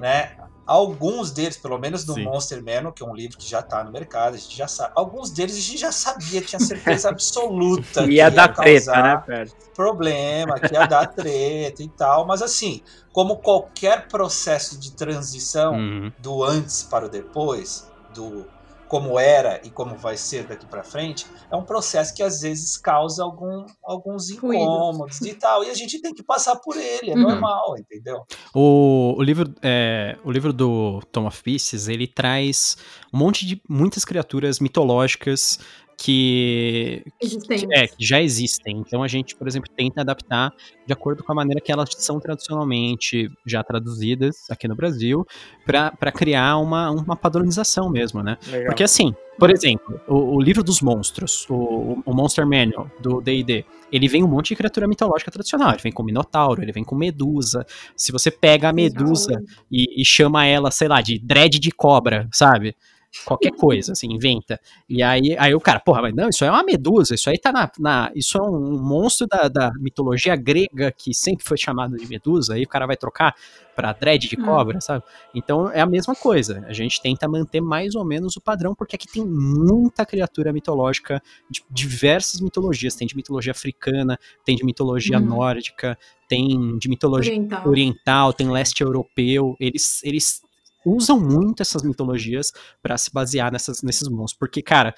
né? 0.00 0.36
Alguns 0.66 1.30
deles, 1.30 1.58
pelo 1.58 1.78
menos 1.78 2.04
do 2.04 2.14
Sim. 2.14 2.24
Monster 2.24 2.64
Manual, 2.64 2.90
que 2.92 3.02
é 3.02 3.06
um 3.06 3.14
livro 3.14 3.36
que 3.36 3.46
já 3.46 3.60
está 3.60 3.84
no 3.84 3.92
mercado, 3.92 4.34
a 4.34 4.38
gente 4.38 4.56
já 4.56 4.66
sabe. 4.66 4.92
Alguns 4.96 5.30
deles 5.30 5.56
a 5.56 5.60
gente 5.60 5.76
já 5.78 5.92
sabia, 5.92 6.40
tinha 6.40 6.58
certeza 6.58 7.10
absoluta. 7.10 8.04
que 8.08 8.12
Ia 8.12 8.30
dar 8.30 8.48
treta, 8.48 8.92
né, 9.02 9.22
Pércio? 9.26 9.56
problema, 9.76 10.58
que 10.58 10.72
ia 10.72 10.86
dar 10.86 11.06
treta 11.08 11.82
e 11.82 11.88
tal. 11.88 12.26
Mas 12.26 12.40
assim, 12.40 12.80
como 13.12 13.36
qualquer 13.36 14.08
processo 14.08 14.78
de 14.78 14.92
transição 14.92 15.74
Uhum. 15.74 16.10
do 16.18 16.42
antes 16.42 16.82
para 16.82 17.04
o 17.04 17.08
depois, 17.10 17.86
do 18.14 18.46
como 18.94 19.18
era 19.18 19.60
e 19.64 19.70
como 19.70 19.96
vai 19.96 20.16
ser 20.16 20.44
daqui 20.46 20.66
para 20.66 20.84
frente, 20.84 21.26
é 21.50 21.56
um 21.56 21.64
processo 21.64 22.14
que 22.14 22.22
às 22.22 22.42
vezes 22.42 22.76
causa 22.76 23.24
algum, 23.24 23.66
alguns 23.84 24.30
incômodos 24.30 25.20
e 25.22 25.34
tal. 25.34 25.64
E 25.64 25.70
a 25.70 25.74
gente 25.74 26.00
tem 26.00 26.14
que 26.14 26.22
passar 26.22 26.54
por 26.60 26.76
ele, 26.76 27.10
é 27.10 27.14
Uhum. 27.16 27.22
normal, 27.22 27.76
entendeu? 27.76 28.22
O, 28.54 29.16
o, 29.18 29.22
livro, 29.22 29.52
é, 29.60 30.16
o 30.24 30.30
livro 30.30 30.52
do 30.52 31.02
Tom 31.10 31.26
of 31.26 31.42
Pieces, 31.42 31.88
ele 31.88 32.06
traz 32.06 32.76
um 33.12 33.18
monte 33.18 33.44
de 33.44 33.60
muitas 33.68 34.04
criaturas 34.04 34.60
mitológicas 34.60 35.58
que, 35.96 37.04
Existentes. 37.20 37.66
é, 37.72 37.86
que 37.86 38.04
já 38.04 38.20
existem. 38.20 38.78
Então 38.78 39.02
a 39.02 39.08
gente, 39.08 39.34
por 39.36 39.46
exemplo, 39.46 39.70
tenta 39.74 40.00
adaptar 40.00 40.52
de 40.86 40.92
acordo 40.92 41.22
com 41.22 41.32
a 41.32 41.34
maneira 41.34 41.60
que 41.60 41.72
elas 41.72 41.90
são 41.96 42.20
tradicionalmente 42.20 43.30
já 43.46 43.62
traduzidas 43.62 44.50
aqui 44.50 44.68
no 44.68 44.74
Brasil, 44.74 45.26
para 45.64 46.12
criar 46.12 46.58
uma, 46.58 46.90
uma 46.90 47.16
padronização 47.16 47.90
mesmo, 47.90 48.22
né? 48.22 48.36
Legal. 48.46 48.66
Porque 48.66 48.82
assim, 48.82 49.14
por 49.38 49.50
exemplo, 49.50 50.00
o, 50.06 50.36
o 50.36 50.40
livro 50.40 50.62
dos 50.62 50.80
monstros, 50.80 51.46
o, 51.48 52.02
o 52.04 52.14
Monster 52.14 52.46
Manual 52.46 52.90
do 53.00 53.20
D&D, 53.20 53.64
ele 53.90 54.08
vem 54.08 54.22
um 54.22 54.28
monte 54.28 54.48
de 54.48 54.56
criatura 54.56 54.86
mitológica 54.86 55.30
tradicional. 55.30 55.70
Ele 55.70 55.82
vem 55.82 55.92
com 55.92 56.02
Minotauro, 56.02 56.62
ele 56.62 56.72
vem 56.72 56.84
com 56.84 56.94
Medusa. 56.94 57.64
Se 57.96 58.12
você 58.12 58.30
pega 58.30 58.68
a 58.68 58.72
Medusa 58.72 59.40
e, 59.70 60.00
e 60.00 60.04
chama 60.04 60.46
ela, 60.46 60.70
sei 60.70 60.88
lá, 60.88 61.00
de 61.00 61.18
dread 61.18 61.58
de 61.58 61.70
cobra, 61.70 62.28
sabe? 62.32 62.76
Qualquer 63.24 63.52
coisa, 63.52 63.92
assim, 63.92 64.08
inventa. 64.12 64.60
E 64.88 65.02
aí, 65.02 65.36
aí 65.38 65.54
o 65.54 65.60
cara, 65.60 65.78
porra, 65.80 66.02
mas 66.02 66.14
não, 66.14 66.28
isso 66.28 66.44
é 66.44 66.50
uma 66.50 66.64
medusa, 66.64 67.14
isso 67.14 67.30
aí 67.30 67.38
tá 67.38 67.52
na. 67.52 67.70
na- 67.78 68.10
isso 68.14 68.36
é 68.38 68.42
um 68.42 68.78
monstro 68.82 69.26
da, 69.26 69.48
da 69.48 69.70
mitologia 69.78 70.34
grega 70.36 70.90
que 70.90 71.14
sempre 71.14 71.44
foi 71.44 71.56
chamado 71.56 71.96
de 71.96 72.06
medusa, 72.08 72.54
aí 72.54 72.62
o 72.64 72.68
cara 72.68 72.86
vai 72.86 72.96
trocar 72.96 73.34
pra 73.76 73.92
dread 73.92 74.28
de 74.28 74.36
Hum. 74.40 74.44
cobra, 74.44 74.80
sabe? 74.80 75.02
Então 75.34 75.68
é 75.70 75.80
a 75.80 75.86
mesma 75.86 76.14
coisa. 76.14 76.64
A 76.68 76.72
gente 76.72 77.00
tenta 77.02 77.28
manter 77.28 77.60
mais 77.60 77.94
ou 77.96 78.04
menos 78.04 78.36
o 78.36 78.40
padrão, 78.40 78.74
porque 78.74 78.94
aqui 78.96 79.06
tem 79.08 79.24
muita 79.24 80.06
criatura 80.06 80.52
mitológica 80.52 81.20
de 81.50 81.62
diversas 81.70 82.40
mitologias. 82.40 82.94
Tem 82.94 83.06
de 83.06 83.16
mitologia 83.16 83.50
africana, 83.52 84.18
tem 84.44 84.54
de 84.56 84.64
mitologia 84.64 85.18
Uhum. 85.18 85.24
nórdica, 85.26 85.98
tem 86.28 86.78
de 86.78 86.88
mitologia 86.88 87.32
Oriental. 87.32 87.68
oriental, 87.68 88.32
tem 88.32 88.48
leste 88.50 88.80
europeu. 88.82 89.56
Eles, 89.58 90.00
eles 90.04 90.40
usam 90.84 91.18
muito 91.18 91.60
essas 91.62 91.82
mitologias 91.82 92.52
pra 92.82 92.96
se 92.98 93.12
basear 93.12 93.52
nessas, 93.52 93.82
nesses 93.82 94.08
monstros. 94.08 94.38
Porque, 94.38 94.62
cara, 94.62 94.94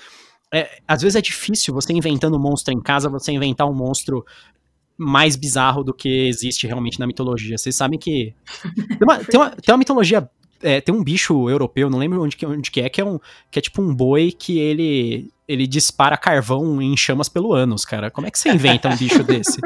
é, 0.52 0.78
às 0.86 1.02
vezes 1.02 1.16
é 1.16 1.20
difícil 1.20 1.74
você 1.74 1.92
inventando 1.92 2.36
um 2.36 2.40
monstro 2.40 2.72
em 2.72 2.80
casa, 2.80 3.08
você 3.08 3.32
inventar 3.32 3.68
um 3.68 3.74
monstro 3.74 4.24
mais 4.96 5.36
bizarro 5.36 5.84
do 5.84 5.92
que 5.92 6.08
existe 6.26 6.66
realmente 6.66 6.98
na 6.98 7.06
mitologia. 7.06 7.58
Vocês 7.58 7.76
sabem 7.76 7.98
que. 7.98 8.34
Tem 8.98 9.02
uma, 9.02 9.18
tem 9.18 9.40
uma, 9.40 9.50
tem 9.50 9.72
uma 9.72 9.78
mitologia. 9.78 10.28
é, 10.62 10.80
tem 10.80 10.94
um 10.94 11.04
bicho 11.04 11.50
europeu, 11.50 11.90
não 11.90 11.98
lembro 11.98 12.22
onde 12.22 12.36
que, 12.36 12.46
onde 12.46 12.70
que 12.70 12.80
é, 12.80 12.88
que 12.88 13.00
é, 13.00 13.04
um, 13.04 13.18
que 13.50 13.58
é 13.58 13.62
tipo 13.62 13.82
um 13.82 13.94
boi 13.94 14.32
que 14.32 14.58
ele. 14.58 15.30
Ele 15.48 15.64
dispara 15.64 16.16
carvão 16.16 16.82
em 16.82 16.96
chamas 16.96 17.28
pelo 17.28 17.52
ânus, 17.52 17.84
cara. 17.84 18.10
Como 18.10 18.26
é 18.26 18.30
que 18.32 18.38
você 18.38 18.50
inventa 18.50 18.88
um 18.88 18.96
bicho 18.96 19.22
desse? 19.24 19.60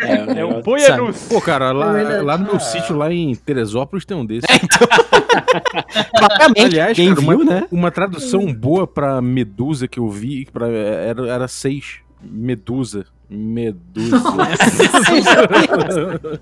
É, 0.00 0.40
É 0.40 0.44
um 0.44 0.62
Boianus. 0.62 1.22
Pô, 1.28 1.40
cara, 1.40 1.72
lá, 1.72 1.98
É 1.98 2.22
lá 2.22 2.38
no 2.38 2.44
meu 2.46 2.60
sítio, 2.60 2.96
lá 2.96 3.12
em 3.12 3.34
Teresópolis, 3.34 4.04
tem 4.04 4.16
um 4.16 4.24
desse. 4.24 4.46
Claramente, 6.16 6.60
Aliás, 6.60 6.96
quem 6.96 7.08
cara, 7.10 7.20
uma, 7.20 7.36
viu, 7.36 7.44
né? 7.44 7.66
uma 7.70 7.90
tradução 7.90 8.52
boa 8.52 8.86
pra 8.86 9.20
Medusa 9.20 9.86
que 9.86 9.98
eu 9.98 10.08
vi 10.08 10.46
pra, 10.52 10.68
era, 10.68 11.28
era 11.28 11.48
seis. 11.48 11.98
Medusa. 12.22 13.06
Medusa. 13.30 14.20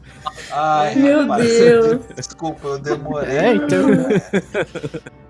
Ai, 0.53 0.95
Meu 0.97 1.21
rapaz, 1.23 1.47
Deus. 1.47 2.01
Desculpa, 2.17 2.69
eu 2.69 2.79
demorei. 2.79 3.37
É, 3.37 3.55
então. 3.55 3.89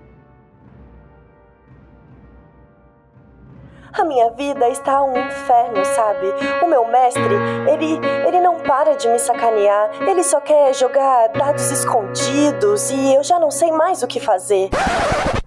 A 3.91 4.03
minha 4.03 4.29
vida 4.31 4.67
está 4.69 5.03
um 5.03 5.17
inferno, 5.17 5.83
sabe? 5.83 6.27
O 6.63 6.67
meu 6.67 6.85
mestre, 6.85 7.35
ele, 7.67 7.99
ele 8.27 8.39
não 8.39 8.59
para 8.59 8.95
de 8.95 9.07
me 9.07 9.17
sacanear. 9.17 9.89
Ele 10.07 10.23
só 10.23 10.39
quer 10.39 10.73
jogar 10.73 11.29
dados 11.29 11.71
escondidos 11.71 12.91
e 12.91 13.15
eu 13.15 13.23
já 13.23 13.39
não 13.39 13.49
sei 13.49 13.71
mais 13.71 14.03
o 14.03 14.07
que 14.07 14.19
fazer. 14.19 14.69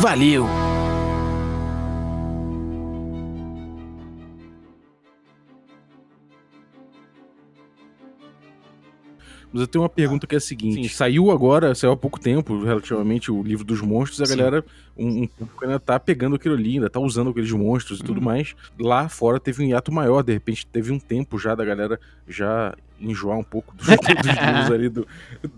Valeu! 0.00 0.79
Mas 9.52 9.62
eu 9.62 9.66
tenho 9.66 9.82
uma 9.82 9.88
pergunta 9.88 10.26
que 10.26 10.34
é 10.34 10.38
a 10.38 10.40
seguinte: 10.40 10.88
saiu 10.88 11.30
agora, 11.30 11.74
saiu 11.74 11.92
há 11.92 11.96
pouco 11.96 12.20
tempo, 12.20 12.62
relativamente, 12.62 13.30
o 13.30 13.42
livro 13.42 13.64
dos 13.64 13.80
monstros, 13.80 14.20
a 14.20 14.26
Sim. 14.26 14.36
galera, 14.36 14.64
um, 14.96 15.22
um 15.22 15.26
público 15.26 15.64
ainda 15.64 15.80
tá 15.80 15.98
pegando 15.98 16.36
aquilo 16.36 16.54
ali, 16.54 16.74
ainda 16.74 16.88
tá 16.88 17.00
usando 17.00 17.30
aqueles 17.30 17.50
monstros 17.52 18.00
e 18.00 18.02
tudo 18.02 18.20
mais. 18.20 18.54
Lá 18.78 19.08
fora 19.08 19.40
teve 19.40 19.62
um 19.62 19.66
hiato 19.66 19.90
maior, 19.92 20.22
de 20.22 20.32
repente 20.32 20.66
teve 20.66 20.92
um 20.92 20.98
tempo 20.98 21.38
já 21.38 21.54
da 21.54 21.64
galera 21.64 21.98
já 22.28 22.74
enjoar 23.00 23.38
um 23.38 23.42
pouco 23.42 23.74
dos, 23.74 23.86
dos 23.88 24.70
ali 24.70 24.88
do, 24.88 25.06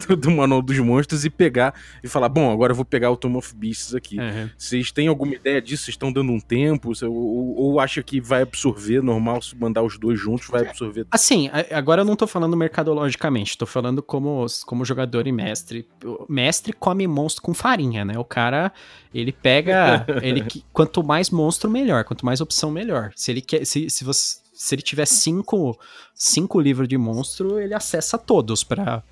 do, 0.07 0.17
do 0.17 0.31
Manual 0.31 0.63
dos 0.63 0.79
Monstros 0.79 1.25
e 1.25 1.31
pegar 1.31 1.75
e 2.03 2.09
falar, 2.09 2.29
bom, 2.29 2.51
agora 2.51 2.73
eu 2.73 2.77
vou 2.77 2.85
pegar 2.85 3.11
o 3.11 3.17
Tomb 3.17 3.37
of 3.37 3.55
Beasts 3.55 3.95
aqui. 3.95 4.19
Uhum. 4.19 4.49
Vocês 4.57 4.93
têm 4.93 5.09
alguma 5.09 5.35
ideia 5.35 5.61
disso? 5.61 5.85
Vocês 5.85 5.95
estão 5.95 6.13
dando 6.13 6.33
um 6.33 6.41
tempo? 6.41 6.93
Ou, 7.03 7.13
ou, 7.13 7.57
ou 7.57 7.81
acha 7.81 8.03
que 8.03 8.21
vai 8.21 8.43
absorver, 8.43 9.03
normal, 9.03 9.43
se 9.43 9.57
mandar 9.57 9.83
os 9.83 9.99
dois 9.99 10.19
juntos, 10.19 10.49
vai 10.49 10.63
absorver? 10.63 11.07
Assim, 11.11 11.51
agora 11.71 12.03
eu 12.03 12.05
não 12.05 12.17
tô 12.17 12.27
falando 12.27 12.57
mercadologicamente, 12.57 13.59
tô 13.59 13.67
falando 13.67 14.03
como, 14.03 14.47
como 14.67 14.85
jogador 14.85 15.27
e 15.27 15.33
mestre. 15.33 15.89
O 16.05 16.27
mestre 16.29 16.73
come 16.73 17.07
monstro 17.07 17.43
com 17.43 17.55
farinha, 17.55 18.05
né? 18.05 18.19
O 18.19 18.25
cara, 18.25 18.73
ele 19.13 19.33
pega. 19.33 20.07
ele, 20.23 20.45
quanto 20.73 21.03
mais 21.03 21.31
monstro, 21.31 21.71
melhor. 21.71 22.05
Quanto 22.05 22.25
mais 22.25 22.41
opção, 22.41 22.71
melhor. 22.71 23.13
Se 23.15 23.31
ele 23.31 23.41
quer. 23.41 23.65
Se, 23.65 23.89
se 23.91 24.05
você. 24.05 24.42
Se 24.63 24.77
ele 24.77 24.83
tiver 24.83 25.07
cinco, 25.07 25.77
cinco 26.15 26.61
livros 26.61 26.87
de 26.87 26.97
monstro, 26.97 27.59
ele 27.59 27.75
acessa 27.75 28.17
todos 28.17 28.63
pra 28.63 29.03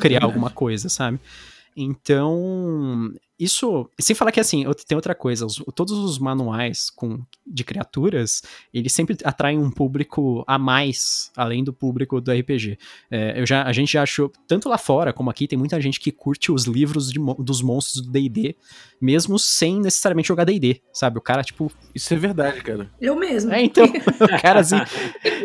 criar 0.00 0.22
alguma 0.24 0.48
coisa, 0.48 0.88
sabe? 0.88 1.18
Então, 1.76 3.12
isso. 3.38 3.88
Sem 4.00 4.14
falar 4.14 4.30
que 4.32 4.40
assim, 4.40 4.64
tem 4.86 4.94
outra 4.96 5.14
coisa, 5.14 5.44
os- 5.46 5.62
todos 5.74 5.92
os 5.98 6.18
manuais 6.18 6.90
com, 6.90 7.20
de 7.46 7.64
criaturas, 7.64 8.42
eles 8.72 8.92
sempre 8.92 9.16
atraem 9.24 9.58
um 9.58 9.70
público 9.70 10.44
a 10.46 10.58
mais, 10.58 11.30
além 11.36 11.64
do 11.64 11.72
público 11.72 12.20
do 12.20 12.30
RPG. 12.32 12.78
É, 13.10 13.40
eu 13.40 13.46
já, 13.46 13.62
a 13.64 13.72
gente 13.72 13.92
já 13.92 14.02
achou, 14.02 14.30
tanto 14.46 14.68
lá 14.68 14.78
fora 14.78 15.12
como 15.12 15.30
aqui, 15.30 15.46
tem 15.48 15.58
muita 15.58 15.80
gente 15.80 15.98
que 15.98 16.12
curte 16.12 16.52
os 16.52 16.64
livros 16.64 17.10
de 17.12 17.18
dos 17.38 17.62
monstros 17.62 18.04
do 18.04 18.10
DD, 18.10 18.54
mesmo 19.00 19.38
sem 19.38 19.80
necessariamente 19.80 20.28
jogar 20.28 20.44
DD, 20.44 20.80
sabe? 20.92 21.18
O 21.18 21.20
cara, 21.20 21.42
tipo, 21.42 21.70
Isso 21.94 22.12
é 22.14 22.16
verdade, 22.16 22.60
cara. 22.62 22.88
Eu 23.00 23.16
mesmo. 23.16 23.52
é, 23.52 23.62
então, 23.62 23.84
o 24.20 24.40
cara, 24.40 24.60
assim, 24.60 24.76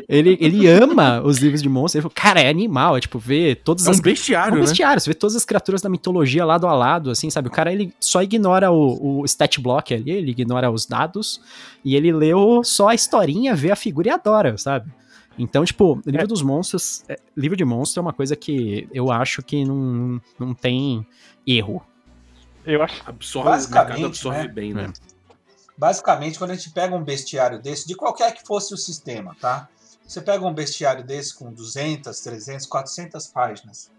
ele, 0.07 0.37
ele 0.39 0.67
ama 0.67 1.21
os 1.21 1.37
livros 1.37 1.61
de 1.61 1.69
monstros. 1.69 1.95
Ele 1.95 2.01
falou, 2.03 2.13
cara, 2.15 2.39
é 2.41 2.49
animal, 2.49 2.97
é 2.97 2.99
tipo, 2.99 3.17
ver 3.19 3.57
todas 3.63 3.87
É 3.87 3.91
as. 3.91 3.99
um 3.99 4.01
bestiário, 4.01 4.51
é 4.51 4.57
um 4.57 4.59
né? 4.61 4.61
bestiário, 4.67 5.01
você 5.01 5.09
vê 5.09 5.13
todas 5.13 5.35
as 5.35 5.45
criaturas 5.45 5.81
da 5.81 5.89
mitologia 5.89 6.45
lado 6.45 6.67
a 6.67 6.73
lado, 6.73 7.09
assim, 7.09 7.29
sabe? 7.29 7.47
O 7.47 7.51
cara, 7.51 7.71
ele 7.77 7.93
só 7.99 8.21
ignora 8.21 8.71
o, 8.71 9.21
o 9.21 9.25
stat 9.25 9.59
block 9.61 9.93
ali, 9.93 10.11
ele 10.11 10.31
ignora 10.31 10.69
os 10.69 10.85
dados, 10.85 11.41
e 11.83 11.95
ele 11.95 12.11
leu 12.11 12.63
só 12.63 12.89
a 12.89 12.95
historinha, 12.95 13.55
vê 13.55 13.71
a 13.71 13.75
figura 13.75 14.09
e 14.09 14.11
adora, 14.11 14.57
sabe? 14.57 14.91
Então, 15.37 15.63
tipo, 15.63 16.01
livro 16.05 16.27
dos 16.27 16.41
monstros, 16.41 17.03
é, 17.07 17.19
livro 17.35 17.55
de 17.55 17.63
monstro 17.63 17.99
é 17.99 18.01
uma 18.01 18.13
coisa 18.13 18.35
que 18.35 18.87
eu 18.91 19.11
acho 19.11 19.43
que 19.43 19.63
não, 19.63 20.19
não 20.39 20.53
tem 20.53 21.05
erro. 21.45 21.85
Eu 22.65 22.81
acho. 22.81 23.01
Absorve, 23.05 23.49
Basicamente, 23.49 24.05
absorve 24.05 24.39
né? 24.39 24.47
bem, 24.47 24.73
né? 24.73 24.91
Basicamente, 25.77 26.39
quando 26.39 26.51
a 26.51 26.55
gente 26.55 26.71
pega 26.71 26.95
um 26.95 27.03
bestiário 27.03 27.61
desse, 27.61 27.87
de 27.87 27.95
qualquer 27.95 28.33
que 28.33 28.43
fosse 28.45 28.73
o 28.73 28.77
sistema, 28.77 29.35
tá? 29.39 29.69
Você 30.07 30.21
pega 30.21 30.43
um 30.45 30.53
bestiário 30.53 31.03
desse 31.03 31.35
com 31.35 31.53
200, 31.53 32.19
300, 32.19 32.65
400 32.65 33.27
páginas. 33.27 33.91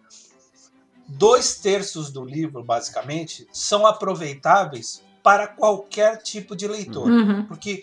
Dois 1.08 1.56
terços 1.56 2.10
do 2.10 2.24
livro, 2.24 2.62
basicamente, 2.62 3.48
são 3.50 3.86
aproveitáveis 3.86 5.02
para 5.22 5.46
qualquer 5.46 6.18
tipo 6.22 6.54
de 6.54 6.68
leitor. 6.68 7.10
Uhum. 7.10 7.46
Porque 7.46 7.82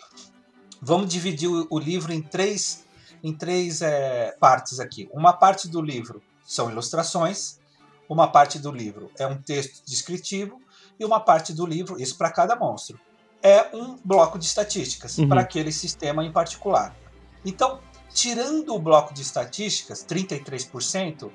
vamos 0.81 1.09
dividir 1.09 1.49
o, 1.49 1.67
o 1.69 1.79
livro 1.79 2.13
em 2.13 2.21
três, 2.21 2.85
em 3.23 3.33
três 3.33 3.81
é, 3.81 4.35
partes 4.39 4.79
aqui. 4.79 5.09
Uma 5.11 5.33
parte 5.33 5.67
do 5.67 5.81
livro 5.81 6.21
são 6.43 6.69
ilustrações, 6.69 7.59
uma 8.07 8.27
parte 8.27 8.59
do 8.59 8.71
livro 8.71 9.09
é 9.17 9.25
um 9.25 9.41
texto 9.41 9.83
descritivo 9.85 10.61
e 10.99 11.03
uma 11.03 11.19
parte 11.19 11.51
do 11.51 11.65
livro, 11.65 11.99
isso 11.99 12.15
para 12.17 12.31
cada 12.31 12.55
monstro, 12.55 12.99
é 13.41 13.75
um 13.75 13.97
bloco 14.03 14.37
de 14.37 14.45
estatísticas 14.45 15.17
Uhum. 15.17 15.27
para 15.27 15.41
aquele 15.41 15.71
sistema 15.71 16.23
em 16.23 16.31
particular. 16.31 16.95
Então, 17.43 17.79
tirando 18.13 18.73
o 18.73 18.79
bloco 18.79 19.13
de 19.13 19.21
estatísticas, 19.21 20.05
33%, 20.05 21.31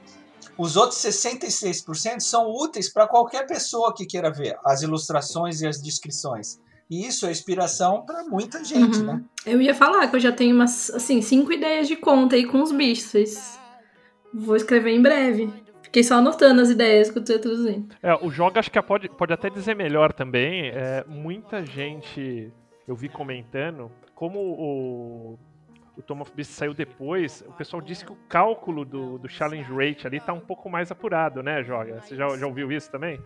os 0.61 0.77
outros 0.77 0.99
66% 1.01 2.21
são 2.21 2.51
úteis 2.51 2.93
para 2.93 3.07
qualquer 3.09 3.47
pessoa 3.47 3.95
que 3.95 4.05
queira 4.05 4.31
ver 4.31 4.57
as 4.65 4.83
ilustrações 4.83 5.61
e 5.63 5.67
as 5.67 5.81
descrições. 5.81 6.61
E 6.91 7.07
isso 7.07 7.25
é 7.27 7.31
inspiração 7.31 8.05
para 8.05 8.25
muita 8.25 8.65
gente, 8.65 8.99
Uhum. 8.99 9.05
né? 9.07 9.25
Eu 9.47 9.61
ia 9.63 9.75
falar 9.75 10.09
que 10.09 10.17
eu 10.17 10.21
já 10.21 10.33
tenho 10.33 10.55
umas, 10.57 10.91
assim, 10.91 11.23
cinco 11.23 11.53
ideias 11.53 11.87
de 11.87 11.95
conta 11.97 12.35
aí 12.37 12.45
com 12.47 12.61
os 12.63 12.73
bichos. 12.73 13.59
Vou 14.35 14.57
escrever 14.57 14.91
em 14.91 15.01
breve. 15.01 15.53
Fiquei 15.83 16.03
só 16.05 16.17
anotando 16.17 16.61
as 16.61 16.69
ideias 16.71 17.11
que 17.11 17.19
eu 17.19 17.25
tô 17.25 17.39
traduzindo. 17.39 17.95
É, 18.03 18.15
o 18.15 18.31
jogo 18.31 18.59
acho 18.59 18.71
que 18.71 18.81
pode, 18.83 19.09
pode 19.09 19.33
até 19.33 19.49
dizer 19.51 19.75
melhor 19.75 20.13
também. 20.13 20.69
É, 20.71 21.05
muita 21.09 21.65
gente 21.65 22.53
eu 22.87 22.95
vi 22.97 23.09
comentando 23.09 23.91
como 24.15 24.39
o, 24.41 25.39
o 25.97 26.03
Tom 26.03 26.21
of 26.21 26.33
Beast 26.35 26.53
saiu 26.53 26.75
depois. 26.75 27.43
O 27.47 27.53
pessoal 27.53 27.83
disse 27.83 28.05
que 28.05 28.13
o 28.13 28.19
cálculo 28.29 28.85
do, 28.85 29.19
do 29.19 29.29
challenge 29.29 29.71
rate 29.73 30.07
ali 30.07 30.21
tá 30.21 30.33
um 30.33 30.41
pouco 30.41 30.69
mais 30.69 30.91
apurado, 30.91 31.43
né, 31.43 31.63
Joga? 31.63 32.01
Você 32.01 32.17
já, 32.17 32.29
já 32.37 32.47
ouviu 32.47 32.71
isso 32.71 32.91
também? 32.91 33.21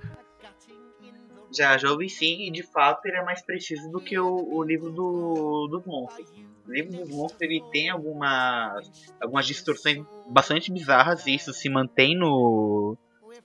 Já, 1.52 1.78
já 1.78 1.90
ouvi 1.90 2.08
sim, 2.10 2.48
e 2.48 2.50
de 2.50 2.62
fato 2.62 3.06
ele 3.06 3.16
é 3.16 3.24
mais 3.24 3.40
preciso 3.42 3.88
do 3.90 4.00
que 4.00 4.18
o, 4.18 4.48
o 4.52 4.62
livro 4.64 4.90
do, 4.90 5.68
dos 5.68 5.84
monstros. 5.86 6.28
O 6.66 6.72
livro 6.72 6.92
dos 6.92 7.08
monstros 7.10 7.42
ele 7.42 7.62
tem 7.70 7.90
algumas, 7.90 9.14
algumas 9.20 9.46
distorções 9.46 10.04
bastante 10.26 10.72
bizarras, 10.72 11.26
e 11.26 11.34
isso 11.34 11.52
se 11.52 11.68
mantém 11.68 12.16
no, 12.16 12.96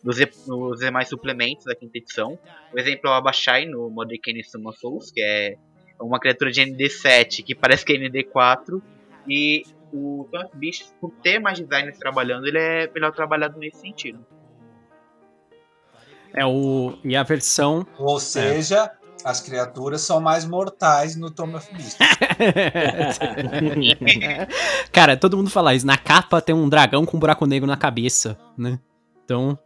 nos, 0.04 0.18
nos 0.48 0.80
demais 0.80 1.08
suplementos 1.08 1.66
da 1.66 1.76
quinta 1.76 1.98
edição. 1.98 2.40
O 2.74 2.80
exemplo 2.80 3.10
é 3.10 3.10
o 3.12 3.14
Abashai 3.14 3.66
no 3.66 3.90
Modern 3.90 4.44
Summon 4.44 4.72
Souls, 4.72 5.12
que 5.12 5.22
é 5.22 5.56
uma 6.00 6.20
criatura 6.20 6.52
de 6.52 6.62
ND7 6.62 7.44
que 7.44 7.54
parece 7.54 7.86
que 7.86 7.94
é 7.94 7.98
ND4, 7.98 8.82
e 9.30 9.64
o 9.94 10.28
Tom 10.32 10.40
of 10.46 10.56
Beasts, 10.58 10.94
por 11.00 11.12
ter 11.24 11.40
mais 11.40 11.60
designers 11.60 11.98
trabalhando, 11.98 12.46
ele 12.48 12.58
é 12.60 12.90
melhor 12.94 13.12
trabalhado 13.12 13.58
nesse 13.60 13.80
sentido. 13.82 14.20
É 16.34 16.46
o. 16.46 16.98
E 17.04 17.16
a 17.16 17.24
versão. 17.24 17.86
Ou 17.98 18.20
seja, 18.20 18.92
as 19.26 19.42
criaturas 19.42 20.02
são 20.02 20.22
mais 20.22 20.46
mortais 20.46 21.16
no 21.16 21.32
Tomb 21.32 21.56
of 21.56 21.74
Beast. 21.74 21.98
Cara, 24.92 25.18
todo 25.18 25.38
mundo 25.38 25.50
fala 25.50 25.74
isso. 25.74 25.86
Na 25.86 25.98
capa 25.98 26.42
tem 26.42 26.56
um 26.56 26.70
dragão 26.70 27.06
com 27.06 27.18
um 27.18 27.20
buraco 27.20 27.46
negro 27.46 27.68
na 27.68 27.78
cabeça, 27.78 28.38
né? 28.58 28.80
Então. 29.26 29.58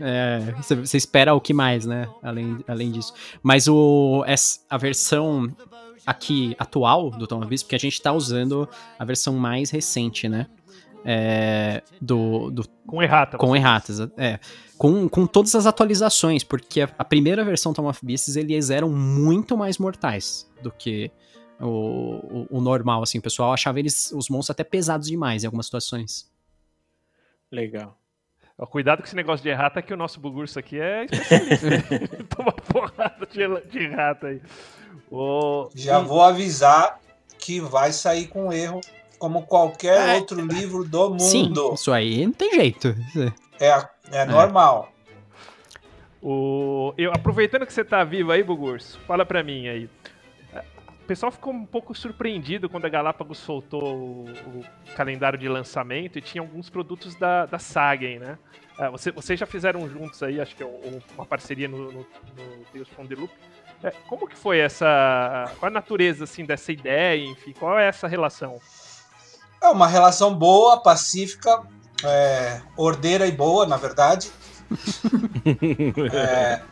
é, 0.00 0.52
Você 0.56 0.74
você 0.76 0.96
espera 0.96 1.34
o 1.34 1.40
que 1.40 1.52
mais, 1.52 1.86
né? 1.86 2.08
Além, 2.22 2.58
além 2.68 2.90
disso. 2.90 3.12
Mas 3.42 3.68
o, 3.68 4.24
essa- 4.26 4.60
a 4.68 4.76
versão 4.78 5.48
aqui 6.06 6.54
atual 6.58 7.10
do 7.10 7.26
Tom 7.26 7.38
of 7.38 7.48
Beast, 7.48 7.64
porque 7.64 7.76
a 7.76 7.78
gente 7.78 8.00
tá 8.00 8.12
usando 8.12 8.68
a 8.98 9.04
versão 9.04 9.34
mais 9.34 9.70
recente, 9.70 10.28
né? 10.28 10.46
É, 11.06 11.82
do, 12.00 12.50
do 12.50 12.66
Com 12.86 13.02
errata. 13.02 13.36
com 13.36 13.54
erratas, 13.54 14.00
é. 14.16 14.38
Com, 14.78 15.08
com 15.08 15.26
todas 15.26 15.54
as 15.54 15.66
atualizações, 15.66 16.42
porque 16.42 16.80
a, 16.80 16.88
a 16.98 17.04
primeira 17.04 17.44
versão 17.44 17.74
Tom 17.74 17.88
of 17.88 18.04
Beasts, 18.04 18.36
eles 18.36 18.70
eram 18.70 18.88
muito 18.90 19.56
mais 19.56 19.76
mortais 19.78 20.50
do 20.62 20.70
que 20.70 21.10
o, 21.60 21.66
o, 21.68 22.58
o 22.58 22.60
normal, 22.60 23.02
assim. 23.02 23.18
O 23.18 23.22
pessoal 23.22 23.52
achava 23.52 23.78
eles, 23.78 24.10
os 24.12 24.28
monstros 24.30 24.50
até 24.50 24.64
pesados 24.64 25.06
demais 25.08 25.44
em 25.44 25.46
algumas 25.46 25.66
situações. 25.66 26.30
Legal. 27.52 27.98
Ó, 28.58 28.66
Cuidado 28.66 28.98
com 28.98 29.04
esse 29.04 29.16
negócio 29.16 29.42
de 29.42 29.50
errata, 29.50 29.82
que 29.82 29.92
o 29.92 29.96
nosso 29.96 30.18
bugurso 30.20 30.58
aqui 30.58 30.80
é 30.80 31.04
especialista. 31.04 32.24
Toma 32.34 32.52
porrada 32.52 33.26
de, 33.26 33.70
de 33.70 33.78
errata 33.78 34.28
aí. 34.28 34.40
Ô, 35.10 35.70
Já 35.74 35.98
vou 35.98 36.22
avisar 36.22 37.00
que 37.38 37.60
vai 37.60 37.92
sair 37.92 38.26
com 38.28 38.52
erro, 38.52 38.80
como 39.18 39.42
qualquer 39.46 40.10
É. 40.10 40.16
outro 40.16 40.40
livro 40.44 40.84
do 40.84 41.18
Sim, 41.18 41.44
mundo. 41.48 41.74
isso 41.74 41.92
aí 41.92 42.24
não 42.26 42.32
tem 42.32 42.54
jeito. 42.54 42.94
É, 43.60 43.86
é 44.12 44.24
normal. 44.24 44.90
O, 46.22 46.94
eu, 46.96 47.12
aproveitando 47.12 47.66
que 47.66 47.72
você 47.72 47.84
tá 47.84 48.02
vivo 48.02 48.32
aí, 48.32 48.42
Bugurso, 48.42 48.98
fala 49.06 49.26
pra 49.26 49.42
mim 49.42 49.68
aí. 49.68 49.88
O 50.88 51.06
pessoal 51.06 51.30
ficou 51.30 51.52
um 51.52 51.66
pouco 51.66 51.94
surpreendido 51.94 52.66
quando 52.66 52.86
a 52.86 52.88
Galápagos 52.88 53.36
soltou 53.36 53.94
o, 53.94 54.24
o 54.46 54.64
calendário 54.96 55.38
de 55.38 55.46
lançamento 55.46 56.18
e 56.18 56.22
tinha 56.22 56.40
alguns 56.40 56.70
produtos 56.70 57.14
da, 57.14 57.44
da 57.44 57.58
Sagen, 57.58 58.18
né? 58.20 58.38
Ah, 58.78 58.90
você- 58.90 59.12
vocês 59.12 59.38
já 59.38 59.46
fizeram 59.46 59.88
juntos 59.88 60.22
aí, 60.22 60.40
acho 60.40 60.54
que 60.56 60.62
é 60.62 60.66
um- 60.66 61.00
uma 61.16 61.24
parceria 61.26 61.68
no, 61.68 61.92
no, 61.92 62.00
no 62.00 62.64
Tales 62.72 62.88
from 62.88 63.06
the 63.06 63.14
Loop. 63.14 63.32
É, 63.82 63.90
como 64.08 64.26
que 64.26 64.36
foi 64.36 64.58
essa... 64.58 65.50
Qual 65.58 65.68
a 65.68 65.72
natureza, 65.72 66.24
assim, 66.24 66.44
dessa 66.44 66.72
ideia, 66.72 67.24
enfim? 67.24 67.52
Qual 67.52 67.78
é 67.78 67.86
essa 67.86 68.08
relação? 68.08 68.58
É 69.62 69.68
uma 69.68 69.86
relação 69.86 70.34
boa, 70.34 70.80
pacífica, 70.82 71.62
é, 72.02 72.60
ordeira 72.76 73.26
e 73.26 73.32
boa, 73.32 73.66
na 73.66 73.76
verdade. 73.76 74.30
É, 76.12 76.62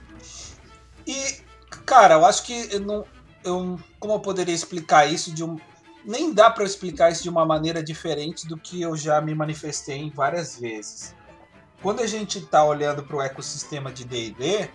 e, 1.07 1.37
cara, 1.85 2.15
eu 2.15 2.25
acho 2.25 2.43
que 2.45 2.69
eu 2.73 2.81
não, 2.81 3.05
eu, 3.45 3.79
como 3.99 4.15
eu 4.15 4.21
poderia 4.21 4.55
explicar 4.55 5.07
isso 5.11 5.33
de 5.33 5.45
um. 5.45 5.59
Nem 6.05 6.33
dá 6.33 6.51
para 6.51 6.65
explicar 6.65 7.13
isso 7.13 7.23
de 7.23 7.29
uma 7.29 7.45
maneira 7.47 7.83
diferente 7.83 8.47
do 8.47 8.57
que 8.57 8.81
eu 8.83 8.97
já 8.97 9.21
me 9.21 9.35
manifestei 9.35 9.99
em 9.99 10.11
várias 10.11 10.59
vezes. 10.59 11.15
Quando 11.83 12.01
a 12.01 12.07
gente 12.07 12.39
está 12.39 12.65
olhando 12.65 13.03
para 13.03 13.17
o 13.17 13.21
ecossistema 13.21 13.93
de 13.93 14.05
D&D, 14.05 14.71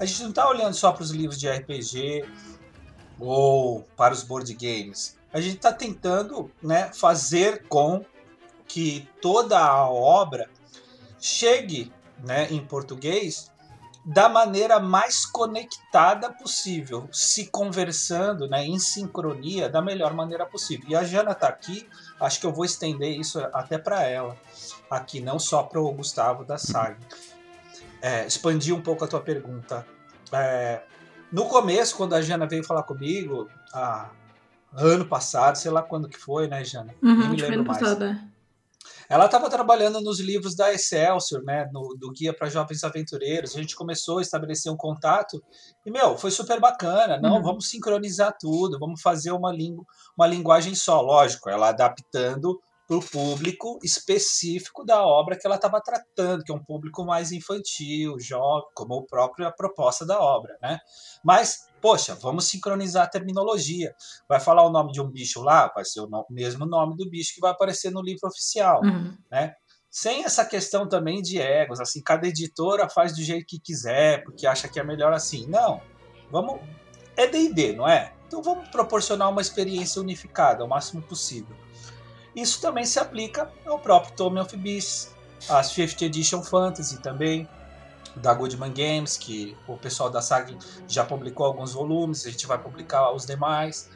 a 0.00 0.04
gente 0.04 0.22
não 0.22 0.30
está 0.30 0.48
olhando 0.48 0.74
só 0.74 0.90
para 0.90 1.04
os 1.04 1.10
livros 1.10 1.38
de 1.38 1.48
RPG 1.48 2.24
ou 3.20 3.82
para 3.96 4.12
os 4.12 4.24
board 4.24 4.52
games. 4.54 5.16
A 5.32 5.40
gente 5.40 5.56
está 5.56 5.72
tentando 5.72 6.50
né, 6.60 6.90
fazer 6.92 7.68
com 7.68 8.04
que 8.66 9.08
toda 9.20 9.58
a 9.58 9.88
obra 9.88 10.50
chegue 11.20 11.92
né, 12.18 12.48
em 12.50 12.64
português 12.66 13.52
da 14.04 14.28
maneira 14.28 14.80
mais 14.80 15.24
conectada 15.24 16.32
possível, 16.32 17.08
se 17.12 17.46
conversando 17.46 18.48
né, 18.48 18.64
em 18.66 18.78
sincronia 18.78 19.68
da 19.68 19.80
melhor 19.80 20.12
maneira 20.14 20.44
possível. 20.44 20.86
E 20.88 20.96
a 20.96 21.04
Jana 21.04 21.30
está 21.30 21.46
aqui, 21.46 21.88
acho 22.24 22.40
que 22.40 22.46
eu 22.46 22.52
vou 22.52 22.64
estender 22.64 23.18
isso 23.18 23.38
até 23.52 23.78
para 23.78 24.02
ela, 24.04 24.36
aqui, 24.90 25.20
não 25.20 25.38
só 25.38 25.62
para 25.62 25.80
o 25.80 25.92
Gustavo 25.92 26.44
da 26.44 26.58
SAG. 26.58 26.96
É, 28.00 28.26
expandir 28.26 28.74
um 28.74 28.80
pouco 28.80 29.04
a 29.04 29.08
tua 29.08 29.20
pergunta. 29.20 29.86
É, 30.32 30.82
no 31.30 31.46
começo, 31.46 31.96
quando 31.96 32.14
a 32.14 32.22
Jana 32.22 32.46
veio 32.46 32.64
falar 32.64 32.82
comigo, 32.82 33.48
ah, 33.72 34.10
ano 34.74 35.04
passado, 35.04 35.56
sei 35.56 35.70
lá 35.70 35.82
quando 35.82 36.08
que 36.08 36.18
foi, 36.18 36.48
né, 36.48 36.64
Jana? 36.64 36.94
Uhum, 37.02 37.18
Nem 37.18 37.28
me 37.30 37.36
lembro 37.36 37.64
mais. 37.64 37.78
passado, 37.78 38.04
é. 38.04 38.31
Ela 39.12 39.26
estava 39.26 39.50
trabalhando 39.50 40.00
nos 40.00 40.20
livros 40.20 40.54
da 40.56 40.72
Excelsior, 40.72 41.42
né, 41.42 41.68
no, 41.70 41.94
do 41.98 42.10
Guia 42.10 42.32
para 42.32 42.48
Jovens 42.48 42.82
Aventureiros. 42.82 43.54
A 43.54 43.60
gente 43.60 43.76
começou 43.76 44.16
a 44.18 44.22
estabelecer 44.22 44.72
um 44.72 44.76
contato 44.76 45.44
e, 45.84 45.90
meu, 45.90 46.16
foi 46.16 46.30
super 46.30 46.58
bacana. 46.58 47.20
Não, 47.20 47.36
Uhum. 47.36 47.42
vamos 47.42 47.68
sincronizar 47.68 48.34
tudo, 48.40 48.78
vamos 48.78 49.02
fazer 49.02 49.30
uma, 49.32 49.52
lingu 49.52 49.86
uma 50.16 50.26
linguagem 50.26 50.74
só. 50.74 51.02
Lógico, 51.02 51.50
ela 51.50 51.68
adaptando 51.68 52.58
para 52.88 52.96
o 52.96 53.02
público 53.04 53.78
específico 53.82 54.82
da 54.82 55.06
obra 55.06 55.36
que 55.36 55.46
ela 55.46 55.56
estava 55.56 55.78
tratando, 55.82 56.42
que 56.42 56.50
é 56.50 56.54
um 56.54 56.64
público 56.64 57.04
mais 57.04 57.32
infantil, 57.32 58.18
jovem, 58.18 58.66
como 58.74 58.98
a 58.98 59.04
própria 59.06 59.52
proposta 59.52 60.06
da 60.06 60.18
obra, 60.18 60.56
né? 60.62 60.78
Mas, 61.22 61.68
poxa, 61.82 62.14
vamos 62.14 62.46
sincronizar 62.46 63.04
a 63.04 63.08
terminologia. 63.08 63.92
Vai 64.28 64.40
falar 64.40 64.62
o 64.64 64.70
nome 64.70 64.92
de 64.92 65.00
um 65.02 65.10
bicho 65.10 65.42
lá, 65.42 65.70
vai 65.74 65.84
ser 65.84 66.00
o 66.00 66.06
no- 66.06 66.24
mesmo 66.30 66.64
nome 66.64 66.96
do 66.96 67.10
bicho 67.10 67.34
que 67.34 67.40
vai 67.40 67.50
aparecer 67.50 67.90
no 67.90 68.00
livro 68.00 68.26
oficial 68.28 68.80
Uhum. 68.82 69.14
né? 69.30 69.54
Sem 69.90 70.24
essa 70.24 70.42
questão 70.46 70.88
também 70.88 71.20
de 71.20 71.38
egos, 71.38 71.78
assim, 71.78 72.00
cada 72.02 72.26
editora 72.26 72.88
faz 72.88 73.14
do 73.14 73.22
jeito 73.22 73.44
que 73.46 73.60
quiser, 73.60 74.24
porque 74.24 74.46
acha 74.46 74.66
que 74.66 74.80
é 74.80 74.82
melhor 74.82 75.12
assim. 75.12 75.46
Não, 75.48 75.82
vamos. 76.30 76.58
É 77.14 77.26
D&D, 77.26 77.74
não 77.74 77.86
é? 77.86 78.14
Então 78.26 78.42
vamos 78.42 78.70
proporcionar 78.70 79.28
uma 79.28 79.42
experiência 79.42 80.00
unificada, 80.00 80.64
o 80.64 80.68
máximo 80.68 81.02
possível. 81.02 81.54
Isso 82.34 82.58
também 82.62 82.86
se 82.86 82.98
aplica 82.98 83.52
ao 83.66 83.78
próprio 83.78 84.14
Tome 84.16 84.40
of 84.40 84.56
Beasts, 84.56 85.14
as 85.50 85.70
50th 85.74 86.02
Edition 86.06 86.42
Fantasy 86.42 87.02
também, 87.02 87.46
da 88.16 88.34
Goodman 88.34 88.72
Games, 88.72 89.16
que 89.16 89.56
o 89.66 89.76
pessoal 89.76 90.10
da 90.10 90.20
SAG 90.20 90.56
já 90.86 91.04
publicou 91.04 91.46
alguns 91.46 91.72
volumes, 91.72 92.26
a 92.26 92.30
gente 92.30 92.46
vai 92.46 92.58
publicar 92.58 93.12
os 93.12 93.26
demais. 93.26 93.88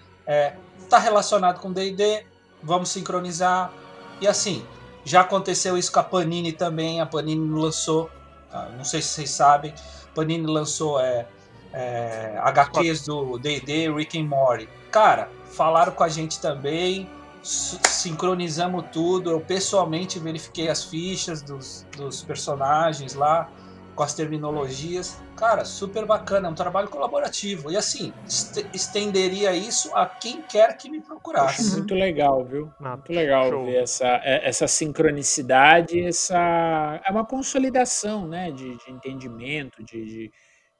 Está 0.79 0.99
relacionado 0.99 1.61
com 1.61 1.73
D&D, 1.73 2.25
vamos 2.63 2.89
sincronizar. 2.89 3.73
E 4.21 4.27
assim, 4.27 4.65
já 5.05 5.21
aconteceu 5.21 5.79
isso 5.79 5.93
com 5.93 6.01
a 6.01 6.05
Panini 6.05 6.53
também. 6.53 7.01
A 7.01 7.07
Panini 7.07 7.49
lançou, 7.49 8.11
ah, 8.53 8.69
não 8.77 8.85
sei 8.85 9.01
se 9.01 9.09
vocês 9.09 9.31
sabem, 9.31 9.73
Panini 10.15 10.47
lançou 10.47 10.99
é, 10.99 11.27
é, 11.73 12.37
HQs 12.39 13.05
do 13.05 13.39
D&D, 13.39 13.93
Rick 13.93 14.19
and 14.19 14.25
Morty. 14.25 14.69
Cara, 14.91 15.29
falaram 15.45 15.93
com 15.93 16.03
a 16.03 16.09
gente 16.09 16.41
também, 16.41 17.09
sincronizamos 17.43 18.87
tudo. 18.93 19.31
Eu 19.31 19.41
pessoalmente 19.41 20.19
verifiquei 20.19 20.69
as 20.69 20.85
fichas 20.85 21.43
dos, 21.43 21.87
dos 21.97 22.23
personagens 22.23 23.15
lá, 23.15 23.49
com 23.97 24.03
as 24.03 24.15
terminologias. 24.15 25.19
Cara, 25.37 25.65
super 25.65 26.05
bacana, 26.05 26.47
é 26.49 26.51
um 26.51 26.55
trabalho 26.55 26.89
colaborativo. 26.89 27.71
E 27.71 27.77
assim, 27.77 28.13
est- 28.29 28.65
estenderia 28.75 29.57
isso 29.57 29.91
a 29.97 30.07
quem 30.07 30.43
quer 30.43 30.77
que 30.77 30.91
me 30.91 31.01
procurasse. 31.01 31.73
Muito 31.79 31.95
legal, 31.95 32.45
viu? 32.45 32.71
Ah, 32.81 32.91
Muito 32.97 33.13
legal 33.13 33.49
show. 33.51 33.65
ver 33.65 33.83
essa, 33.83 34.07
é- 34.23 34.47
essa 34.49 34.69
sincronicidade, 34.69 36.01
essa 36.07 37.01
é 37.05 37.11
uma 37.11 37.25
consolidação, 37.27 38.29
né, 38.29 38.51
de, 38.51 38.77
de 38.77 38.91
entendimento, 38.93 39.83
de, 39.83 40.05
de, 40.05 40.33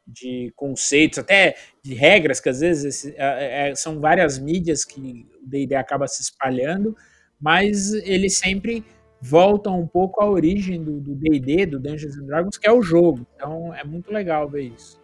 de 0.07 0.53
conceitos, 0.55 1.19
até 1.19 1.57
de 1.83 1.95
regras 1.95 2.39
que 2.39 2.49
às 2.51 2.61
vezes 2.61 2.85
esse- 2.85 3.15
é- 3.17 3.71
é- 3.71 3.75
são 3.75 3.99
várias 3.99 4.39
mídias 4.39 4.85
que 4.85 5.27
o 5.43 5.49
D&D 5.49 5.75
acaba 5.75 6.07
se 6.07 6.21
espalhando, 6.23 6.95
mas 7.41 7.93
eles 7.93 8.39
sempre 8.39 8.85
voltam 9.21 9.81
um 9.81 9.87
pouco 9.87 10.23
à 10.23 10.29
origem 10.31 10.83
do 10.83 11.01
do 11.01 11.15
D&D, 11.15 11.67
do 11.67 11.79
Dungeons 11.81 12.17
and 12.19 12.27
Dragons, 12.27 12.59
que 12.59 12.69
é 12.69 12.73
o 12.73 12.83
jogo. 12.83 13.27
Então 13.37 13.75
é 13.75 13.85
muito 13.85 14.13
legal 14.13 14.49
ver 14.49 14.63
isso. 14.65 15.01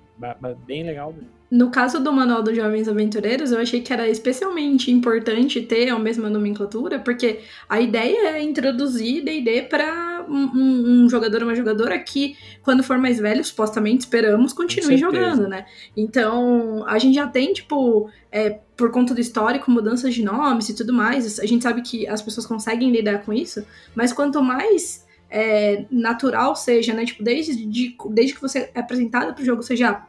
Bem 0.67 0.85
legal 0.85 1.13
mesmo. 1.13 1.29
No 1.51 1.71
caso 1.71 2.01
do 2.03 2.11
Manual 2.13 2.43
dos 2.43 2.57
Jovens 2.57 2.89
Aventureiros, 2.89 3.53
eu 3.53 3.59
achei 3.59 3.83
que 3.83 3.93
era 3.93 4.09
especialmente 4.09 4.91
importante 4.91 5.61
ter 5.61 5.91
a 5.91 5.99
mesma 5.99 6.31
nomenclatura, 6.31 6.99
porque 6.99 7.41
a 7.69 7.79
ideia 7.79 8.29
é 8.39 8.43
introduzir 8.43 9.23
D&D 9.23 9.63
para 9.63 10.25
um, 10.29 10.35
um- 10.55 11.05
um 11.05 11.09
jogador 11.11 11.43
ou 11.43 11.49
uma 11.49 11.55
jogadora 11.55 11.99
que, 11.99 12.37
quando 12.63 12.83
for 12.83 12.97
mais 12.97 13.19
velho, 13.19 13.45
supostamente 13.45 14.01
esperamos, 14.01 14.53
continue 14.55 14.97
jogando, 14.97 15.47
né? 15.49 15.67
Então, 15.95 16.85
a 16.87 16.99
gente 16.99 17.15
já 17.17 17.27
tem, 17.27 17.53
tipo, 17.53 18.09
é, 18.31 18.59
por 18.77 18.91
conta 18.91 19.13
do 19.13 19.21
histórico, 19.21 19.71
mudanças 19.71 20.15
de 20.15 20.25
nomes 20.25 20.69
e 20.71 20.75
tudo 20.75 20.93
mais. 20.93 21.39
A 21.39 21.45
gente 21.45 21.63
sabe 21.65 21.83
que 21.83 22.07
as 22.07 22.23
pessoas 22.23 22.47
conseguem 22.47 22.91
lidar 22.91 23.25
com 23.25 23.33
isso, 23.33 23.63
mas 23.95 24.11
quanto 24.13 24.43
mais 24.43 25.05
é, 25.33 25.87
natural 25.91 26.55
seja, 26.55 26.93
né? 26.93 27.05
Tipo, 27.07 27.23
desde, 27.25 27.65
de- 27.67 27.97
desde 28.11 28.35
que 28.35 28.41
você 28.43 28.71
é 28.75 28.81
apresentado 28.81 29.35
pro 29.35 29.45
jogo, 29.45 29.63
seja 29.63 30.03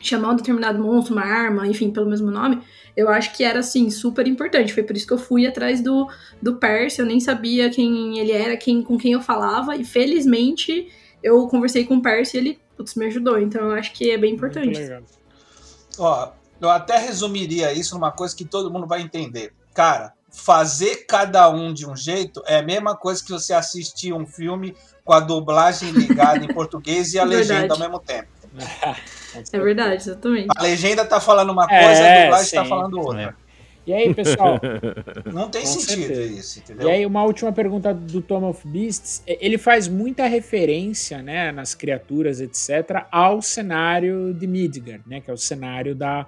chamar 0.00 0.30
um 0.30 0.36
determinado 0.36 0.82
monstro, 0.82 1.14
uma 1.14 1.24
arma, 1.24 1.66
enfim, 1.66 1.90
pelo 1.90 2.08
mesmo 2.08 2.30
nome, 2.30 2.60
eu 2.96 3.08
acho 3.08 3.36
que 3.36 3.44
era, 3.44 3.60
assim, 3.60 3.88
super 3.90 4.26
importante. 4.26 4.72
Foi 4.72 4.82
por 4.82 4.96
isso 4.96 5.06
que 5.06 5.12
eu 5.12 5.18
fui 5.18 5.46
atrás 5.46 5.80
do, 5.80 6.08
do 6.40 6.56
Percy, 6.56 7.00
eu 7.00 7.06
nem 7.06 7.20
sabia 7.20 7.70
quem 7.70 8.18
ele 8.18 8.32
era, 8.32 8.56
quem, 8.56 8.82
com 8.82 8.98
quem 8.98 9.12
eu 9.12 9.20
falava, 9.20 9.76
e 9.76 9.84
felizmente 9.84 10.88
eu 11.22 11.46
conversei 11.46 11.84
com 11.84 11.96
o 11.96 12.02
Percy 12.02 12.36
e 12.36 12.40
ele, 12.40 12.58
putz, 12.76 12.94
me 12.96 13.06
ajudou. 13.06 13.38
Então 13.38 13.62
eu 13.62 13.72
acho 13.72 13.92
que 13.92 14.10
é 14.10 14.18
bem 14.18 14.34
importante. 14.34 14.76
Ó, 15.98 16.32
eu 16.60 16.70
até 16.70 16.98
resumiria 16.98 17.72
isso 17.72 17.94
numa 17.94 18.10
coisa 18.10 18.34
que 18.34 18.44
todo 18.44 18.72
mundo 18.72 18.86
vai 18.86 19.02
entender. 19.02 19.52
Cara, 19.74 20.14
fazer 20.32 21.04
cada 21.06 21.48
um 21.50 21.72
de 21.72 21.86
um 21.88 21.94
jeito 21.94 22.42
é 22.46 22.56
a 22.58 22.62
mesma 22.62 22.96
coisa 22.96 23.22
que 23.22 23.30
você 23.30 23.52
assistir 23.52 24.12
um 24.12 24.26
filme 24.26 24.74
com 25.04 25.12
a 25.12 25.20
dublagem 25.20 25.90
ligada 25.92 26.44
em 26.44 26.48
português 26.54 27.12
e 27.12 27.18
a 27.18 27.24
Verdade. 27.24 27.48
legenda 27.52 27.74
ao 27.74 27.80
mesmo 27.80 27.98
tempo. 28.00 28.28
É 29.52 29.58
verdade, 29.58 29.94
exatamente. 29.96 30.48
A 30.56 30.62
legenda 30.62 31.04
tá 31.04 31.20
falando 31.20 31.50
uma 31.50 31.66
É, 31.70 31.84
coisa, 31.84 32.02
a 32.04 32.22
dublagem 32.24 32.50
tá 32.52 32.62
sim. 32.62 32.68
falando 32.68 32.98
outra. 33.00 33.34
E 33.84 33.92
aí, 33.92 34.14
pessoal? 34.14 34.60
Não 35.32 35.48
tem 35.48 35.66
sentido 35.66 36.06
certeza. 36.06 36.22
isso, 36.38 36.58
entendeu? 36.60 36.88
E 36.88 36.90
aí, 36.92 37.04
uma 37.06 37.24
última 37.24 37.50
pergunta 37.52 37.92
do 37.92 38.22
Tom 38.22 38.48
of 38.48 38.66
Beasts. 38.68 39.22
É, 39.26 39.44
Ele 39.44 39.58
faz 39.58 39.88
muita 39.88 40.26
referência, 40.26 41.20
né, 41.20 41.50
nas 41.50 41.74
criaturas, 41.74 42.40
etc., 42.40 43.04
ao 43.10 43.42
cenário 43.42 44.32
de 44.34 44.46
Midgard, 44.46 45.02
né, 45.06 45.20
que 45.20 45.28
é 45.30 45.34
o 45.34 45.36
cenário 45.38 45.96
da, 45.96 46.26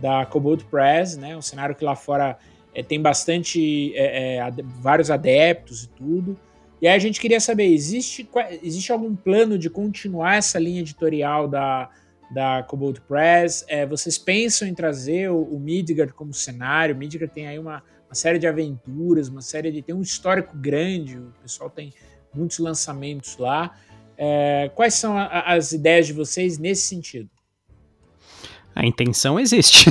da 0.00 0.24
Kobold 0.24 0.64
Press, 0.64 1.16
né, 1.18 1.36
um 1.36 1.42
cenário 1.42 1.74
que 1.74 1.84
lá 1.84 1.94
fora 1.94 2.38
é, 2.74 2.82
tem 2.82 3.00
bastante, 3.00 3.92
é, 3.96 4.34
é, 4.36 4.40
ade- 4.40 4.62
vários 4.80 5.10
adeptos 5.10 5.84
e 5.84 5.88
tudo. 5.88 6.36
E 6.82 6.88
aí 6.88 6.94
a 6.94 6.98
gente 6.98 7.20
queria 7.20 7.40
saber, 7.40 7.64
existe, 7.72 8.28
existe 8.62 8.92
algum 8.92 9.14
plano 9.16 9.56
de 9.58 9.70
continuar 9.70 10.36
essa 10.36 10.58
linha 10.58 10.80
editorial 10.80 11.48
da, 11.48 11.88
da 12.30 12.62
Kobold 12.64 13.00
Press? 13.02 13.64
É, 13.68 13.86
vocês 13.86 14.18
pensam 14.18 14.66
em 14.68 14.74
trazer 14.74 15.30
o, 15.30 15.40
o 15.42 15.58
Midgard 15.58 16.12
como 16.12 16.34
cenário? 16.34 16.94
O 16.94 16.98
Midgard 16.98 17.32
tem 17.32 17.46
aí 17.46 17.58
uma, 17.58 17.82
uma 18.08 18.14
série 18.14 18.38
de 18.38 18.46
aventuras, 18.46 19.28
uma 19.28 19.40
série 19.40 19.70
de. 19.70 19.80
tem 19.80 19.94
um 19.94 20.02
histórico 20.02 20.56
grande, 20.56 21.16
o 21.16 21.32
pessoal 21.42 21.70
tem 21.70 21.92
muitos 22.34 22.58
lançamentos 22.58 23.38
lá. 23.38 23.78
É, 24.18 24.70
quais 24.74 24.94
são 24.94 25.16
a- 25.16 25.54
as 25.54 25.72
ideias 25.72 26.06
de 26.06 26.12
vocês 26.12 26.58
nesse 26.58 26.82
sentido? 26.82 27.30
A 28.74 28.84
intenção 28.84 29.38
existe. 29.38 29.88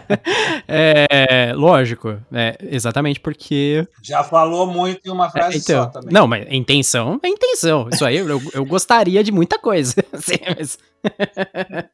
é, 0.68 1.52
lógico, 1.54 2.18
é, 2.32 2.58
exatamente 2.60 3.18
porque. 3.18 3.86
Já 4.02 4.22
falou 4.22 4.66
muito 4.66 5.00
em 5.06 5.10
uma 5.10 5.30
frase 5.30 5.56
É, 5.56 5.60
então, 5.60 5.84
só 5.84 5.90
também. 5.90 6.12
Não, 6.12 6.26
mas 6.26 6.46
intenção 6.50 7.18
é 7.22 7.28
intenção. 7.28 7.88
Isso 7.90 8.04
aí 8.04 8.18
eu, 8.18 8.40
eu, 8.52 8.64
gostaria 8.64 9.24
de 9.24 9.32
muita 9.32 9.58
coisa. 9.58 9.94
assim, 10.12 10.38
mas... 10.56 10.78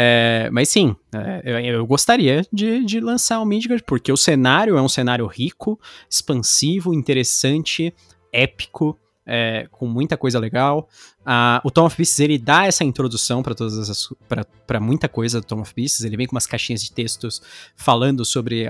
É, 0.00 0.48
mas 0.52 0.68
sim, 0.68 0.94
é, 1.12 1.42
eu, 1.44 1.58
eu 1.58 1.86
gostaria 1.86 2.42
de, 2.52 2.84
de 2.84 3.00
lançar 3.00 3.40
o 3.40 3.44
Midgard, 3.44 3.82
porque 3.84 4.12
o 4.12 4.16
cenário 4.16 4.76
é 4.76 4.82
um 4.82 4.88
cenário 4.88 5.26
rico, 5.26 5.78
expansivo, 6.08 6.94
interessante, 6.94 7.92
épico. 8.32 8.96
É, 9.28 9.68
com 9.70 9.86
muita 9.86 10.16
coisa 10.16 10.38
legal. 10.38 10.88
O 11.62 11.70
Tom 11.70 11.84
of 11.86 11.96
Pieces 11.96 12.18
ele 12.20 12.38
dá 12.38 12.66
essa 12.66 12.82
introdução 12.82 13.42
para 13.42 13.54
todas 13.54 13.90
as 13.90 14.08
para 14.66 14.80
muita 14.80 15.08
coisa 15.08 15.40
do 15.40 15.46
Tom 15.46 15.60
of 15.60 15.74
Pieces. 15.74 16.04
Ele 16.04 16.16
vem 16.16 16.26
com 16.26 16.34
umas 16.34 16.46
caixinhas 16.46 16.82
de 16.82 16.90
textos 16.90 17.42
falando 17.76 18.24
sobre 18.24 18.66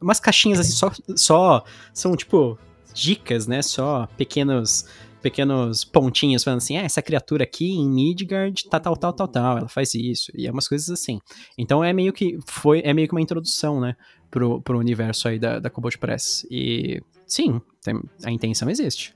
umas 0.00 0.20
caixinhas 0.20 0.60
assim 0.60 0.72
só, 0.72 0.90
só 1.16 1.64
são 1.94 2.16
tipo 2.16 2.58
dicas, 2.92 3.46
né? 3.46 3.62
Só 3.62 4.08
pequenos 4.16 4.86
pequenos 5.22 5.84
pontinhos 5.84 6.44
falando 6.44 6.58
assim, 6.58 6.76
ah, 6.76 6.82
essa 6.82 7.02
criatura 7.02 7.42
aqui 7.42 7.72
em 7.72 7.88
Midgard 7.88 8.68
tá 8.68 8.78
tal 8.78 8.96
tal 8.96 9.12
tal 9.12 9.26
tal, 9.26 9.58
ela 9.58 9.68
faz 9.68 9.92
isso 9.94 10.30
e 10.34 10.46
é 10.46 10.50
umas 10.52 10.68
coisas 10.68 10.88
assim. 10.88 11.18
Então 11.58 11.82
é 11.82 11.92
meio 11.92 12.12
que 12.12 12.38
foi 12.46 12.80
é 12.84 12.92
meio 12.94 13.08
que 13.08 13.14
uma 13.14 13.20
introdução, 13.20 13.80
né? 13.80 13.96
pro, 14.30 14.60
pro 14.60 14.78
universo 14.78 15.28
aí 15.28 15.38
da, 15.38 15.58
da 15.58 15.70
Cobalt 15.70 15.96
Press. 15.98 16.46
E 16.50 17.00
sim, 17.26 17.60
tem- 17.82 18.02
a 18.24 18.30
intenção 18.30 18.68
existe. 18.68 19.14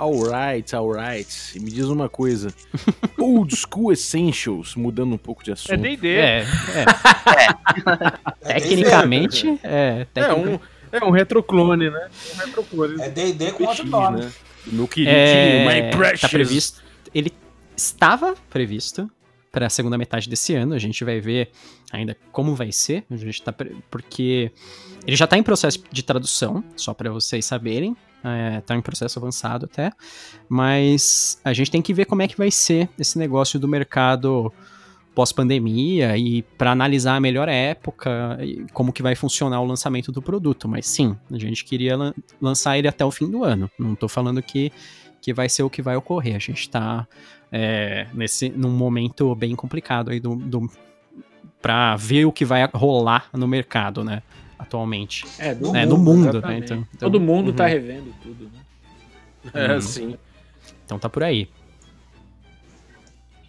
Alright, 0.00 0.74
alright. 0.74 1.28
E 1.54 1.60
me 1.60 1.70
diz 1.70 1.86
uma 1.86 2.08
coisa. 2.08 2.52
Old 3.18 3.54
School 3.54 3.92
Essentials, 3.92 4.74
mudando 4.74 5.12
um 5.14 5.18
pouco 5.18 5.44
de 5.44 5.52
assunto. 5.52 5.74
É 5.74 5.76
D&D. 5.76 6.08
É, 6.16 6.40
é. 6.40 6.44
É 8.42 8.54
Tecnicamente, 8.60 9.46
é. 9.62 10.06
É 10.14 10.32
um, 10.34 10.58
é 10.92 11.04
um 11.04 11.10
retroclone, 11.10 11.90
né? 11.90 12.08
Um 12.34 12.38
retroclone. 12.46 13.00
É 13.02 13.08
D&D 13.08 13.52
com 13.52 13.64
outro 13.64 13.86
nome. 13.86 14.20
né? 14.22 14.32
Meu 14.66 14.86
queridinho, 14.88 15.16
É, 15.16 15.90
My 15.90 15.96
Precious. 15.96 16.20
tá 16.20 16.28
previsto. 16.28 16.82
Ele 17.14 17.32
estava 17.76 18.34
previsto 18.50 19.10
para 19.52 19.66
a 19.66 19.70
segunda 19.70 19.96
metade 19.96 20.28
desse 20.28 20.54
ano. 20.54 20.74
A 20.74 20.78
gente 20.78 21.04
vai 21.04 21.20
ver 21.20 21.50
ainda 21.92 22.16
como 22.32 22.54
vai 22.54 22.72
ser. 22.72 23.04
A 23.10 23.16
gente 23.16 23.42
tá 23.42 23.52
pre- 23.52 23.76
porque 23.90 24.50
ele 25.06 25.16
já 25.16 25.24
está 25.24 25.36
em 25.38 25.42
processo 25.42 25.82
de 25.90 26.02
tradução, 26.02 26.62
só 26.76 26.92
para 26.92 27.10
vocês 27.10 27.44
saberem. 27.44 27.96
É, 28.22 28.60
tá 28.60 28.76
em 28.76 28.82
processo 28.82 29.18
avançado 29.18 29.64
até. 29.64 29.90
Mas 30.48 31.40
a 31.44 31.52
gente 31.52 31.70
tem 31.70 31.80
que 31.80 31.94
ver 31.94 32.04
como 32.04 32.22
é 32.22 32.28
que 32.28 32.36
vai 32.36 32.50
ser 32.50 32.88
esse 32.98 33.18
negócio 33.18 33.58
do 33.58 33.66
mercado 33.66 34.52
pós-pandemia 35.14 36.16
e 36.16 36.42
para 36.42 36.70
analisar 36.70 37.16
a 37.16 37.20
melhor 37.20 37.48
época 37.48 38.38
e 38.40 38.64
como 38.72 38.92
que 38.92 39.02
vai 39.02 39.14
funcionar 39.14 39.60
o 39.60 39.66
lançamento 39.66 40.12
do 40.12 40.22
produto. 40.22 40.68
Mas 40.68 40.86
sim, 40.86 41.16
a 41.30 41.38
gente 41.38 41.64
queria 41.64 41.96
lan- 41.96 42.14
lançar 42.40 42.78
ele 42.78 42.88
até 42.88 43.04
o 43.04 43.10
fim 43.10 43.30
do 43.30 43.42
ano. 43.42 43.70
Não 43.78 43.94
tô 43.94 44.08
falando 44.08 44.42
que, 44.42 44.72
que 45.20 45.32
vai 45.32 45.48
ser 45.48 45.62
o 45.62 45.70
que 45.70 45.82
vai 45.82 45.96
ocorrer. 45.96 46.36
A 46.36 46.38
gente 46.38 46.68
tá 46.70 47.06
é, 47.50 48.06
nesse, 48.14 48.50
num 48.50 48.70
momento 48.70 49.34
bem 49.34 49.56
complicado 49.56 50.10
aí 50.10 50.20
do, 50.20 50.36
do, 50.36 50.70
para 51.60 51.96
ver 51.96 52.24
o 52.26 52.32
que 52.32 52.44
vai 52.44 52.68
rolar 52.72 53.28
no 53.32 53.48
mercado, 53.48 54.04
né? 54.04 54.22
Atualmente. 54.60 55.24
É, 55.38 55.54
do 55.54 55.74
É, 55.74 55.86
no 55.86 55.96
mundo, 55.96 56.40
né? 56.40 56.58
Então, 56.58 56.76
então, 56.76 56.98
Todo 56.98 57.20
mundo 57.20 57.52
tá 57.52 57.64
uhum. 57.64 57.70
revendo 57.70 58.14
tudo, 58.22 58.44
né? 58.44 58.60
É, 59.54 59.72
Uhum. 59.72 59.80
sim. 59.80 60.18
então 60.84 60.98
tá 60.98 61.08
por 61.08 61.22
aí. 61.24 61.48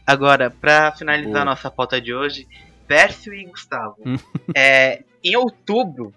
Agora, 0.08 0.50
pra 0.50 0.92
finalizar 0.94 1.32
Boa. 1.34 1.46
nossa 1.46 1.70
pauta 1.70 2.00
de 2.00 2.14
hoje, 2.14 2.48
Pércio 2.88 3.34
e 3.34 3.46
Gustavo. 3.46 3.96
Hum. 4.06 4.16
é, 4.56 5.04
em 5.24 5.36
outubro, 5.36 6.14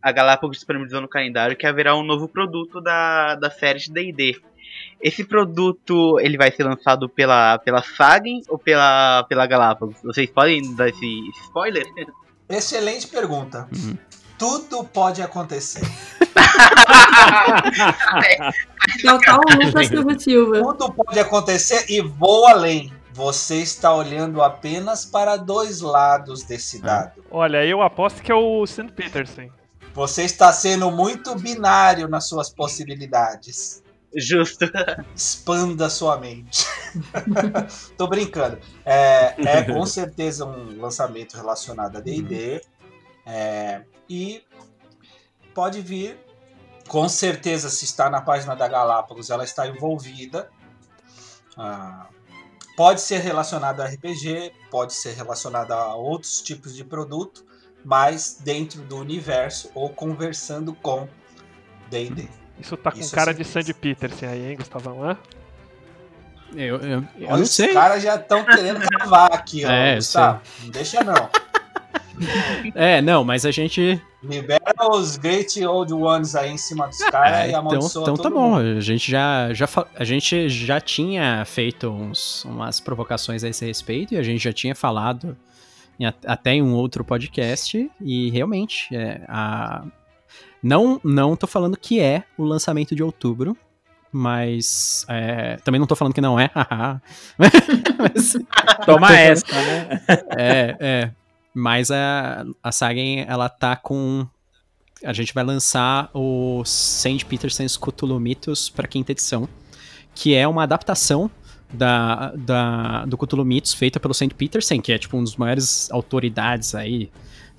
a 0.00 0.12
Galápagos 0.12 0.58
disponibilizou 0.58 1.00
no 1.00 1.08
calendário 1.08 1.56
que 1.56 1.66
haverá 1.66 1.96
um 1.96 2.02
novo 2.02 2.28
produto 2.28 2.80
da, 2.82 3.34
da 3.34 3.50
série 3.50 3.78
de 3.78 3.90
D&D. 3.90 4.40
Esse 5.00 5.24
produto, 5.24 6.18
ele 6.20 6.36
vai 6.36 6.50
ser 6.50 6.64
lançado 6.64 7.08
pela, 7.08 7.58
pela 7.58 7.82
Sagen 7.82 8.42
ou 8.48 8.58
pela, 8.58 9.24
pela 9.24 9.46
Galápagos? 9.46 9.96
Vocês 10.02 10.28
podem 10.30 10.74
dar 10.74 10.88
esse 10.88 11.30
spoiler? 11.46 11.86
Excelente 12.48 13.06
pergunta. 13.06 13.68
Uhum. 13.74 13.96
Tudo 14.44 14.84
pode 14.84 15.22
acontecer. 15.22 15.80
Total 19.00 19.40
Lucas 19.64 19.88
Silva 19.88 20.18
Silva. 20.18 20.60
Tudo 20.60 20.92
pode 20.92 21.18
acontecer 21.18 21.86
e 21.90 22.02
vou 22.02 22.46
além. 22.46 22.92
Você 23.14 23.62
está 23.62 23.94
olhando 23.94 24.42
apenas 24.42 25.06
para 25.06 25.38
dois 25.38 25.80
lados 25.80 26.42
desse 26.42 26.78
dado. 26.82 27.24
Olha, 27.30 27.64
eu 27.64 27.80
aposto 27.80 28.20
que 28.20 28.30
é 28.30 28.34
o 28.34 28.66
St. 28.66 28.92
Peterson. 28.92 29.48
Você 29.94 30.24
está 30.24 30.52
sendo 30.52 30.90
muito 30.90 31.34
binário 31.36 32.06
nas 32.06 32.28
suas 32.28 32.50
possibilidades. 32.50 33.82
Justo. 34.14 34.66
Expanda 35.16 35.88
sua 35.88 36.18
mente. 36.18 36.66
Tô 37.96 38.06
brincando. 38.08 38.58
É, 38.84 39.36
é 39.38 39.62
com 39.72 39.86
certeza 39.86 40.44
um 40.44 40.78
lançamento 40.78 41.34
relacionado 41.34 41.96
a 41.96 42.00
D&D. 42.00 42.60
é, 43.24 43.84
e 44.08 44.42
pode 45.54 45.80
vir, 45.80 46.18
com 46.88 47.08
certeza, 47.08 47.68
se 47.70 47.84
está 47.84 48.10
na 48.10 48.20
página 48.20 48.54
da 48.54 48.68
Galápagos, 48.68 49.30
ela 49.30 49.44
está 49.44 49.66
envolvida. 49.66 50.50
Ah, 51.56 52.06
pode 52.76 53.00
ser 53.00 53.18
relacionado 53.18 53.80
a 53.80 53.86
RPG, 53.86 54.52
pode 54.70 54.94
ser 54.94 55.14
relacionado 55.14 55.72
a 55.72 55.94
outros 55.94 56.42
tipos 56.42 56.74
de 56.74 56.84
produto, 56.84 57.44
mas 57.84 58.38
dentro 58.40 58.82
do 58.82 58.96
universo 58.96 59.70
ou 59.74 59.88
conversando 59.90 60.74
com 60.74 61.08
D&D. 61.88 62.28
Isso 62.58 62.76
tá 62.76 62.90
com 62.90 62.98
Isso 62.98 63.14
é 63.14 63.18
cara 63.18 63.34
de 63.34 63.44
certeza. 63.44 63.66
Sandy 63.66 63.74
Peterson 63.74 64.26
aí, 64.26 64.50
hein, 64.50 64.56
Gustavão? 64.56 65.02
Hã? 65.02 65.18
Eu, 66.54 66.76
eu, 66.76 67.04
eu 67.16 67.28
Olha, 67.28 67.36
não 67.36 67.42
os 67.42 67.50
sei. 67.50 67.72
caras 67.72 68.02
já 68.02 68.14
estão 68.14 68.44
querendo 68.44 68.80
cavar 68.88 69.32
aqui, 69.32 69.64
ó. 69.64 69.70
É, 69.72 69.96
Gustavo. 69.96 70.40
Não 70.62 70.70
deixa 70.70 71.02
não. 71.02 71.30
É, 72.74 73.00
não, 73.02 73.24
mas 73.24 73.44
a 73.44 73.50
gente. 73.50 74.00
Libera 74.22 74.74
os 74.90 75.16
Great 75.16 75.62
Old 75.66 75.92
Ones 75.92 76.34
aí 76.34 76.50
em 76.50 76.56
cima 76.56 76.86
dos 76.86 76.98
caras 76.98 77.38
É, 77.38 77.46
e 77.46 77.48
então, 77.50 77.60
amaldiçoa 77.60 78.02
então 78.02 78.14
todo 78.14 78.22
tá 78.22 78.30
bom. 78.30 78.50
mundo. 78.56 78.78
A 78.78 78.80
gente 78.80 79.10
já, 79.10 79.52
já, 79.52 79.66
fa- 79.66 79.86
a 79.94 80.04
gente 80.04 80.48
já 80.48 80.80
tinha 80.80 81.44
feito 81.44 81.88
uns, 81.90 82.44
umas 82.44 82.80
provocações 82.80 83.44
a 83.44 83.48
esse 83.48 83.64
respeito 83.66 84.14
e 84.14 84.16
a 84.16 84.22
gente 84.22 84.42
já 84.42 84.52
tinha 84.52 84.74
falado 84.74 85.36
em 86.00 86.06
até 86.06 86.52
em 86.54 86.62
um 86.62 86.72
outro 86.74 87.04
podcast. 87.04 87.90
E 88.00 88.30
realmente, 88.30 88.94
é, 88.96 89.20
a, 89.28 89.84
não, 90.62 90.98
não 91.04 91.36
tô 91.36 91.46
falando 91.46 91.76
que 91.76 92.00
é 92.00 92.22
o 92.38 92.44
lançamento 92.44 92.94
de 92.94 93.02
outubro. 93.02 93.56
Mas 94.16 95.04
é, 95.08 95.56
também 95.64 95.80
não 95.80 95.88
tô 95.88 95.96
falando 95.96 96.14
que 96.14 96.20
não 96.20 96.38
é. 96.38 96.48
haha. 96.54 97.02
Mas- 97.98 98.36
Toma 98.86 99.12
essa, 99.18 99.44
né? 99.52 100.00
é, 100.38 100.76
é. 100.80 101.10
Mas 101.54 101.90
a, 101.90 102.44
a 102.62 102.72
Sagen, 102.72 103.24
ela 103.28 103.48
tá 103.48 103.76
com. 103.76 104.26
A 105.04 105.12
gente 105.12 105.32
vai 105.32 105.44
lançar 105.44 106.10
o 106.14 106.62
Saint 106.64 107.24
Peterson's 107.24 107.76
Cthulhu 107.76 108.18
Mythos 108.18 108.68
pra 108.70 108.88
quinta 108.88 109.12
edição, 109.12 109.48
que 110.14 110.34
é 110.34 110.48
uma 110.48 110.62
adaptação 110.64 111.30
da, 111.72 112.32
da, 112.36 113.04
do 113.04 113.16
Cthulhu 113.18 113.44
Mythos 113.44 113.74
feita 113.74 114.00
pelo 114.00 114.14
Saint 114.14 114.32
Peterson, 114.32 114.80
que 114.80 114.92
é 114.92 114.98
tipo 114.98 115.16
um 115.16 115.22
dos 115.22 115.36
maiores 115.36 115.90
autoridades 115.90 116.74
aí 116.74 117.10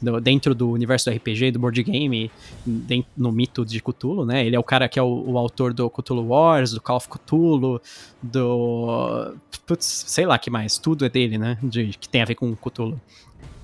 do- 0.01 0.19
dentro 0.19 0.55
do 0.55 0.71
universo 0.71 1.09
do 1.09 1.15
RPG, 1.15 1.51
do 1.51 1.59
board 1.59 1.83
game, 1.83 2.31
den- 2.65 3.05
no 3.15 3.31
mito 3.31 3.63
de 3.65 3.79
Cthulhu, 3.81 4.25
né? 4.25 4.45
Ele 4.45 4.55
é 4.55 4.59
o 4.59 4.63
cara 4.63 4.89
que 4.89 4.97
é 4.97 5.03
o, 5.03 5.23
o 5.31 5.37
autor 5.37 5.71
do 5.73 5.89
Cthulhu 5.89 6.27
Wars, 6.29 6.71
do 6.71 6.81
Call 6.81 6.97
of 6.97 7.07
Cthulhu, 7.07 7.79
do. 8.21 9.35
Putz, 9.67 9.85
sei 10.07 10.25
lá 10.25 10.37
que 10.39 10.49
mais, 10.49 10.77
tudo 10.77 11.05
é 11.05 11.09
dele, 11.09 11.37
né? 11.37 11.57
De, 11.61 11.87
que 11.99 12.09
tem 12.09 12.21
a 12.21 12.25
ver 12.25 12.35
com 12.35 12.55
Cthulhu. 12.55 12.99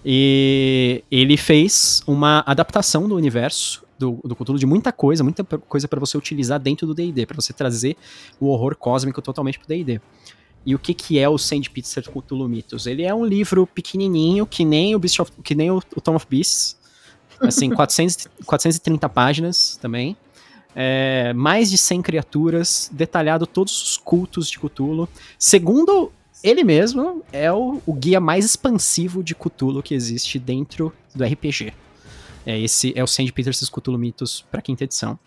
E 0.04 1.04
ele 1.12 1.38
fez 1.38 2.02
uma 2.08 2.43
adaptação 2.45 3.08
do 3.08 3.16
universo 3.16 3.84
do, 3.99 4.20
do 4.24 4.36
Cthulhu 4.36 4.58
de 4.58 4.66
muita 4.66 4.91
coisa, 4.91 5.24
muita 5.24 5.43
coisa 5.43 5.88
para 5.88 5.99
você 5.99 6.18
utilizar 6.18 6.60
dentro 6.60 6.88
do 6.88 6.93
D&D, 6.95 7.26
para 7.28 7.36
você 7.36 7.54
trazer 7.54 7.95
o 8.39 8.47
horror 8.47 8.76
cósmico 8.76 9.22
totalmente 9.22 9.60
pro 9.60 9.68
D&D. 9.68 10.02
E 10.66 10.76
o 10.76 10.80
que 10.80 10.93
que 10.93 11.20
é 11.20 11.30
o 11.30 11.38
Sand 11.38 11.64
Pizza 11.74 12.02
Cthulhu 12.02 12.47
Mythos? 12.47 12.88
Ele 12.88 13.04
é 13.04 13.14
um 13.14 13.26
livro 13.26 13.68
pequenininho, 13.68 14.45
que 14.45 14.66
nem 14.66 14.95
o, 14.95 14.99
Beast 14.99 15.20
of, 15.20 15.32
que 15.43 15.56
nem 15.56 15.72
o, 15.72 15.78
o 15.95 16.02
Tom 16.02 16.16
of 16.16 16.26
Beasts, 16.30 16.78
assim, 17.39 17.70
400, 17.74 18.28
430 18.45 19.10
páginas 19.10 19.78
também. 19.82 20.18
É, 20.76 21.34
mais 21.34 21.70
de 21.70 21.78
100 21.78 22.02
criaturas, 22.02 22.89
detalhado 22.93 23.45
todos 23.45 23.82
os 23.82 23.97
cultos 23.97 24.49
de 24.49 24.58
Cthulhu. 24.58 25.10
Segundo 25.38 26.12
ele 26.44 26.64
mesmo, 26.64 27.24
é 27.32 27.52
o, 27.52 27.82
o 27.86 27.94
guia 27.94 28.20
mais 28.20 28.46
expansivo 28.46 29.24
de 29.24 29.36
Cthulhu 29.36 29.84
que 29.84 29.94
existe 29.94 30.39
dentro 30.39 30.94
do 31.14 31.24
RPG. 31.24 31.74
É, 32.46 32.60
esse 32.60 32.94
é 32.96 33.04
o 33.04 33.08
Sandy 33.08 33.32
Peterson's 33.32 33.70
Cthulhu 33.70 33.98
Mythos 33.98 34.46
para 34.50 34.62
quinta 34.62 34.84
edição. 34.84 35.20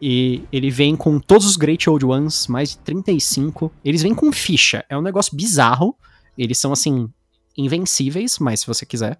E 0.00 0.42
ele 0.52 0.70
vem 0.70 0.96
com 0.96 1.18
todos 1.20 1.46
os 1.46 1.56
Great 1.56 1.88
Old 1.88 2.04
Ones, 2.04 2.46
mais 2.48 2.70
de 2.70 2.78
35. 2.78 3.70
Eles 3.84 4.02
vêm 4.02 4.14
com 4.14 4.32
ficha. 4.32 4.84
É 4.88 4.96
um 4.96 5.02
negócio 5.02 5.36
bizarro. 5.36 5.96
Eles 6.36 6.58
são, 6.58 6.72
assim, 6.72 7.08
invencíveis, 7.56 8.38
mas 8.38 8.60
se 8.60 8.66
você 8.66 8.84
quiser. 8.84 9.18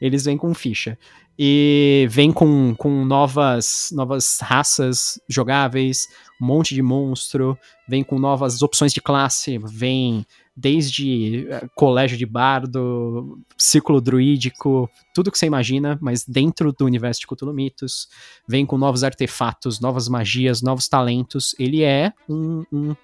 Eles 0.00 0.24
vêm 0.24 0.36
com 0.36 0.52
ficha. 0.54 0.98
E 1.38 2.06
vem 2.10 2.30
com, 2.30 2.74
com 2.76 3.04
novas, 3.04 3.88
novas 3.92 4.38
raças 4.40 5.18
jogáveis, 5.28 6.06
um 6.40 6.46
monte 6.46 6.74
de 6.74 6.82
monstro, 6.82 7.58
vem 7.88 8.04
com 8.04 8.18
novas 8.18 8.60
opções 8.62 8.92
de 8.92 9.00
classe, 9.00 9.58
vem 9.58 10.26
desde 10.54 11.46
eh, 11.48 11.66
colégio 11.74 12.18
de 12.18 12.26
bardo, 12.26 13.38
círculo 13.56 13.98
druídico, 14.02 14.90
tudo 15.14 15.30
que 15.32 15.38
você 15.38 15.46
imagina, 15.46 15.98
mas 16.02 16.26
dentro 16.26 16.70
do 16.72 16.84
universo 16.84 17.20
de 17.22 17.26
Cthulhu 17.26 17.54
Mitos, 17.54 18.08
vem 18.46 18.66
com 18.66 18.76
novos 18.76 19.02
artefatos, 19.02 19.80
novas 19.80 20.08
magias, 20.08 20.60
novos 20.60 20.86
talentos. 20.86 21.54
Ele 21.58 21.82
é 21.82 22.12
um, 22.28 22.62
um- 22.70 22.94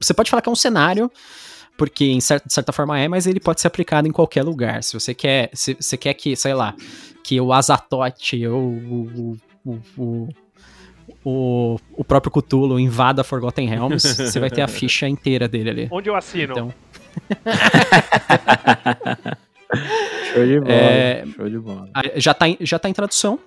Você 0.00 0.12
pode 0.12 0.28
falar 0.28 0.42
que 0.42 0.48
é 0.48 0.52
um 0.52 0.56
cenário, 0.56 1.08
porque 1.82 2.04
em 2.04 2.20
cer- 2.20 2.40
de 2.46 2.52
certa 2.54 2.70
forma 2.72 2.96
é, 2.96 3.08
mas 3.08 3.26
ele 3.26 3.40
pode 3.40 3.60
ser 3.60 3.66
aplicado 3.66 4.06
em 4.06 4.12
qualquer 4.12 4.44
lugar. 4.44 4.84
Se 4.84 4.94
você 4.94 5.12
quer, 5.12 5.50
se 5.52 5.74
você 5.74 5.96
quer 5.96 6.14
que, 6.14 6.36
sei 6.36 6.54
lá, 6.54 6.76
que 7.24 7.40
o 7.40 7.52
Azatote 7.52 8.46
ou 8.46 8.62
o, 8.62 9.36
o, 9.66 9.80
o, 9.96 10.28
o, 11.24 11.76
o 11.94 12.04
próprio 12.04 12.30
Cthulhu 12.30 12.78
invada 12.78 13.24
Forgotten 13.24 13.68
Realms, 13.68 14.14
você 14.30 14.38
vai 14.38 14.48
ter 14.48 14.62
a 14.62 14.68
ficha 14.68 15.08
inteira 15.08 15.48
dele 15.48 15.70
ali. 15.70 15.88
Onde 15.90 16.08
eu 16.08 16.14
assino? 16.14 16.52
Então, 16.52 16.72
Show 20.32 20.46
de 20.46 20.60
bola. 20.60 20.72
É, 20.72 21.24
Show 21.34 21.50
de 21.50 21.58
bola. 21.58 21.88
Já 22.14 22.32
tá, 22.32 22.48
em, 22.48 22.56
já 22.60 22.78
tá 22.78 22.88
em 22.88 22.92
tradução, 22.92 23.40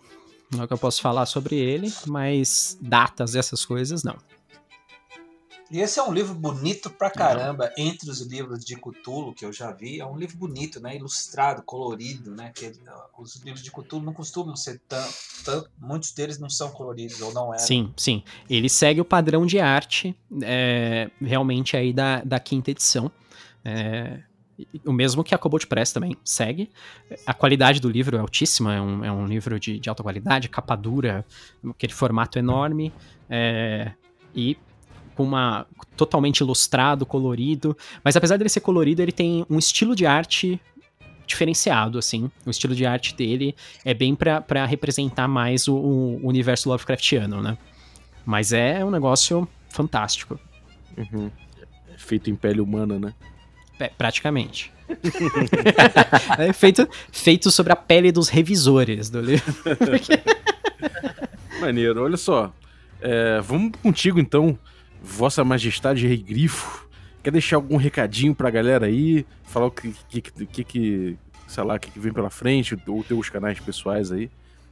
não 0.51 0.59
é 0.61 0.65
o 0.65 0.67
que 0.67 0.73
eu 0.73 0.77
posso 0.77 1.01
falar 1.01 1.25
sobre 1.25 1.55
ele, 1.55 1.89
mas 2.05 2.77
datas, 2.81 3.33
essas 3.33 3.63
coisas, 3.65 4.03
não. 4.03 4.17
E 5.69 5.79
esse 5.79 5.99
é 5.99 6.03
um 6.03 6.13
livro 6.13 6.35
bonito 6.35 6.89
pra 6.91 7.09
caramba, 7.09 7.71
entre 7.75 8.09
os 8.09 8.21
livros 8.21 8.63
de 8.63 8.75
Cthulhu 8.75 9.33
que 9.33 9.43
eu 9.43 9.51
já 9.51 9.71
vi. 9.71 9.99
É 9.99 10.05
um 10.05 10.15
livro 10.15 10.37
bonito, 10.37 10.79
né? 10.79 10.95
Ilustrado, 10.95 11.63
colorido, 11.63 12.35
né? 12.35 12.51
Que, 12.53 12.67
uh, 12.67 12.71
os 13.17 13.37
livros 13.37 13.63
de 13.63 13.71
Cthulhu 13.71 14.05
não 14.05 14.13
costumam 14.13 14.55
ser 14.55 14.79
tão, 14.87 15.07
tão. 15.43 15.65
Muitos 15.79 16.11
deles 16.11 16.37
não 16.37 16.49
são 16.49 16.69
coloridos, 16.69 17.19
ou 17.21 17.33
não 17.33 17.53
eram. 17.53 17.65
Sim, 17.65 17.91
sim. 17.97 18.23
Ele 18.47 18.69
segue 18.69 19.01
o 19.01 19.05
padrão 19.05 19.45
de 19.45 19.59
arte, 19.59 20.15
é, 20.43 21.09
realmente 21.19 21.75
aí 21.75 21.91
da, 21.91 22.21
da 22.21 22.39
quinta 22.39 22.69
edição. 22.69 23.11
É, 23.63 24.19
o 24.85 24.93
mesmo 24.93 25.23
que 25.23 25.33
a 25.33 25.37
Cobalt 25.37 25.65
Press 25.65 25.91
também 25.91 26.15
segue. 26.23 26.69
A 27.25 27.33
qualidade 27.33 27.79
do 27.79 27.89
livro 27.89 28.15
é 28.15 28.19
altíssima, 28.19 28.75
é 28.75 28.81
um, 28.81 29.03
é 29.05 29.11
um 29.11 29.25
livro 29.25 29.59
de, 29.59 29.79
de 29.79 29.89
alta 29.89 30.03
qualidade, 30.03 30.47
capa 30.47 30.75
dura, 30.75 31.25
aquele 31.67 31.91
formato 31.91 32.37
enorme, 32.37 32.93
é, 33.29 33.91
e 34.33 34.57
com 35.15 35.23
uma 35.23 35.65
totalmente 35.95 36.39
ilustrado, 36.39 37.05
colorido. 37.05 37.75
Mas 38.03 38.15
apesar 38.15 38.37
dele 38.37 38.49
ser 38.49 38.59
colorido, 38.59 39.01
ele 39.01 39.11
tem 39.11 39.45
um 39.49 39.57
estilo 39.57 39.95
de 39.95 40.05
arte 40.05 40.59
diferenciado, 41.25 41.97
assim. 41.97 42.29
O 42.45 42.49
estilo 42.51 42.75
de 42.75 42.85
arte 42.85 43.15
dele 43.15 43.55
é 43.83 43.93
bem 43.93 44.13
pra 44.13 44.41
pra 44.41 44.65
representar 44.65 45.27
mais 45.27 45.67
o, 45.67 45.75
o 45.75 46.27
universo 46.27 46.69
Lovecraftiano, 46.69 47.41
né? 47.41 47.57
Mas 48.25 48.51
é 48.53 48.83
um 48.83 48.91
negócio 48.91 49.47
fantástico, 49.69 50.39
Uhum. 50.97 51.29
É 51.93 51.97
Feito 51.97 52.29
em 52.29 52.35
pele 52.35 52.61
humana, 52.61 52.97
né? 52.97 53.13
é, 53.79 53.89
praticamente. 53.89 54.71
é 56.37 56.53
feito, 56.53 56.87
feito 57.11 57.51
sobre 57.51 57.73
a 57.73 57.75
pele 57.75 58.11
dos 58.11 58.29
revisores 58.29 59.09
do 59.09 59.19
livro. 59.19 59.53
Maneiro, 61.59 62.03
olha 62.03 62.17
só. 62.17 62.53
É, 63.01 63.41
vamos 63.41 63.73
contigo 63.81 64.19
então, 64.19 64.57
Vossa 65.05 65.43
Majestade 65.43 66.07
Rei 66.07 66.17
Grifo. 66.17 66.87
Quer 67.23 67.31
deixar 67.31 67.55
algum 67.55 67.77
recadinho 67.77 68.33
pra 68.35 68.49
galera 68.49 68.87
aí? 68.87 69.25
Falar 69.43 69.67
o 69.67 69.71
que, 69.71 69.93
que, 70.09 70.21
que, 70.21 70.63
que 70.63 71.17
sei 71.47 71.63
lá, 71.63 71.75
o 71.75 71.79
que, 71.79 71.91
que 71.91 71.99
vem 71.99 72.11
pela 72.11 72.29
frente, 72.29 72.77
ou 72.87 73.03
teus 73.03 73.29
canais 73.29 73.59
pessoais 73.59 74.11
aí? 74.11 74.29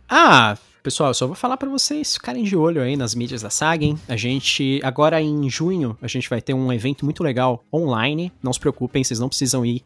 Ah, 0.09 0.57
pessoal, 0.81 1.11
eu 1.11 1.13
só 1.13 1.27
vou 1.27 1.35
falar 1.35 1.55
pra 1.55 1.69
vocês 1.69 2.15
ficarem 2.15 2.43
de 2.43 2.55
olho 2.55 2.81
aí 2.81 2.97
nas 2.97 3.15
mídias 3.15 3.41
da 3.41 3.49
Sagen. 3.49 3.97
A 4.07 4.15
gente, 4.15 4.81
agora 4.83 5.21
em 5.21 5.49
junho, 5.49 5.97
a 6.01 6.07
gente 6.07 6.29
vai 6.29 6.41
ter 6.41 6.53
um 6.53 6.73
evento 6.73 7.05
muito 7.05 7.23
legal 7.23 7.63
online. 7.71 8.31
Não 8.41 8.51
se 8.51 8.59
preocupem, 8.59 9.03
vocês 9.03 9.19
não 9.19 9.29
precisam 9.29 9.65
ir, 9.65 9.83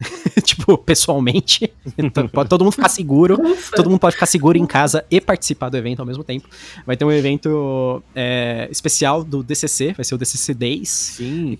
tipo, 0.44 0.78
pessoalmente. 0.78 1.72
Então, 1.96 2.28
pode 2.28 2.48
todo 2.48 2.64
mundo 2.64 2.74
ficar 2.74 2.88
seguro. 2.88 3.40
Ufa. 3.40 3.76
Todo 3.76 3.90
mundo 3.90 4.00
pode 4.00 4.14
ficar 4.14 4.26
seguro 4.26 4.56
em 4.56 4.66
casa 4.66 5.04
e 5.10 5.20
participar 5.20 5.68
do 5.68 5.76
evento 5.76 6.00
ao 6.00 6.06
mesmo 6.06 6.24
tempo. 6.24 6.48
Vai 6.86 6.96
ter 6.96 7.04
um 7.04 7.12
evento 7.12 8.02
é, 8.14 8.68
especial 8.70 9.24
do 9.24 9.42
DCC, 9.42 9.92
vai 9.92 10.04
ser 10.04 10.14
o 10.14 10.18
DCC 10.18 10.54
Days. 10.54 10.88
Sim. 10.88 11.58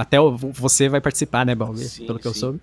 Até 0.00 0.16
você 0.52 0.88
vai 0.88 1.00
participar, 1.00 1.46
né, 1.46 1.54
Balbi? 1.54 1.84
Sim, 1.84 2.06
Pelo 2.06 2.18
que 2.18 2.26
eu 2.26 2.34
sim. 2.34 2.40
soube. 2.40 2.60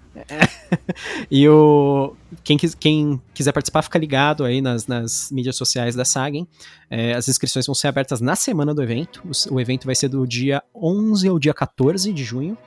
e 1.32 1.48
o 1.48 2.14
quem, 2.44 2.58
quem 2.58 3.22
quiser 3.34 3.54
participar, 3.54 3.82
fica 3.82 3.98
ligado 3.98 4.44
aí 4.44 4.62
nas, 4.62 4.88
nas 4.88 5.32
mídias 5.32 5.56
sociais 5.56 5.96
da 5.96 6.04
Sagen. 6.04 6.46
É, 6.90 7.14
as 7.14 7.30
inscrições 7.30 7.66
vão 7.66 7.74
ser 7.74 7.88
abertas 7.88 8.20
na 8.20 8.36
semana 8.36 8.74
do 8.74 8.84
evento. 8.84 9.24
O, 9.26 9.56
o 9.56 9.62
evento 9.62 9.86
vai 9.86 9.96
ser 9.96 10.10
do 10.10 10.28
dia 10.28 10.62
11 10.76 11.30
ao 11.30 11.40
dia 11.40 11.54
14 11.54 12.12
de 12.12 12.24
junho. 12.26 12.58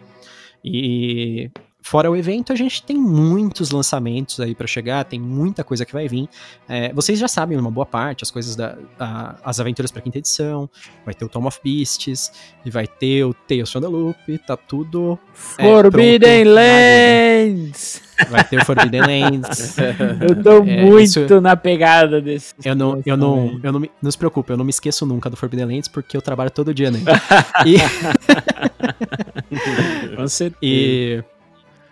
E 0.65 1.51
fora 1.87 2.11
o 2.11 2.17
evento, 2.17 2.51
a 2.51 2.57
gente 2.57 2.83
tem 2.83 2.97
muitos 2.97 3.71
lançamentos 3.71 4.41
aí 4.41 4.55
pra 4.55 4.67
chegar, 4.67 5.05
tem 5.05 5.21
muita 5.21 5.63
coisa 5.63 5.85
que 5.85 5.93
vai 5.93 6.09
vir. 6.09 6.31
É, 6.67 6.91
vocês 6.95 7.19
já 7.19 7.29
sabem 7.29 7.59
uma 7.59 7.71
boa 7.71 7.85
parte, 7.85 8.25
as 8.25 8.31
coisas 8.31 8.57
da 8.57 8.79
a- 8.99 9.35
as 9.45 9.61
aventuras 9.61 9.93
pra 9.93 10.01
quinta 10.01 10.17
edição, 10.17 10.67
vai 11.05 11.13
ter 11.13 11.27
o 11.27 11.29
Tom 11.29 11.45
of 11.47 11.61
Beasts, 11.63 12.33
e 12.65 12.71
vai 12.71 12.87
ter 12.87 13.25
o 13.25 13.35
Tales 13.35 13.71
from 13.71 13.83
the 13.83 13.89
Loop, 13.89 14.39
tá 14.47 14.57
tudo 14.57 15.19
É, 15.59 15.63
Forbidden 15.63 16.45
pronto. 16.45 16.55
Lands! 16.55 18.03
Vai 18.31 18.45
ter 18.45 18.63
o 18.63 18.65
Forbidden 18.65 19.01
Lands. 19.03 19.77
Eu 20.27 20.43
tô 20.43 20.65
É, 20.65 20.85
muito 20.85 21.03
isso- 21.21 21.41
na 21.43 21.55
pegada 21.55 22.19
desse. 22.21 22.55
Eu 22.65 22.75
não, 22.75 23.03
eu 23.05 23.17
não, 23.17 23.61
eu 23.63 23.71
não, 23.73 23.81
me, 23.81 23.91
não 24.01 24.11
se 24.11 24.17
preocupe, 24.17 24.51
eu 24.53 24.57
não 24.57 24.65
me 24.65 24.71
esqueço 24.71 25.05
nunca 25.05 25.29
do 25.29 25.37
Forbidden 25.37 25.67
Lands 25.67 25.89
porque 25.89 26.17
eu 26.17 26.23
trabalho 26.23 26.51
todo 26.51 26.73
dia 26.73 26.91
nele. 26.91 27.05
e, 27.67 27.77
Com 30.17 30.29
certeza. 30.29 30.59
e- 30.63 31.23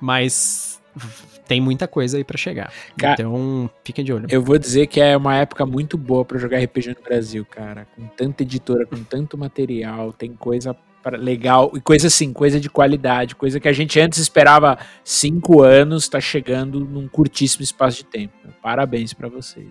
mas 0.03 0.83
tem 1.47 1.61
muita 1.61 1.87
coisa 1.87 2.17
aí 2.17 2.25
pra 2.25 2.37
chegar. 2.37 2.73
Ca- 2.99 3.13
Então, 3.13 3.71
fiquem 3.85 4.05
de 4.05 4.13
olho. 4.13 4.27
Eu 4.29 4.43
vou 4.43 4.59
dizer 4.59 4.87
que 4.89 5.01
é 5.01 5.17
uma 5.17 5.37
época 5.37 5.65
muito 5.65 5.97
boa 5.97 6.25
pra 6.25 6.39
jogar 6.39 6.59
RPG 6.59 6.89
no 6.97 7.03
Brasil, 7.03 7.47
cara. 7.49 7.87
Com 7.97 8.07
tanta 8.09 8.43
editora, 8.43 8.85
com 8.85 9.03
tanto 9.05 9.39
material, 9.39 10.13
tem 10.13 10.33
coisa 10.35 10.75
pra- 11.03 11.17
legal 11.17 11.71
e 11.75 11.81
coisa 11.81 12.09
assim, 12.09 12.33
coisa 12.33 12.59
de 12.61 12.69
qualidade, 12.69 13.35
coisa 13.37 13.61
que 13.61 13.69
a 13.69 13.73
gente 13.73 13.99
antes 14.01 14.19
esperava 14.19 14.77
cinco 15.05 15.63
anos, 15.63 16.09
tá 16.09 16.21
chegando 16.21 16.81
num 16.81 17.07
curtíssimo 17.07 17.63
espaço 17.63 17.99
de 17.99 18.05
tempo. 18.05 18.35
Parabéns 18.61 19.13
pra 19.15 19.29
vocês. 19.29 19.69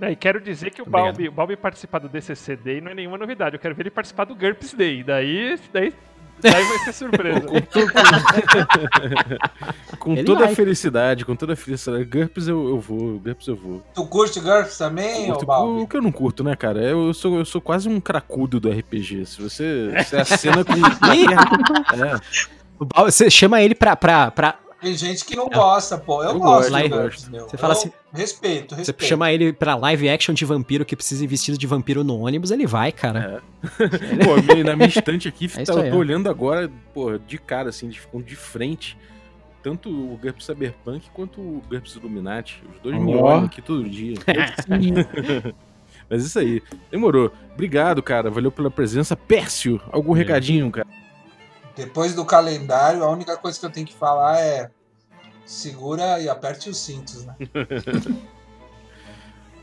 E 0.00 0.16
quero 0.16 0.40
dizer 0.40 0.70
que 0.70 0.82
o 0.82 0.84
Obrigado. 0.86 1.04
Balbi, 1.12 1.28
o 1.28 1.32
Balbi 1.32 1.56
participar 1.56 1.98
do 2.00 2.08
DCC 2.08 2.56
Day 2.56 2.80
não 2.80 2.90
é 2.90 2.94
nenhuma 2.94 3.16
novidade. 3.16 3.56
Eu 3.56 3.60
quero 3.60 3.74
ver 3.74 3.84
ele 3.84 3.90
participar 3.90 4.24
do 4.24 4.34
GURPS 4.34 4.74
Day. 4.74 5.02
Daí, 5.02 5.58
daí, 5.72 5.94
daí 6.50 6.64
vai 6.64 6.78
ser 6.78 6.92
surpresa. 6.92 7.46
Com 9.98 10.12
Ele 10.12 10.24
toda 10.24 10.44
a 10.44 10.46
vai. 10.46 10.54
felicidade, 10.54 11.24
com 11.24 11.34
toda 11.36 11.52
a 11.54 11.56
felicidade. 11.56 12.04
GURPS 12.04 12.48
eu, 12.48 12.68
eu 12.68 12.80
vou, 12.80 13.18
GURPS 13.18 13.46
eu 13.48 13.56
vou. 13.56 13.82
Tu 13.94 14.06
curte 14.06 14.40
GURPS 14.40 14.78
também, 14.78 15.26
Curto- 15.26 15.46
Balbi? 15.46 15.82
o 15.82 15.86
que 15.86 15.96
eu 15.96 16.02
não 16.02 16.12
curto, 16.12 16.44
né, 16.44 16.54
cara? 16.56 16.80
Eu, 16.82 17.06
eu 17.08 17.14
sou, 17.14 17.38
eu 17.38 17.44
sou 17.44 17.60
quase 17.60 17.88
um 17.88 18.00
cracudo 18.00 18.58
do 18.60 18.70
RPG. 18.70 19.26
Se 19.26 19.40
você, 19.42 19.92
você 19.98 20.16
acena 20.16 20.64
com. 20.64 20.72
é, 21.96 22.20
Você 23.04 23.30
chama 23.30 23.62
ele 23.62 23.74
pra. 23.74 23.96
pra, 23.96 24.30
pra 24.30 24.58
Tem 24.84 24.94
gente 24.96 25.24
que 25.24 25.34
não 25.34 25.48
gosta, 25.48 25.96
pô. 25.98 26.22
Eu, 26.22 26.30
Eu 26.32 26.38
gosto 26.38 26.70
gosto, 26.70 26.88
gosto. 26.90 27.30
meu. 27.30 27.48
Você 27.48 27.56
fala 27.56 27.74
Eu 27.74 27.78
assim- 27.78 27.92
Respeito, 28.12 28.74
você 28.74 28.80
respeito. 28.82 29.04
chama 29.08 29.32
ele 29.32 29.52
pra 29.52 29.74
live 29.74 30.08
action 30.08 30.32
de 30.34 30.44
vampiro 30.44 30.84
que 30.84 30.94
precisa 30.94 31.24
ir 31.24 31.26
vestido 31.26 31.58
de 31.58 31.66
vampiro 31.66 32.04
no 32.04 32.18
ônibus, 32.20 32.50
ele 32.52 32.66
vai, 32.66 32.92
cara. 32.92 33.42
pô, 34.24 34.54
meio- 34.54 34.64
na 34.64 34.76
minha 34.76 34.88
estante 34.88 35.26
aqui, 35.26 35.50
É 35.56 35.64
tá- 35.64 35.72
eu 35.72 35.90
tô 35.90 35.96
olhando 35.96 36.28
agora, 36.28 36.70
pô, 36.92 37.18
de 37.18 37.38
cara, 37.38 37.70
assim, 37.70 37.88
de, 37.88 38.00
de 38.24 38.36
frente. 38.36 38.96
Tanto 39.62 39.88
o 39.88 40.18
GURPS 40.18 40.44
Cyberpunk 40.44 41.08
quanto 41.14 41.40
o 41.40 41.62
GURPS 41.70 41.94
Illuminati. 41.96 42.62
Os 42.74 42.78
dois 42.82 43.00
me 43.00 43.14
olham 43.16 43.46
aqui 43.46 43.62
todo 43.62 43.82
dia. 43.88 44.14
Mas 46.08 46.24
isso 46.24 46.38
aí. 46.38 46.62
Demorou. 46.90 47.32
Obrigado, 47.54 48.02
cara. 48.02 48.30
Valeu 48.30 48.52
pela 48.52 48.70
presença. 48.70 49.16
Pércio, 49.16 49.80
algum 49.90 50.12
recadinho, 50.12 50.70
cara? 50.70 50.86
Depois 51.76 52.14
do 52.14 52.24
calendário, 52.24 53.02
a 53.02 53.10
única 53.10 53.36
coisa 53.36 53.58
que 53.58 53.66
eu 53.66 53.70
tenho 53.70 53.86
que 53.86 53.94
falar 53.94 54.40
é 54.40 54.70
segura 55.44 56.20
e 56.20 56.28
aperte 56.28 56.70
os 56.70 56.78
cintos, 56.78 57.24
né? 57.24 57.34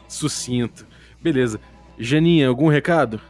Sucinto. 0.08 0.86
Beleza. 1.22 1.60
Janinha, 1.98 2.48
algum 2.48 2.68
recado? 2.68 3.22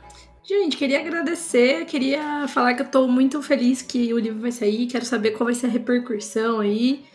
Gente, 0.43 0.75
queria 0.75 0.99
agradecer, 0.99 1.85
queria 1.85 2.47
falar 2.47 2.73
que 2.73 2.81
eu 2.81 2.87
tô 2.87 3.07
muito 3.07 3.41
feliz 3.41 3.81
que 3.81 4.13
o 4.13 4.19
livro 4.19 4.41
vai 4.41 4.51
sair, 4.51 4.87
quero 4.87 5.05
saber 5.05 5.31
qual 5.31 5.45
vai 5.45 5.53
ser 5.53 5.67
a 5.67 5.69
repercussão 5.69 6.59
aí. 6.59 7.05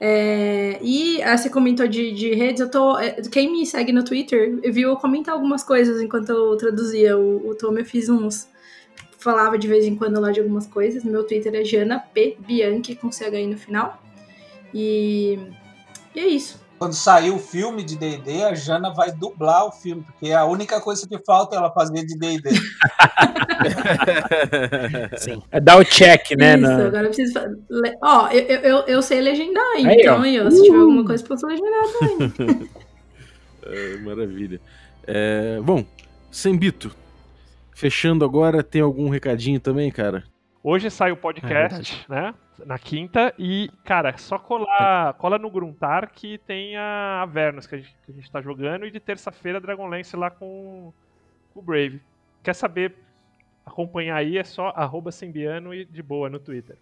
É, 0.00 0.80
e 0.82 1.22
ah, 1.22 1.38
você 1.38 1.48
comentou 1.48 1.86
de, 1.86 2.12
de 2.12 2.34
redes, 2.34 2.60
eu 2.60 2.68
tô. 2.68 2.98
é, 2.98 3.12
Quem 3.30 3.52
me 3.52 3.64
segue 3.64 3.92
no 3.92 4.04
Twitter 4.04 4.60
viu 4.72 4.90
eu 4.90 4.96
comentar 4.96 5.32
algumas 5.32 5.62
coisas 5.62 6.02
enquanto 6.02 6.30
eu 6.30 6.56
traduzia 6.56 7.16
o, 7.16 7.50
o 7.50 7.54
Tom, 7.54 7.78
eu 7.78 7.84
fiz 7.84 8.08
uns. 8.08 8.48
Falava 9.22 9.56
de 9.56 9.68
vez 9.68 9.86
em 9.86 9.94
quando 9.94 10.20
lá 10.20 10.32
de 10.32 10.40
algumas 10.40 10.66
coisas. 10.66 11.04
Meu 11.04 11.24
Twitter 11.24 11.54
é 11.54 11.64
Jana 11.64 12.00
P. 12.00 12.36
Bianchi 12.40 12.96
com 12.96 13.10
CHI 13.10 13.46
no 13.46 13.56
final. 13.56 14.02
E, 14.74 15.38
e 16.14 16.20
é 16.20 16.26
isso. 16.26 16.60
Quando 16.78 16.94
sair 16.94 17.30
o 17.30 17.38
filme 17.38 17.84
de 17.84 17.96
D&D, 17.96 18.42
a 18.42 18.54
Jana 18.54 18.92
vai 18.92 19.12
dublar 19.12 19.64
o 19.66 19.70
filme, 19.70 20.02
porque 20.02 20.30
é 20.30 20.34
a 20.34 20.44
única 20.44 20.80
coisa 20.80 21.06
que 21.06 21.16
falta 21.24 21.54
ela 21.54 21.70
fazer 21.70 22.04
de 22.04 22.18
D&D. 22.18 22.50
Sim. 25.18 25.40
É 25.52 25.60
dar 25.60 25.78
o 25.78 25.84
check, 25.84 26.32
né? 26.36 26.54
Isso, 26.54 26.62
na- 26.62 26.86
agora 26.86 27.04
eu 27.04 27.10
preciso. 27.10 27.38
Ó, 28.02 28.28
eu, 28.30 28.40
eu, 28.40 28.60
eu, 28.60 28.78
eu 28.88 29.02
sei 29.02 29.20
legendar, 29.20 29.62
Aí, 29.76 29.84
então 30.00 30.20
ó, 30.20 30.50
se 30.50 30.62
tiver 30.64 30.78
alguma 30.78 31.04
coisa, 31.04 31.24
posso 31.24 31.46
legendar 31.46 31.84
também. 32.00 32.68
É, 33.64 33.96
maravilha. 33.98 34.60
É, 35.06 35.60
bom, 35.62 35.84
Sembito, 36.32 36.90
fechando 37.74 38.24
agora, 38.24 38.62
tem 38.62 38.80
algum 38.80 39.08
recadinho 39.08 39.60
também, 39.60 39.90
cara? 39.90 40.24
Hoje 40.62 40.90
sai 40.90 41.10
o 41.10 41.14
É 41.14 41.16
podcast, 41.16 42.04
né? 42.08 42.34
Na 42.64 42.78
quinta. 42.78 43.34
E, 43.36 43.68
cara, 43.84 44.16
só 44.16 44.38
colar, 44.38 45.14
cola 45.14 45.38
no 45.38 45.50
Gruntar 45.50 46.12
que 46.12 46.38
tem 46.38 46.76
a 46.76 47.22
Avernus 47.22 47.66
que 47.66 47.74
a 47.74 47.78
gente, 47.78 47.96
que 48.06 48.12
a 48.12 48.14
gente 48.14 48.30
tá 48.30 48.40
jogando. 48.40 48.86
E 48.86 48.90
de 48.90 49.00
terça-feira 49.00 49.60
Dragonlance 49.60 50.14
lá 50.16 50.30
com, 50.30 50.92
com 51.52 51.60
o 51.60 51.62
Brave. 51.62 52.00
Quer 52.42 52.54
saber? 52.54 52.94
Acompanhar 53.66 54.16
aí 54.16 54.38
é 54.38 54.44
só 54.44 54.72
arroba 54.76 55.10
Sembiano 55.10 55.74
e 55.74 55.84
de 55.84 56.02
boa 56.02 56.28
no 56.28 56.38
Twitter. 56.38 56.76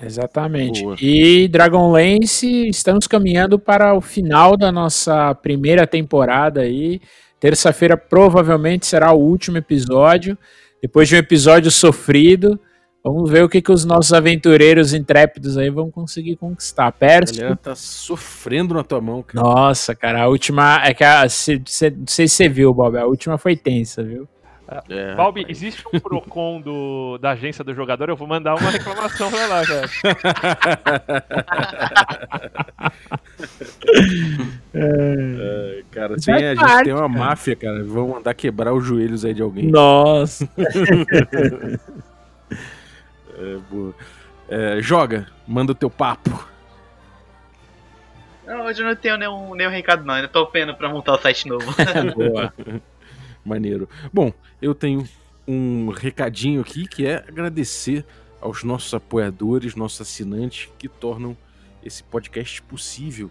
Exatamente. 0.00 0.82
Boa. 0.82 0.96
E 1.00 1.46
Dragonlance, 1.48 2.68
estamos 2.68 3.06
caminhando 3.06 3.58
para 3.58 3.94
o 3.94 4.00
final 4.00 4.56
da 4.56 4.72
nossa 4.72 5.34
primeira 5.36 5.86
temporada 5.86 6.62
aí. 6.62 7.00
Terça-feira 7.48 7.94
provavelmente 7.94 8.86
será 8.86 9.12
o 9.12 9.18
último 9.20 9.58
episódio. 9.58 10.38
Depois 10.80 11.06
de 11.06 11.14
um 11.14 11.18
episódio 11.18 11.70
sofrido, 11.70 12.58
vamos 13.04 13.28
ver 13.30 13.44
o 13.44 13.50
que, 13.50 13.60
que 13.60 13.70
os 13.70 13.84
nossos 13.84 14.14
aventureiros 14.14 14.94
intrépidos 14.94 15.58
aí 15.58 15.68
vão 15.68 15.90
conseguir 15.90 16.36
conquistar. 16.36 16.86
A 16.86 16.92
Pércio. 16.92 17.36
galera 17.36 17.56
tá 17.56 17.74
sofrendo 17.74 18.72
na 18.72 18.82
tua 18.82 18.98
mão, 18.98 19.22
cara. 19.22 19.46
Nossa, 19.46 19.94
cara, 19.94 20.22
a 20.22 20.26
última. 20.28 20.80
É 20.86 20.94
que 20.94 21.04
a, 21.04 21.28
se, 21.28 21.60
se- 21.66 21.90
não 21.90 22.06
sei 22.06 22.26
se 22.28 22.36
você 22.36 22.48
viu, 22.48 22.72
Bob. 22.72 22.96
A 22.96 23.04
última 23.04 23.36
foi 23.36 23.54
tensa, 23.54 24.02
viu? 24.02 24.26
É, 24.88 25.14
Balbi, 25.14 25.42
rapaz. 25.42 25.58
existe 25.58 25.84
um 25.92 26.00
Procon 26.00 26.60
do, 26.60 27.18
da 27.18 27.32
agência 27.32 27.62
do 27.62 27.74
jogador? 27.74 28.08
Eu 28.08 28.16
vou 28.16 28.26
mandar 28.26 28.54
uma 28.54 28.70
reclamação 28.70 29.30
pra 29.30 29.46
lá, 29.46 29.62
cara. 29.66 29.90
É, 34.72 35.82
cara, 35.90 36.16
tem, 36.16 36.34
a 36.34 36.54
gente 36.54 36.84
tem 36.84 36.92
uma 36.92 37.08
máfia, 37.08 37.54
cara. 37.54 37.84
Vão 37.84 38.08
mandar 38.08 38.34
quebrar 38.34 38.72
os 38.72 38.84
joelhos 38.84 39.24
aí 39.24 39.34
de 39.34 39.42
alguém. 39.42 39.70
Nossa. 39.70 40.48
É, 43.36 43.56
boa. 43.68 43.92
É, 44.48 44.80
joga, 44.80 45.26
manda 45.46 45.72
o 45.72 45.74
teu 45.74 45.90
papo. 45.90 46.46
Não, 48.46 48.66
hoje 48.66 48.82
eu 48.82 48.86
não 48.86 48.94
tenho 48.94 49.16
nenhum, 49.16 49.54
nenhum 49.54 49.70
recado, 49.70 50.04
não. 50.04 50.14
Ainda 50.14 50.28
tô 50.28 50.46
pena 50.46 50.74
pra 50.74 50.88
montar 50.88 51.14
o 51.14 51.18
site 51.18 51.48
novo. 51.48 51.66
Boa. 52.14 52.52
Maneiro. 53.44 53.88
Bom, 54.12 54.32
eu 54.60 54.74
tenho 54.74 55.06
um 55.46 55.88
recadinho 55.90 56.60
aqui 56.60 56.86
que 56.86 57.06
é 57.06 57.16
agradecer 57.16 58.04
aos 58.40 58.62
nossos 58.62 58.92
apoiadores, 58.94 59.74
nossos 59.74 60.00
assinantes 60.00 60.68
que 60.78 60.88
tornam 60.88 61.36
esse 61.82 62.02
podcast 62.02 62.60
possível. 62.62 63.30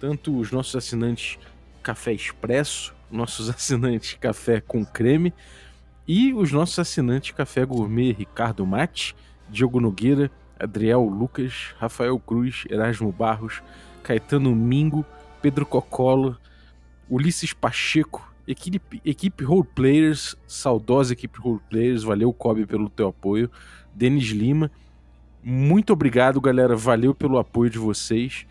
Tanto 0.00 0.36
os 0.38 0.50
nossos 0.50 0.76
assinantes 0.76 1.38
Café 1.82 2.12
Expresso, 2.12 2.94
nossos 3.10 3.48
assinantes 3.50 4.14
Café 4.14 4.60
com 4.60 4.84
Creme 4.84 5.32
e 6.06 6.32
os 6.32 6.50
nossos 6.52 6.78
assinantes 6.78 7.32
Café 7.32 7.64
Gourmet 7.64 8.12
Ricardo 8.12 8.66
Mate, 8.66 9.14
Diogo 9.48 9.80
Nogueira, 9.80 10.30
Adriel 10.58 11.02
Lucas, 11.02 11.74
Rafael 11.78 12.18
Cruz, 12.18 12.64
Erasmo 12.68 13.10
Barros, 13.10 13.62
Caetano 14.02 14.54
Mingo, 14.54 15.04
Pedro 15.40 15.64
Cocolo, 15.64 16.36
Ulisses 17.08 17.52
Pacheco, 17.52 18.29
equipe, 18.46 19.00
equipe 19.04 19.44
Roleplayers, 19.44 20.36
saudosa 20.46 21.12
equipe 21.12 21.38
Roleplayers, 21.38 22.02
valeu 22.02 22.32
Kobe 22.32 22.66
pelo 22.66 22.88
teu 22.88 23.08
apoio, 23.08 23.50
Denis 23.94 24.28
Lima, 24.28 24.70
muito 25.42 25.92
obrigado 25.92 26.40
galera, 26.40 26.76
valeu 26.76 27.14
pelo 27.14 27.38
apoio 27.38 27.70
de 27.70 27.78
vocês. 27.78 28.46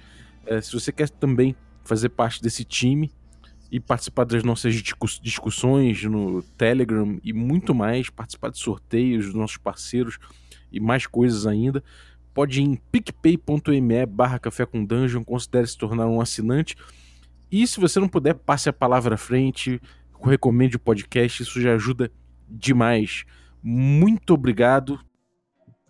É, 0.45 0.59
se 0.59 0.73
você 0.73 0.91
quer 0.91 1.09
também 1.09 1.55
fazer 1.83 2.09
parte 2.09 2.41
desse 2.41 2.63
time 2.63 3.11
e 3.71 3.79
participar 3.79 4.23
das 4.25 4.43
nossas 4.43 4.73
discu- 4.73 5.21
discussões 5.21 6.03
no 6.03 6.41
Telegram 6.57 7.19
e 7.23 7.31
muito 7.31 7.75
mais, 7.75 8.09
participar 8.09 8.49
de 8.49 8.57
sorteios 8.57 9.25
dos 9.25 9.35
nossos 9.35 9.57
parceiros 9.57 10.17
e 10.71 10.79
mais 10.79 11.05
coisas 11.05 11.45
ainda, 11.45 11.83
pode 12.33 12.59
ir 12.59 12.63
em 12.63 12.75
picpay.me 12.75 14.05
barra 14.07 14.39
café 14.39 14.65
com 14.65 14.83
dungeon, 14.83 15.23
considere 15.23 15.67
se 15.67 15.77
tornar 15.77 16.07
um 16.07 16.19
assinante. 16.19 16.75
E 17.51 17.65
se 17.65 17.79
você 17.79 17.99
não 17.99 18.07
puder, 18.07 18.35
passe 18.35 18.69
a 18.69 18.73
palavra 18.73 19.15
à 19.15 19.17
frente, 19.17 19.81
recomende 20.21 20.75
o 20.75 20.79
podcast, 20.79 21.41
isso 21.43 21.61
já 21.61 21.73
ajuda 21.73 22.11
demais. 22.47 23.25
Muito 23.61 24.33
obrigado. 24.33 24.99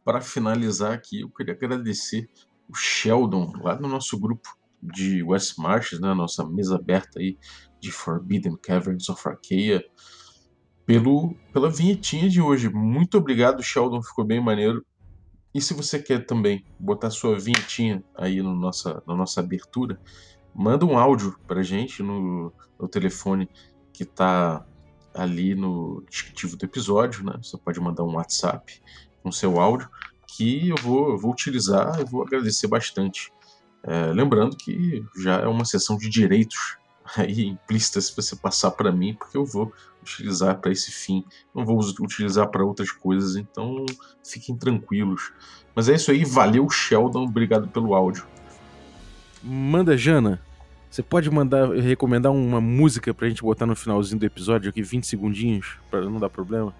Para 0.03 0.21
finalizar 0.21 0.93
aqui, 0.93 1.21
eu 1.21 1.29
queria 1.29 1.53
agradecer 1.53 2.29
o 2.67 2.75
Sheldon, 2.75 3.51
lá 3.61 3.79
no 3.79 3.87
nosso 3.87 4.19
grupo 4.19 4.49
de 4.81 5.21
West 5.23 5.57
Marches, 5.57 5.99
né, 5.99 6.13
nossa 6.13 6.47
mesa 6.47 6.75
aberta 6.75 7.19
aí 7.19 7.37
de 7.79 7.91
Forbidden 7.91 8.57
Caverns 8.61 9.09
of 9.09 9.27
Arcaea, 9.27 9.83
pelo, 10.85 11.35
pela 11.53 11.69
vinhetinha 11.69 12.29
de 12.29 12.41
hoje. 12.41 12.69
Muito 12.69 13.17
obrigado, 13.17 13.61
Sheldon, 13.61 14.01
ficou 14.01 14.25
bem 14.25 14.41
maneiro. 14.41 14.85
E 15.53 15.61
se 15.61 15.73
você 15.73 15.99
quer 16.01 16.25
também 16.25 16.65
botar 16.79 17.09
sua 17.09 17.37
vinhetinha 17.37 18.03
aí 18.15 18.41
no 18.41 18.55
nossa, 18.55 19.01
na 19.07 19.15
nossa 19.15 19.39
abertura, 19.39 19.99
manda 20.59 20.85
um 20.85 20.97
áudio 20.97 21.39
pra 21.47 21.63
gente 21.63 22.03
no, 22.03 22.51
no 22.77 22.85
telefone 22.85 23.49
que 23.93 24.03
tá 24.03 24.65
ali 25.13 25.55
no 25.55 26.03
descritivo 26.09 26.57
do 26.57 26.65
episódio, 26.65 27.23
né? 27.23 27.39
Você 27.41 27.57
pode 27.57 27.79
mandar 27.79 28.03
um 28.03 28.15
WhatsApp 28.15 28.81
com 29.23 29.31
seu 29.31 29.57
áudio 29.57 29.89
que 30.27 30.67
eu 30.67 30.75
vou, 30.75 31.11
eu 31.11 31.17
vou 31.17 31.31
utilizar 31.31 32.01
e 32.01 32.03
vou 32.03 32.23
agradecer 32.23 32.67
bastante. 32.67 33.31
É, 33.83 34.07
lembrando 34.11 34.57
que 34.57 35.01
já 35.23 35.37
é 35.37 35.47
uma 35.47 35.63
sessão 35.63 35.97
de 35.97 36.09
direitos 36.09 36.77
aí 37.15 37.47
implícita 37.47 38.01
se 38.01 38.13
você 38.13 38.35
passar 38.35 38.71
para 38.71 38.91
mim, 38.91 39.13
porque 39.13 39.37
eu 39.37 39.45
vou 39.45 39.71
utilizar 40.01 40.59
para 40.59 40.73
esse 40.73 40.91
fim. 40.91 41.23
Não 41.55 41.63
vou 41.63 41.79
utilizar 42.01 42.49
para 42.49 42.65
outras 42.65 42.91
coisas, 42.91 43.37
então 43.37 43.85
fiquem 44.25 44.57
tranquilos. 44.57 45.31
Mas 45.73 45.87
é 45.87 45.95
isso 45.95 46.11
aí, 46.11 46.25
valeu 46.25 46.69
Sheldon, 46.69 47.23
obrigado 47.23 47.69
pelo 47.69 47.95
áudio. 47.95 48.27
Manda, 49.41 49.95
Jana. 49.95 50.48
Você 50.89 51.03
pode 51.03 51.29
mandar 51.29 51.69
recomendar 51.69 52.31
uma 52.31 52.59
música 52.59 53.13
pra 53.13 53.29
gente 53.29 53.43
botar 53.43 53.65
no 53.65 53.75
finalzinho 53.75 54.19
do 54.19 54.25
episódio 54.25 54.69
aqui, 54.69 54.81
20 54.81 55.05
segundinhos, 55.05 55.77
para 55.89 56.01
não 56.01 56.19
dar 56.19 56.29
problema? 56.29 56.73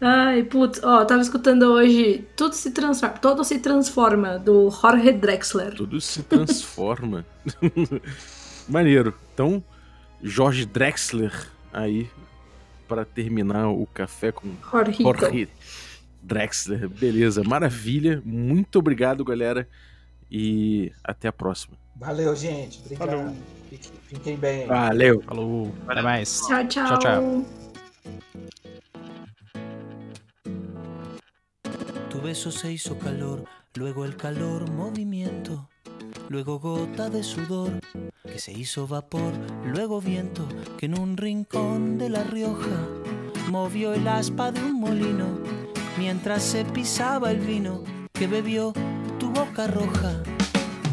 Ai, 0.00 0.42
putz, 0.44 0.82
ó, 0.82 1.04
tava 1.04 1.20
escutando 1.20 1.64
hoje 1.64 2.24
Tudo 2.34 2.54
se 2.54 2.70
transforma, 2.70 3.18
Todo 3.18 3.44
se 3.44 3.58
transforma, 3.58 4.38
do 4.38 4.70
Jorge 4.70 5.12
Drexler. 5.12 5.74
Tudo 5.74 6.00
se 6.00 6.22
transforma. 6.22 7.26
Maneiro. 8.66 9.14
Então, 9.34 9.62
Jorge 10.22 10.64
Drexler 10.64 11.32
aí 11.70 12.08
para 12.88 13.04
terminar 13.04 13.68
o 13.68 13.86
café 13.86 14.32
com 14.32 14.48
Jorge. 14.70 15.02
Jorge 15.02 15.48
Drexler. 16.22 16.88
Beleza, 16.88 17.44
maravilha. 17.44 18.22
Muito 18.24 18.78
obrigado, 18.78 19.22
galera. 19.22 19.68
E 20.30 20.92
até 21.04 21.28
a 21.28 21.32
próxima. 21.32 21.76
Valeu, 22.00 22.34
gente. 22.34 22.80
Obrigado. 22.86 23.10
Valeu. 23.10 23.36
Fiquem, 23.68 23.92
fiquem 24.06 24.36
bem. 24.36 24.66
Valeu. 24.66 25.20
Falou, 25.22 25.66
até 25.66 25.86
Valeu. 25.86 26.04
mais. 26.04 26.40
Tchau, 26.48 26.66
tchau. 26.66 26.86
Tchau, 26.86 26.98
tchau. 26.98 27.44
Tu 32.08 32.20
beso 32.22 32.50
se 32.50 32.72
hizo 32.72 32.98
calor, 32.98 33.44
luego 33.74 34.04
el 34.06 34.16
calor 34.16 34.68
movimiento, 34.70 35.68
luego 36.30 36.58
gota 36.58 37.10
de 37.10 37.22
sudor 37.22 37.80
que 38.24 38.38
se 38.38 38.52
hizo 38.52 38.86
vapor, 38.86 39.32
luego 39.64 40.00
viento 40.00 40.48
que 40.78 40.86
en 40.86 40.98
un 40.98 41.16
rincón 41.18 41.98
de 41.98 42.08
La 42.08 42.24
Rioja 42.24 42.88
movió 43.50 43.92
el 43.92 44.08
aspa 44.08 44.52
de 44.52 44.60
un 44.62 44.80
molino 44.80 45.38
mientras 45.98 46.42
se 46.42 46.64
pisaba 46.64 47.30
el 47.30 47.40
vino 47.40 47.84
que 48.12 48.26
bebió 48.26 48.72
tu 49.18 49.30
boca 49.30 49.66
roja. 49.66 50.22